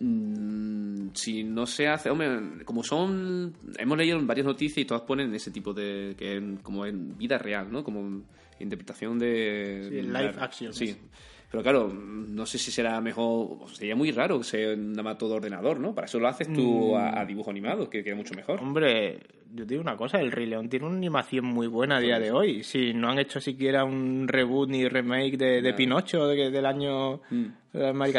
mm, 0.03 1.11
si 1.15 1.45
no 1.45 1.67
se 1.67 1.89
hace, 1.89 2.11
hombre, 2.11 2.65
como 2.65 2.83
son, 2.83 3.55
hemos 3.79 3.99
leído 3.99 4.21
varias 4.25 4.47
noticias 4.47 4.79
y 4.79 4.85
todas 4.85 5.03
ponen 5.03 5.35
ese 5.35 5.51
tipo 5.51 5.73
de, 5.73 6.15
que 6.17 6.37
en- 6.37 6.57
como 6.59 6.87
en 6.87 7.17
vida 7.17 7.39
real, 7.39 7.71
¿no? 7.71 7.83
Como 7.85 8.23
interpretación 8.61 9.19
de... 9.19 9.87
Sí, 9.89 10.03
live 10.03 10.35
action. 10.41 10.73
Sí. 10.73 10.97
Pero 11.51 11.63
claro, 11.63 11.93
no 11.93 12.47
sé 12.47 12.57
si 12.57 12.71
será 12.71 12.99
mejor, 13.03 13.59
sería 13.75 13.95
muy 13.95 14.11
raro 14.11 14.39
que 14.39 14.45
sea 14.45 14.75
nada 14.75 15.03
más 15.03 15.19
todo 15.19 15.35
ordenador, 15.35 15.79
¿no? 15.81 15.95
Para 15.95 16.07
eso 16.07 16.19
lo 16.19 16.27
haces 16.29 16.51
tú 16.51 16.97
a, 16.97 17.21
a 17.21 17.27
dibujo 17.27 17.51
animado, 17.51 17.91
que 17.91 18.03
queda 18.03 18.15
mucho 18.15 18.33
mejor. 18.35 18.59
Hombre, 18.61 19.19
yo 19.55 19.67
te 19.67 19.75
digo 19.75 19.83
una 19.83 19.99
cosa, 19.99 20.19
el 20.23 20.33
Rey 20.33 20.47
León 20.47 20.71
tiene 20.71 20.87
una 20.87 20.97
animación 20.97 21.45
muy 21.45 21.67
buena 21.67 21.99
a 21.99 22.01
día 22.01 22.19
de 22.19 22.31
hoy. 22.31 22.63
Si 22.63 22.95
no 22.95 23.11
han 23.11 23.19
hecho 23.19 23.39
siquiera 23.39 23.85
un 23.85 24.29
reboot 24.29 24.71
ni 24.71 24.89
remake 24.89 25.37
de. 25.37 25.75
Pinocho 25.75 26.27
de- 26.27 26.51
del 26.51 26.65
año 26.65 27.17
Mm. 27.31 27.45
de 27.75 27.93
Mari 27.93 28.13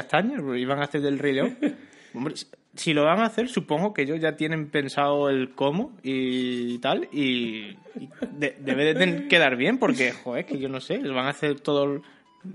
pues 0.46 0.62
iban 0.62 0.78
a 0.80 0.84
hacer 0.84 1.02
del 1.02 1.18
Rey 1.18 1.34
León. 1.34 1.58
Hombre, 2.14 2.36
si 2.76 2.94
lo 2.94 3.04
van 3.06 3.20
a 3.20 3.26
hacer, 3.26 3.50
supongo 3.50 3.94
que 3.94 4.02
ellos 4.04 4.20
ya 4.20 4.36
tienen 4.36 4.70
pensado 4.70 5.30
el 5.30 5.52
cómo 5.52 5.92
y 6.04 6.78
tal, 6.80 7.08
y, 7.12 7.78
y 8.00 8.10
de- 8.38 8.56
debe 8.60 8.94
de 8.94 9.28
quedar 9.28 9.56
bien, 9.56 9.78
porque, 9.78 10.12
joder, 10.12 10.46
que 10.46 10.58
yo 10.60 10.70
no 10.70 10.80
sé, 10.82 10.98
van 11.00 11.26
a 11.28 11.30
hacer 11.30 11.60
todo 11.60 12.02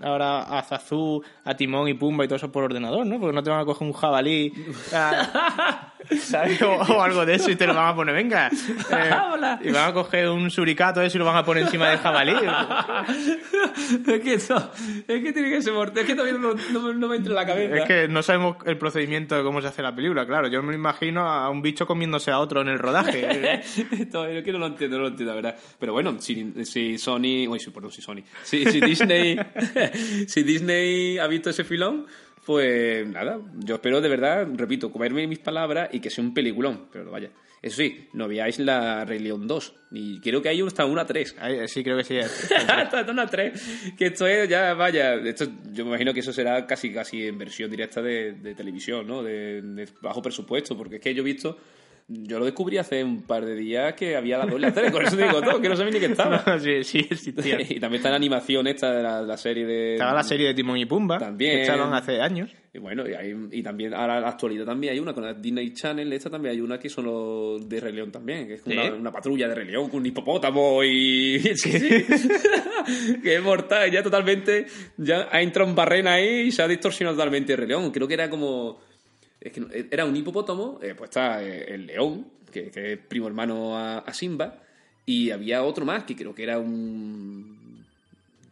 ahora 0.03 0.43
a 0.43 0.62
Zazú, 0.62 1.22
a 1.45 1.55
Timón 1.55 1.89
y 1.89 1.95
Pumba 1.95 2.24
y 2.24 2.28
todo 2.28 2.36
eso 2.36 2.51
por 2.53 2.64
ordenador, 2.64 3.05
¿no? 3.07 3.18
Porque 3.20 3.34
no 3.34 3.43
te 3.43 3.51
van 3.51 3.61
a 3.61 3.64
coger 3.64 3.86
un 3.86 3.93
jabalí, 3.95 4.53
a- 4.95 5.93
¿sabes? 6.20 6.61
O, 6.62 6.72
o 6.72 7.03
algo 7.03 7.24
de 7.26 7.34
eso 7.34 7.51
y 7.51 7.57
te 7.57 7.66
lo 7.66 7.74
van 7.74 7.89
a 7.89 7.95
poner, 7.95 8.14
venga. 8.14 8.49
eh, 8.49 9.59
y 9.62 9.70
van 9.70 9.91
a 9.91 9.93
coger 9.93 10.28
un 10.28 10.51
suricato 10.51 11.01
eso 11.03 11.16
y 11.16 11.20
lo 11.20 11.24
van 11.24 11.36
a 11.36 11.45
poner 11.45 11.64
encima 11.64 11.89
del 11.89 11.99
jabalí. 11.99 12.32
es 14.07 14.20
que 14.20 14.34
eso, 14.34 14.70
es 15.07 15.22
que 15.22 15.32
tiene 15.32 15.51
que 15.51 15.62
ser 15.62 15.72
mortal, 15.72 15.99
es 15.99 16.07
que 16.07 16.14
todavía 16.14 16.39
no, 16.39 16.55
no- 16.72 16.93
no 16.93 17.09
me 17.09 17.16
entra 17.16 17.30
en 17.32 17.36
la 17.36 17.47
cabeza. 17.47 17.76
Es 17.76 17.84
que 17.86 18.09
no 18.09 18.22
sabemos 18.22 18.57
el 18.66 18.76
procedimiento 18.78 19.36
de 19.36 19.43
cómo 19.43 19.61
se 19.61 19.68
hace 19.68 19.82
la 19.82 19.95
película, 19.95 20.26
claro. 20.26 20.49
Yo 20.49 20.62
me 20.62 20.74
imagino 20.74 21.28
a 21.28 21.49
un 21.51 21.62
bicho 21.62 21.86
comiéndose 21.86 22.30
a 22.30 22.39
otro 22.39 22.61
en 22.62 22.68
el 22.68 22.78
rodaje. 22.78 23.61
Esto, 23.93 24.24
es 24.26 24.45
que 24.45 24.53
no 24.53 24.59
lo 24.59 24.66
entiendo, 24.66 24.97
no 24.97 25.03
lo 25.05 25.09
entiendo, 25.09 25.32
la 25.34 25.41
verdad. 25.41 25.57
Pero 25.78 25.93
bueno, 25.93 26.16
si, 26.18 26.53
si 26.64 26.99
Sony. 26.99 27.47
Uy, 27.49 27.59
sí, 27.61 27.70
perdón, 27.70 27.91
si 27.93 28.03
Sony. 28.03 28.22
Si, 28.43 28.64
si 28.66 28.80
Disney. 28.80 29.39
si 30.26 30.42
Disney 30.42 31.18
ha 31.18 31.26
visto 31.26 31.50
ese 31.50 31.64
filón, 31.64 32.06
pues 32.44 33.06
nada. 33.06 33.40
Yo 33.58 33.76
espero 33.76 34.00
de 34.00 34.08
verdad, 34.08 34.46
repito, 34.54 34.90
comerme 34.90 35.26
mis 35.26 35.38
palabras 35.38 35.90
y 35.92 36.00
que 36.00 36.10
sea 36.10 36.24
un 36.24 36.32
peliculón. 36.32 36.88
Pero 36.92 37.10
vaya. 37.10 37.30
Eso 37.60 37.78
sí, 37.78 38.08
no 38.12 38.28
veáis 38.28 38.58
la 38.60 39.04
Rey 39.04 39.18
León 39.18 39.46
2. 39.46 39.74
Y 39.90 40.20
creo 40.20 40.40
que 40.40 40.48
hay 40.48 40.60
hasta 40.60 40.84
una 40.84 41.04
3. 41.04 41.36
Ay, 41.40 41.66
sí, 41.66 41.82
creo 41.82 41.96
que 41.96 42.04
sí. 42.04 42.18
hasta 42.68 43.10
una 43.10 43.26
3. 43.26 43.94
Que 43.98 44.06
esto 44.06 44.26
es 44.26 44.48
ya, 44.48 44.74
vaya. 44.74 45.14
Esto, 45.16 45.46
yo 45.72 45.84
me 45.84 45.90
imagino 45.90 46.14
que 46.14 46.20
eso 46.20 46.32
será 46.32 46.66
casi 46.66 46.92
casi 46.92 47.26
en 47.26 47.36
versión 47.36 47.70
directa 47.70 48.00
de, 48.00 48.32
de 48.34 48.54
televisión, 48.54 49.06
¿no? 49.06 49.22
De, 49.22 49.60
de 49.60 49.88
bajo 50.00 50.22
presupuesto. 50.22 50.76
Porque 50.76 50.96
es 50.96 51.02
que 51.02 51.14
yo 51.14 51.22
he 51.22 51.26
visto. 51.26 51.58
Yo 52.11 52.38
lo 52.38 52.46
descubrí 52.46 52.78
hace 52.78 53.04
un 53.04 53.20
par 53.20 53.44
de 53.44 53.54
días 53.54 53.92
que 53.92 54.16
había 54.16 54.38
la 54.38 54.46
2 54.46 54.54
y 54.59 54.62
la 54.62 54.72
3. 54.72 54.90
Con 54.90 55.04
eso 55.04 55.14
te 55.14 55.24
digo 55.24 55.42
todo, 55.42 55.61
que 55.61 55.68
no 55.68 55.76
sabía 55.76 55.92
ni 55.92 56.00
que 56.00 56.06
estaba. 56.06 56.59
sí, 56.59 56.82
sí, 56.82 57.06
existía. 57.11 57.61
y 57.68 57.78
también 57.78 57.96
está 58.00 58.09
la 58.09 58.16
animación 58.16 58.66
esta 58.66 58.90
de 58.92 59.02
la, 59.02 59.20
la 59.20 59.36
serie 59.36 59.66
de... 59.66 59.92
Estaba 59.92 60.14
la 60.14 60.22
serie 60.22 60.46
de 60.46 60.54
Timón 60.54 60.78
y 60.78 60.86
Pumba, 60.86 61.18
También. 61.18 61.56
que 61.56 61.62
echaron 61.64 61.92
hace 61.92 62.18
años. 62.22 62.50
Y 62.72 62.78
bueno, 62.78 63.06
y, 63.06 63.12
hay- 63.12 63.34
y 63.52 63.62
también 63.62 63.92
ahora 63.92 64.16
en 64.16 64.22
la 64.22 64.28
actualidad 64.30 64.64
también 64.64 64.94
hay 64.94 65.00
una 65.00 65.12
con 65.12 65.22
la 65.24 65.34
Disney 65.34 65.74
Channel, 65.74 66.11
esta 66.12 66.30
también 66.30 66.54
hay 66.54 66.61
una 66.62 66.78
que 66.78 66.88
son 66.88 67.04
los 67.04 67.68
de 67.68 67.80
Rey 67.80 67.92
León 67.92 68.11
también, 68.11 68.46
que 68.46 68.54
es 68.54 68.62
¿Sí? 68.62 68.72
una, 68.74 69.11
patrulla 69.12 69.46
de 69.48 69.54
Rey 69.54 69.66
León 69.66 69.90
con 69.90 70.00
un 70.00 70.06
hipopótamo 70.06 70.82
y... 70.84 71.38
Sí, 71.56 71.72
sí. 71.78 72.04
que 73.22 73.36
es 73.36 73.42
mortal, 73.42 73.90
ya 73.90 74.02
totalmente, 74.02 74.66
ya 74.96 75.28
ha 75.30 75.42
entrado 75.42 75.68
en 75.68 75.74
barrena 75.76 76.14
ahí 76.14 76.46
y 76.46 76.52
se 76.52 76.62
ha 76.62 76.68
distorsionado 76.68 77.16
totalmente 77.16 77.54
Rey 77.54 77.68
León. 77.68 77.90
Creo 77.90 78.09
que 78.09 78.14
era 78.14 78.30
como... 78.30 78.80
Es 79.41 79.53
que 79.53 79.61
no- 79.61 79.68
era 79.72 80.05
un 80.05 80.16
hipopótamo, 80.16 80.78
eh, 80.82 80.95
pues 80.97 81.11
está 81.11 81.43
eh, 81.45 81.74
el 81.74 81.86
león, 81.86 82.26
que, 82.53 82.70
que 82.70 82.93
es 82.95 82.99
primo 82.99 83.26
hermano 83.28 83.76
a, 83.76 83.99
a 83.99 84.12
Simba, 84.14 84.62
y 85.07 85.30
había 85.30 85.62
otro 85.62 85.84
más 85.84 86.05
que 86.05 86.16
creo 86.16 86.34
que 86.34 86.43
era 86.43 86.59
un... 86.59 87.84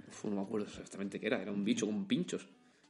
Uf, 0.08 0.24
no 0.24 0.36
me 0.36 0.42
acuerdo 0.42 0.66
exactamente 0.66 1.18
qué 1.20 1.26
era, 1.26 1.42
era 1.42 1.50
un 1.52 1.64
bicho 1.64 1.86
con 1.86 2.06
pinchos. 2.06 2.46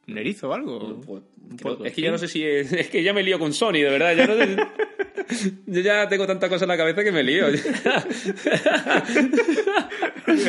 ¿Un 0.08 0.18
erizo 0.18 0.48
o 0.50 0.52
algo? 0.54 1.00
Pues, 1.00 1.22
Un 1.50 1.56
creo- 1.56 1.84
es 1.84 1.92
que 1.92 2.00
ya 2.02 2.10
no 2.12 2.18
sé 2.18 2.28
si 2.28 2.44
es, 2.44 2.72
es 2.72 2.88
que 2.88 3.02
ya 3.02 3.12
me 3.12 3.22
lío 3.24 3.38
con 3.40 3.52
Sony, 3.52 3.72
de 3.82 3.90
verdad. 3.90 4.14
Ya 4.14 4.26
no 4.26 4.34
sé- 4.36 4.56
yo 5.66 5.80
ya 5.80 6.08
tengo 6.08 6.26
tanta 6.28 6.48
cosa 6.48 6.64
en 6.64 6.68
la 6.68 6.76
cabeza 6.76 7.02
que 7.02 7.10
me 7.10 7.24
lío. 7.24 7.46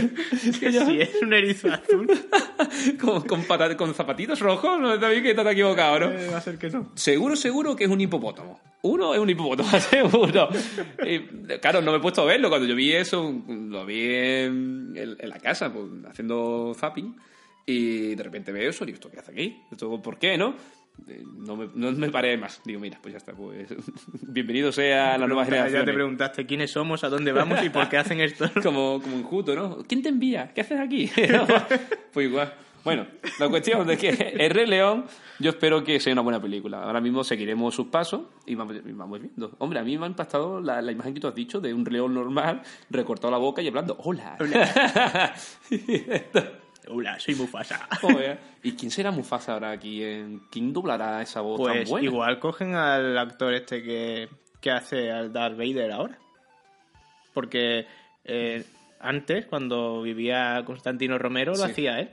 Si 0.39 0.65
es 1.01 1.21
un 1.21 1.33
erizo 1.33 1.69
azul, 1.71 2.07
con, 3.01 3.21
con, 3.21 3.43
pata- 3.43 3.75
con 3.77 3.93
zapatitos 3.93 4.39
rojos, 4.39 4.79
no 4.79 4.93
está 4.93 5.09
bien 5.09 5.23
que 5.23 5.31
estás 5.31 5.47
equivocado, 5.47 5.99
¿no? 5.99 6.11
eh, 6.11 6.29
va 6.31 6.37
a 6.37 6.41
ser 6.41 6.57
que 6.57 6.69
no. 6.69 6.91
Seguro, 6.95 7.35
seguro 7.35 7.75
que 7.75 7.85
es 7.85 7.89
un 7.89 7.99
hipopótamo. 8.01 8.59
Uno 8.83 9.13
es 9.13 9.19
un 9.19 9.29
hipopótamo, 9.29 9.69
seguro. 9.79 10.49
Y, 11.05 11.19
claro, 11.59 11.81
no 11.81 11.91
me 11.91 11.97
he 11.97 12.01
puesto 12.01 12.21
a 12.21 12.25
verlo. 12.25 12.49
Cuando 12.49 12.67
yo 12.67 12.75
vi 12.75 12.93
eso, 12.93 13.33
lo 13.47 13.85
vi 13.85 14.05
en, 14.05 14.93
en- 14.95 15.15
en 15.19 15.29
la 15.29 15.39
casa, 15.39 15.71
pues, 15.73 15.85
haciendo 16.09 16.73
zapping. 16.77 17.15
Y 17.65 18.15
de 18.15 18.23
repente 18.23 18.51
veo 18.53 18.69
eso 18.69 18.83
y 18.83 18.87
digo, 18.87 18.95
¿esto 18.95 19.11
qué 19.11 19.19
hace 19.19 19.31
aquí? 19.31 19.61
¿Esto 19.71 20.01
por 20.01 20.17
qué, 20.17 20.37
no? 20.37 20.55
Eh, 21.07 21.23
No 21.25 21.55
me, 21.55 21.69
no 21.75 21.91
me 21.91 22.09
paré 22.09 22.37
más. 22.37 22.61
Digo, 22.65 22.79
mira, 22.79 22.97
pues 23.01 23.11
ya 23.13 23.17
está. 23.17 23.33
Pues, 23.33 23.67
bienvenido 24.21 24.71
sea 24.71 25.17
la 25.17 25.27
nueva 25.27 25.43
Ya 25.43 25.49
te 25.49 25.55
generación. 25.57 25.95
preguntaste 25.95 26.45
quiénes 26.45 26.71
somos, 26.71 27.03
a 27.03 27.09
dónde 27.09 27.31
vamos 27.31 27.63
y 27.63 27.69
por 27.69 27.87
qué 27.89 27.97
hacen 27.97 28.19
esto. 28.19 28.49
Como, 28.63 29.01
como 29.01 29.17
enjuto, 29.17 29.55
¿no? 29.55 29.77
¿Quién 29.87 30.01
te 30.01 30.09
envía? 30.09 30.53
¿Qué 30.53 30.61
haces 30.61 30.79
aquí? 30.79 31.09
pues 32.13 32.27
igual. 32.27 32.53
Bueno, 32.83 33.05
la 33.39 33.49
cuestión 33.49 33.85
de 33.85 33.97
que 33.97 34.09
el 34.09 34.49
Rey 34.49 34.65
León, 34.65 35.05
yo 35.39 35.49
espero 35.49 35.83
que 35.83 35.99
sea 35.99 36.13
una 36.13 36.21
buena 36.21 36.41
película. 36.41 36.83
Ahora 36.83 37.01
mismo 37.01 37.21
seguiremos 37.21 37.75
sus 37.75 37.87
pasos 37.87 38.21
y 38.45 38.55
vamos, 38.55 38.77
vamos 38.93 39.19
viendo. 39.19 39.51
Hombre, 39.57 39.79
a 39.79 39.83
mí 39.83 39.97
me 39.97 40.05
ha 40.05 40.07
impactado 40.07 40.61
la, 40.61 40.81
la 40.81 40.91
imagen 40.93 41.13
que 41.13 41.19
tú 41.19 41.27
has 41.27 41.35
dicho 41.35 41.59
de 41.59 41.73
un 41.73 41.83
león 41.83 42.13
normal, 42.13 42.61
recortado 42.89 43.29
la 43.31 43.37
boca 43.39 43.61
y 43.61 43.67
hablando, 43.67 43.97
hola. 44.03 44.37
Hola, 44.39 45.33
soy 47.19 47.35
Mufasa. 47.35 47.87
Joder. 48.01 48.39
¿Y 48.63 48.73
quién 48.73 48.91
será 48.91 49.11
Mufasa 49.11 49.53
ahora 49.53 49.71
aquí? 49.71 50.03
En... 50.03 50.39
¿Quién 50.51 50.73
doblará 50.73 51.21
esa 51.21 51.41
voz 51.41 51.61
tan 51.63 51.73
Pues 51.77 51.89
buena? 51.89 52.05
igual 52.07 52.39
cogen 52.39 52.75
al 52.75 53.17
actor 53.17 53.53
este 53.53 53.83
que, 53.83 54.29
que 54.61 54.71
hace 54.71 55.11
al 55.11 55.31
Darth 55.31 55.57
Vader 55.57 55.91
ahora. 55.91 56.17
Porque 57.33 57.85
eh, 58.23 58.63
antes, 58.99 59.45
cuando 59.45 60.01
vivía 60.01 60.63
Constantino 60.65 61.17
Romero, 61.17 61.51
lo 61.51 61.57
Sí. 61.65 61.71
hacía 61.71 61.99
él. 61.99 62.09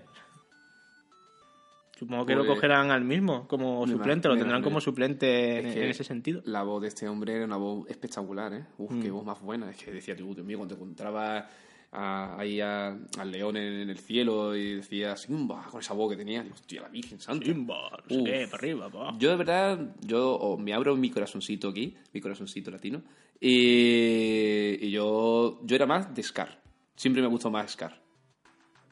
Supongo 1.98 2.26
que 2.26 2.34
lo 2.34 2.44
Pues- 2.44 2.56
cogerán 2.56 2.90
al 2.90 3.04
mismo 3.04 3.46
como 3.46 3.86
suplente, 3.86 4.26
lo 4.28 4.36
tendrán 4.36 4.62
como 4.62 4.80
suplente 4.80 5.60
en, 5.60 5.66
Es 5.66 5.74
que 5.74 5.84
en 5.84 5.90
ese 5.90 6.02
sentido. 6.04 6.42
La 6.44 6.62
voz 6.64 6.82
de 6.82 6.88
este 6.88 7.08
hombre 7.08 7.36
era 7.36 7.44
una 7.44 7.56
voz 7.56 7.88
espectacular, 7.88 8.52
¿eh? 8.52 8.64
Uf, 8.78 8.90
qué 9.00 9.10
Mm. 9.10 9.14
voz 9.14 9.24
más 9.24 9.40
buena. 9.40 9.70
Es 9.70 9.76
que 9.76 9.92
decía, 9.92 10.14
Dios 10.14 10.36
mío, 10.38 10.58
cuando 10.58 10.74
te 10.74 10.80
encontraba 10.82 11.48
a- 11.94 12.36
ahí 12.38 12.60
a- 12.60 12.96
al 13.18 13.30
león 13.30 13.56
en, 13.56 13.88
el 13.88 13.98
cielo 13.98 14.54
y 14.56 14.74
decía 14.76 15.16
Simba 15.16 15.66
con 15.70 15.80
esa 15.80 15.94
voz 15.94 16.10
que 16.10 16.16
tenía, 16.16 16.42
digo, 16.42 16.54
hostia, 16.54 16.82
la 16.82 16.88
Virgen 16.88 17.20
Santa. 17.20 17.46
Simba, 17.46 18.02
qué, 18.08 18.46
para 18.50 18.58
arriba, 18.58 18.90
pa. 18.90 19.14
Yo 19.18 19.30
de 19.30 19.36
verdad, 19.36 19.94
yo 20.00 20.34
o 20.34 20.58
me 20.58 20.74
abro 20.74 20.96
mi 20.96 21.10
corazoncito 21.10 21.68
aquí, 21.68 21.96
mi 22.12 22.20
corazoncito 22.20 22.70
latino, 22.70 23.02
y, 23.40 24.86
y 24.86 24.90
yo, 24.90 25.60
yo 25.64 25.76
era 25.76 25.86
más 25.86 26.14
de 26.14 26.22
Scar. 26.22 26.60
Siempre 26.96 27.22
me 27.22 27.28
gustó 27.28 27.50
más 27.50 27.72
Scar. 27.72 28.00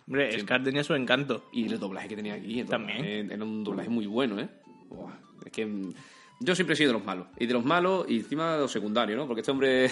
Hombre, 0.07 0.39
Scar 0.41 0.63
tenía 0.63 0.83
su 0.85 0.95
encanto. 0.95 1.49
Y 1.53 1.67
el 1.73 1.79
doblaje 1.79 2.09
que 2.09 2.17
tenía 2.17 2.35
aquí, 2.35 2.63
También. 2.65 2.99
doblaje 2.99 3.35
era 3.35 3.45
un 3.45 3.65
doblaje 3.65 3.89
muy 3.89 4.07
bueno, 4.07 4.39
¿eh? 4.41 4.49
Buah, 4.89 5.15
es 5.47 5.53
que 5.53 5.65
mm, 5.65 5.93
yo 6.41 6.55
siempre 6.55 6.75
he 6.75 6.77
sido 6.77 6.89
de 6.93 6.99
los 6.99 7.05
malos. 7.05 7.27
Y 7.39 7.47
de 7.47 7.53
los 7.55 7.65
malos 7.65 8.07
y 8.09 8.17
encima 8.19 8.55
de 8.55 8.61
los 8.63 8.73
secundarios, 8.73 9.17
¿no? 9.17 9.27
Porque 9.27 9.41
este 9.41 9.53
hombre... 9.53 9.89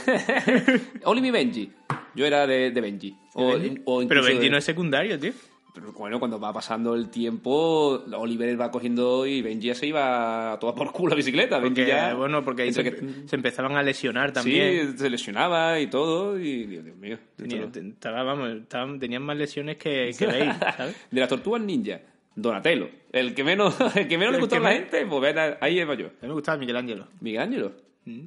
Oliver 1.04 1.32
Benji. 1.32 1.70
Yo 2.14 2.26
era 2.26 2.46
de, 2.46 2.70
de 2.70 2.80
Benji. 2.80 3.16
O, 3.34 3.52
Benji. 3.58 3.82
o 3.84 4.06
Pero 4.08 4.22
Benji 4.22 4.44
de- 4.44 4.50
no 4.50 4.56
es 4.58 4.64
secundario, 4.64 5.18
tío. 5.18 5.32
Pero 5.72 5.92
bueno, 5.92 6.18
cuando 6.18 6.40
va 6.40 6.52
pasando 6.52 6.96
el 6.96 7.10
tiempo, 7.10 8.02
Oliver 8.16 8.60
va 8.60 8.72
cogiendo 8.72 9.24
y 9.24 9.40
Benji 9.40 9.68
ya 9.68 9.74
se 9.76 9.86
iba 9.86 10.52
a 10.52 10.58
toda 10.58 10.74
por 10.74 10.90
culo 10.92 11.10
la 11.10 11.14
bicicleta. 11.16 11.58
Benji 11.60 11.82
Porque, 11.82 11.86
ya... 11.86 12.14
bueno, 12.14 12.44
porque 12.44 12.62
ahí 12.62 12.72
se, 12.72 12.80
entre 12.80 12.98
que- 13.22 13.28
se 13.28 13.36
empezaban 13.36 13.76
a 13.76 13.82
lesionar 13.84 14.32
también. 14.32 14.92
Sí, 14.92 14.98
se 14.98 15.08
lesionaba 15.08 15.78
y 15.78 15.86
todo. 15.86 16.38
Y 16.40 16.64
Dios, 16.66 16.84
Dios 16.84 16.96
mío. 16.96 17.18
Tenía- 17.36 17.70
estaba, 17.72 18.24
vamos, 18.24 18.50
tenían 18.98 19.22
más 19.22 19.36
lesiones 19.36 19.76
que, 19.76 20.10
que 20.18 20.26
Bale, 20.26 20.52
¿sabes? 20.76 20.96
De 21.10 21.20
las 21.20 21.28
tortugas 21.28 21.62
ninja, 21.62 22.00
Donatello. 22.34 22.88
El 23.12 23.34
que 23.34 23.44
menos, 23.44 23.76
el 23.96 24.08
que 24.08 24.18
menos 24.18 24.32
le 24.32 24.38
El 24.38 24.40
gustó 24.42 24.56
a 24.56 24.58
que 24.58 24.64
la 24.64 24.70
me- 24.70 24.76
gente, 24.76 25.06
pues 25.06 25.22
ven, 25.22 25.38
a- 25.38 25.58
ahí 25.60 25.84
va 25.84 25.94
yo. 25.94 26.06
A 26.06 26.10
mí 26.22 26.28
me 26.28 26.32
gustaba 26.34 26.58
Miguel 26.58 26.76
Ángelo. 26.76 27.06
Miguel 27.20 27.42
Ángelo. 27.42 27.72
Mm. 28.06 28.24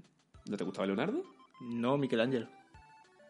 ¿No 0.49 0.57
te 0.57 0.63
gustaba 0.63 0.85
Leonardo? 0.87 1.21
No, 1.61 1.97
Miguel 1.97 2.21
Ángelo. 2.21 2.47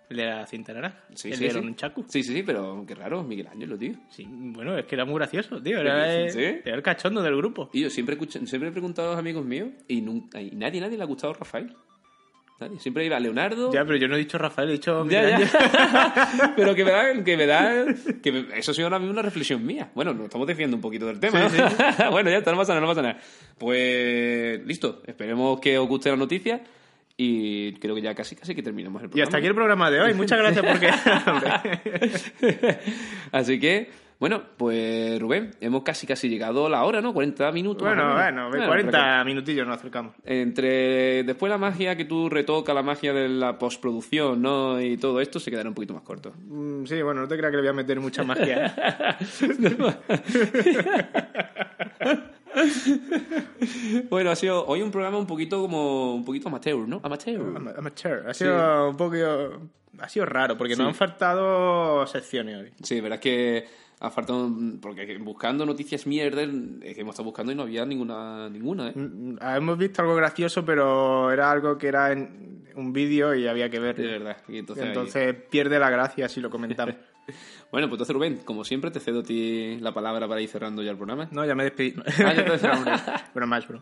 Él 0.10 0.20
era 0.20 0.46
cinta 0.46 0.74
naranja. 0.74 1.00
Sí, 1.16 1.30
Él 1.32 1.38
sí, 1.38 1.50
sí. 1.50 1.58
un. 1.58 1.76
Sí, 2.08 2.24
sí, 2.24 2.34
sí, 2.34 2.44
pero 2.44 2.84
qué 2.88 2.94
raro, 2.94 3.24
Miguel 3.24 3.48
Ángelo, 3.48 3.78
tío. 3.78 3.94
Sí, 4.10 4.28
bueno, 4.30 4.78
es 4.78 4.86
que 4.86 4.96
era 4.96 5.06
muy 5.06 5.16
gracioso, 5.16 5.62
tío. 5.62 5.80
Era, 5.80 6.30
¿Sí? 6.30 6.40
eh, 6.40 6.62
era 6.66 6.76
el 6.76 6.84
cachondo 6.84 7.22
del 7.24 7.36
grupo. 7.38 7.70
Y 7.74 7.82
yo 7.82 7.90
siempre, 7.90 8.16
escuché- 8.18 8.46
siempre 8.46 8.70
he 8.70 8.72
preguntado 8.72 9.08
a 9.10 9.12
los 9.12 9.20
amigos 9.20 9.44
míos 9.46 9.70
y, 9.88 10.02
nunca, 10.02 10.40
y 10.42 10.52
nadie, 10.52 10.80
nadie 10.82 10.98
le 10.98 11.04
ha 11.04 11.08
gustado 11.08 11.34
Rafael. 11.34 11.74
Nadie. 12.60 12.80
Siempre 12.80 13.04
iba 13.06 13.20
Leonardo. 13.20 13.74
Ya, 13.74 13.84
pero 13.84 13.98
yo 13.98 14.08
no 14.08 14.16
he 14.16 14.20
dicho 14.20 14.38
Rafael, 14.38 14.70
he 14.70 14.74
dicho 14.74 15.06
Ya, 15.10 15.22
Miguel 15.24 15.30
ya. 15.52 16.14
Ángel. 16.36 16.50
pero 16.56 16.76
que 16.76 16.86
me 16.86 16.92
da, 16.92 17.24
que 17.24 17.38
me 17.38 17.46
da, 17.48 17.86
que 18.22 18.32
me- 18.32 18.58
eso 18.60 18.72
ha 18.72 18.74
sido 18.76 18.86
ahora 18.88 19.00
mismo 19.00 19.12
una 19.14 19.24
reflexión 19.24 19.66
mía. 19.66 19.90
Bueno, 19.96 20.14
nos 20.14 20.26
estamos 20.26 20.46
desviando 20.48 20.76
un 20.78 20.82
poquito 20.82 21.08
del 21.08 21.20
tema. 21.20 21.50
Sí, 21.50 21.58
¿no? 21.58 22.12
bueno, 22.12 22.30
ya 22.30 22.38
está, 22.38 22.52
no 22.52 22.58
pasa 22.58 22.74
nada, 22.74 22.82
no 22.82 22.88
pasa 22.92 23.02
nada. 23.02 23.18
Pues, 23.58 24.64
listo. 24.66 25.02
Esperemos 25.08 25.60
que 25.60 25.78
os 25.80 25.88
guste 25.88 26.10
la 26.12 26.16
noticia 26.16 26.62
y 27.18 27.74
creo 27.76 27.94
que 27.96 28.02
ya 28.02 28.16
casi, 28.16 28.36
casi 28.36 28.56
que 28.56 28.64
terminamos 28.64 29.02
el 29.02 29.08
Y 29.08 29.10
programa. 29.10 29.28
hasta 29.28 29.38
aquí 29.38 29.48
el 29.48 29.56
programa 29.56 29.92
de 29.92 30.02
hoy. 30.02 30.14
Muchas 30.14 30.40
gracias 30.40 30.66
porque... 30.66 30.90
Así 33.32 33.60
que, 33.60 33.90
bueno, 34.20 34.42
pues 34.58 35.20
Rubén, 35.20 35.52
hemos 35.62 35.84
casi 35.84 36.08
casi 36.08 36.28
llegado 36.30 36.66
a 36.66 36.70
la 36.70 36.84
hora, 36.86 37.02
¿no? 37.02 37.14
40 37.14 37.52
minutos. 37.52 37.84
bueno, 37.88 38.14
bueno, 38.16 38.50
40 38.68 39.24
minutillos 39.26 39.68
nos 39.68 39.78
acercamos. 39.78 40.16
Entre 40.26 41.24
después 41.24 41.50
la 41.50 41.58
magia 41.58 41.96
que 41.96 42.06
tú 42.06 42.30
retocas, 42.30 42.74
la 42.74 42.84
magia 42.84 43.14
de 43.14 43.30
la 43.30 43.60
postproducción, 43.60 44.42
¿no? 44.42 44.82
Y 44.82 44.98
todo 44.98 45.20
esto 45.22 45.40
se 45.40 45.52
quedará 45.52 45.70
un 45.70 45.76
poquito 45.76 45.94
más 45.94 46.04
corto. 46.04 46.34
Mm, 46.48 46.86
Sí, 46.86 47.02
bueno, 47.02 47.22
no 47.22 47.28
te 47.28 47.38
creas 47.38 47.52
que 47.52 47.58
le 47.58 47.62
voy 47.64 47.70
a 47.70 47.74
meter 47.74 48.00
mucha 48.00 48.24
magia. 48.24 48.74
Bueno, 54.10 54.32
ha 54.32 54.36
sido 54.36 54.66
hoy 54.66 54.82
un 54.82 54.92
programa 54.92 55.18
un 55.18 55.28
poquito 55.28 55.62
como 55.62 56.14
un 56.16 56.24
poquito 56.26 56.48
amateur, 56.50 56.88
¿no? 56.88 57.00
Amateur. 57.04 57.42
Ama- 57.56 57.74
Amateur. 57.78 58.28
Ha 58.30 58.34
sido 58.34 58.90
un 58.90 58.98
poco... 58.98 59.16
Ha 60.00 60.10
sido 60.10 60.26
raro, 60.26 60.58
porque 60.58 60.76
nos 60.76 60.88
han 60.88 60.96
faltado 60.96 62.06
secciones 62.08 62.58
hoy. 62.64 62.72
Sí, 62.82 63.00
verdad 63.02 63.18
es 63.18 63.22
que 63.22 63.66
ha 64.00 64.10
faltado 64.10 64.50
porque 64.82 65.18
buscando 65.20 65.66
noticias 65.66 66.06
es 66.84 66.96
que 66.96 67.02
hemos 67.02 67.14
estado 67.14 67.26
buscando 67.26 67.52
y 67.52 67.56
no 67.56 67.62
había 67.62 67.86
ninguna 67.86 68.50
ninguna, 68.50 68.90
¿eh? 68.90 68.94
Mm, 68.96 69.38
Hemos 69.42 69.78
visto 69.78 70.02
algo 70.02 70.16
gracioso, 70.16 70.66
pero 70.66 71.32
era 71.32 71.52
algo 71.52 71.78
que 71.78 71.88
era 71.88 72.12
en 72.12 72.66
un 72.76 72.92
vídeo 72.92 73.36
y 73.36 73.48
había 73.48 73.70
que 73.70 73.80
ver. 73.80 73.96
De 73.96 74.08
verdad. 74.08 74.38
Y 74.48 74.58
entonces, 74.58 74.84
ahí- 74.84 74.90
Entonces 74.90 75.36
pierde 75.50 75.78
la 75.80 75.90
gracia 75.92 76.28
si 76.28 76.42
lo 76.42 76.50
comentamos. 76.50 76.96
Bueno, 77.72 77.88
pues 77.88 77.94
entonces 77.94 78.14
Rubén, 78.14 78.42
como 78.46 78.64
siempre 78.64 78.92
te 78.92 79.00
cedo 79.00 79.22
a 79.22 79.24
ti 79.24 79.78
la 79.80 79.94
palabra 79.94 80.28
para 80.28 80.42
ir 80.42 80.50
cerrando 80.50 80.84
ya 80.84 80.92
el 80.92 80.98
programa. 80.98 81.28
No, 81.32 81.46
ya 81.46 81.56
me 81.56 81.64
despedí. 81.64 81.96
Ah, 82.24 82.34
ya 82.34 82.46
te 82.46 82.52
despedí. 82.52 82.74
Pero 83.34 83.48
más, 83.48 83.68
bro. 83.68 83.82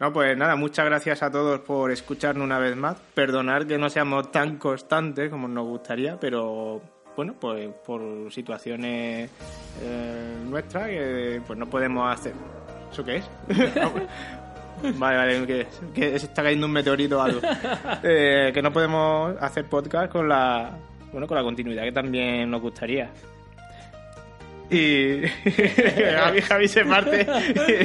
No, 0.00 0.12
pues 0.12 0.36
nada, 0.36 0.54
muchas 0.54 0.84
gracias 0.84 1.22
a 1.24 1.30
todos 1.30 1.60
por 1.60 1.90
escucharnos 1.90 2.44
una 2.44 2.58
vez 2.58 2.76
más. 2.76 2.96
Perdonar 3.14 3.66
que 3.66 3.78
no 3.78 3.90
seamos 3.90 4.30
tan 4.30 4.56
constantes 4.56 5.28
como 5.28 5.48
nos 5.48 5.66
gustaría, 5.66 6.20
pero 6.20 6.80
bueno, 7.16 7.34
pues 7.40 7.68
por 7.84 8.32
situaciones 8.32 9.28
eh, 9.82 10.36
nuestras 10.48 10.86
que 10.86 11.42
pues 11.44 11.58
no 11.58 11.68
podemos 11.68 12.12
hacer. 12.12 12.32
¿Eso 12.92 13.04
qué 13.04 13.16
es? 13.16 13.30
vale, 14.98 15.16
vale, 15.16 15.46
que, 15.46 15.66
que 15.92 16.18
se 16.20 16.26
está 16.26 16.44
cayendo 16.44 16.66
un 16.66 16.72
meteorito 16.72 17.18
o 17.18 17.22
algo. 17.22 17.40
Eh, 18.04 18.52
que 18.54 18.62
no 18.62 18.72
podemos 18.72 19.36
hacer 19.40 19.64
podcast 19.64 20.12
con 20.12 20.28
la 20.28 20.70
bueno 21.18 21.26
con 21.26 21.36
la 21.36 21.42
continuidad 21.42 21.82
que 21.82 21.90
también 21.92 22.48
nos 22.48 22.62
gustaría. 22.62 23.10
Y 24.70 25.22
Javi, 26.16 26.40
Javi 26.42 26.68
se 26.68 26.84
parte 26.84 27.26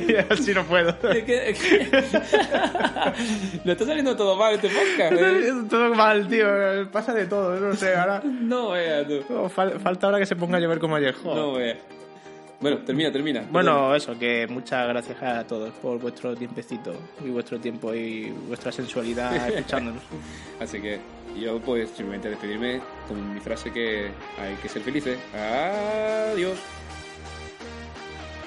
y 0.07 0.15
así 0.34 0.53
no 0.53 0.63
puedo. 0.65 0.89
Es 1.11 1.23
que- 1.23 1.49
es 1.49 1.59
que- 1.59 1.88
Lo 3.65 3.71
está 3.71 3.86
saliendo 3.86 4.15
todo 4.15 4.36
mal 4.36 4.53
este 4.53 4.67
podcast. 4.69 5.13
¿eh? 5.13 5.51
Todo 5.69 5.95
mal, 5.95 6.27
tío. 6.27 6.45
Pasa 6.91 7.13
de 7.13 7.25
todo, 7.25 7.59
no 7.59 7.73
sé. 7.75 7.95
Ahora 7.95 8.21
No 8.23 8.71
veas 8.71 9.07
tú. 9.07 9.23
oh, 9.29 9.49
fal- 9.49 9.79
falta 9.79 10.05
ahora 10.07 10.19
que 10.19 10.25
se 10.27 10.36
ponga 10.36 10.57
a 10.57 10.59
llover 10.59 10.79
como 10.79 10.95
ayer. 10.97 11.15
joder. 11.15 11.38
No 11.38 11.53
veas. 11.53 11.77
Bueno, 12.64 12.78
termina, 12.78 13.11
termina. 13.11 13.45
Bueno, 13.51 13.93
eso, 13.93 14.18
que 14.18 14.47
muchas 14.47 14.88
gracias 14.88 15.22
a 15.22 15.45
todos 15.45 15.74
por 15.82 15.99
vuestro 15.99 16.34
tiempecito 16.34 16.95
y 17.22 17.28
vuestro 17.28 17.59
tiempo 17.59 17.93
y 17.93 18.32
vuestra 18.47 18.72
sensualidad 18.72 19.36
escuchándonos. 19.49 20.01
Así 20.61 20.82
que 20.82 21.01
yo 21.38 21.59
pues 21.59 21.89
simplemente 21.89 22.30
despedirme 22.30 22.80
con 23.05 23.34
mi 23.34 23.41
frase 23.41 23.70
que 23.70 24.09
hay 24.39 24.55
que 24.61 24.70
ser 24.70 24.82
felices. 24.82 25.20
Adiós. 25.34 26.57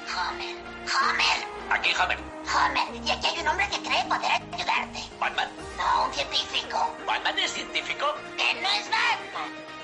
Homer, 0.09 0.57
Homer, 0.89 1.47
Aquí, 1.69 1.91
Homer. 2.03 2.17
Homer. 2.17 3.07
Y 3.07 3.11
aquí 3.11 3.27
hay 3.27 3.43
un 3.43 3.49
hombre 3.49 3.67
que 3.71 3.87
cree 3.87 4.03
poder 4.05 4.33
ayudarte. 4.33 5.01
¿Batman? 5.21 5.49
No, 5.77 6.07
un 6.07 6.15
científico. 6.15 6.97
¿Batman 7.07 7.39
es 7.39 7.51
científico? 7.51 8.07
Que 8.39 8.55
no 8.63 8.69
es 8.81 8.89
Batman. 8.89 9.76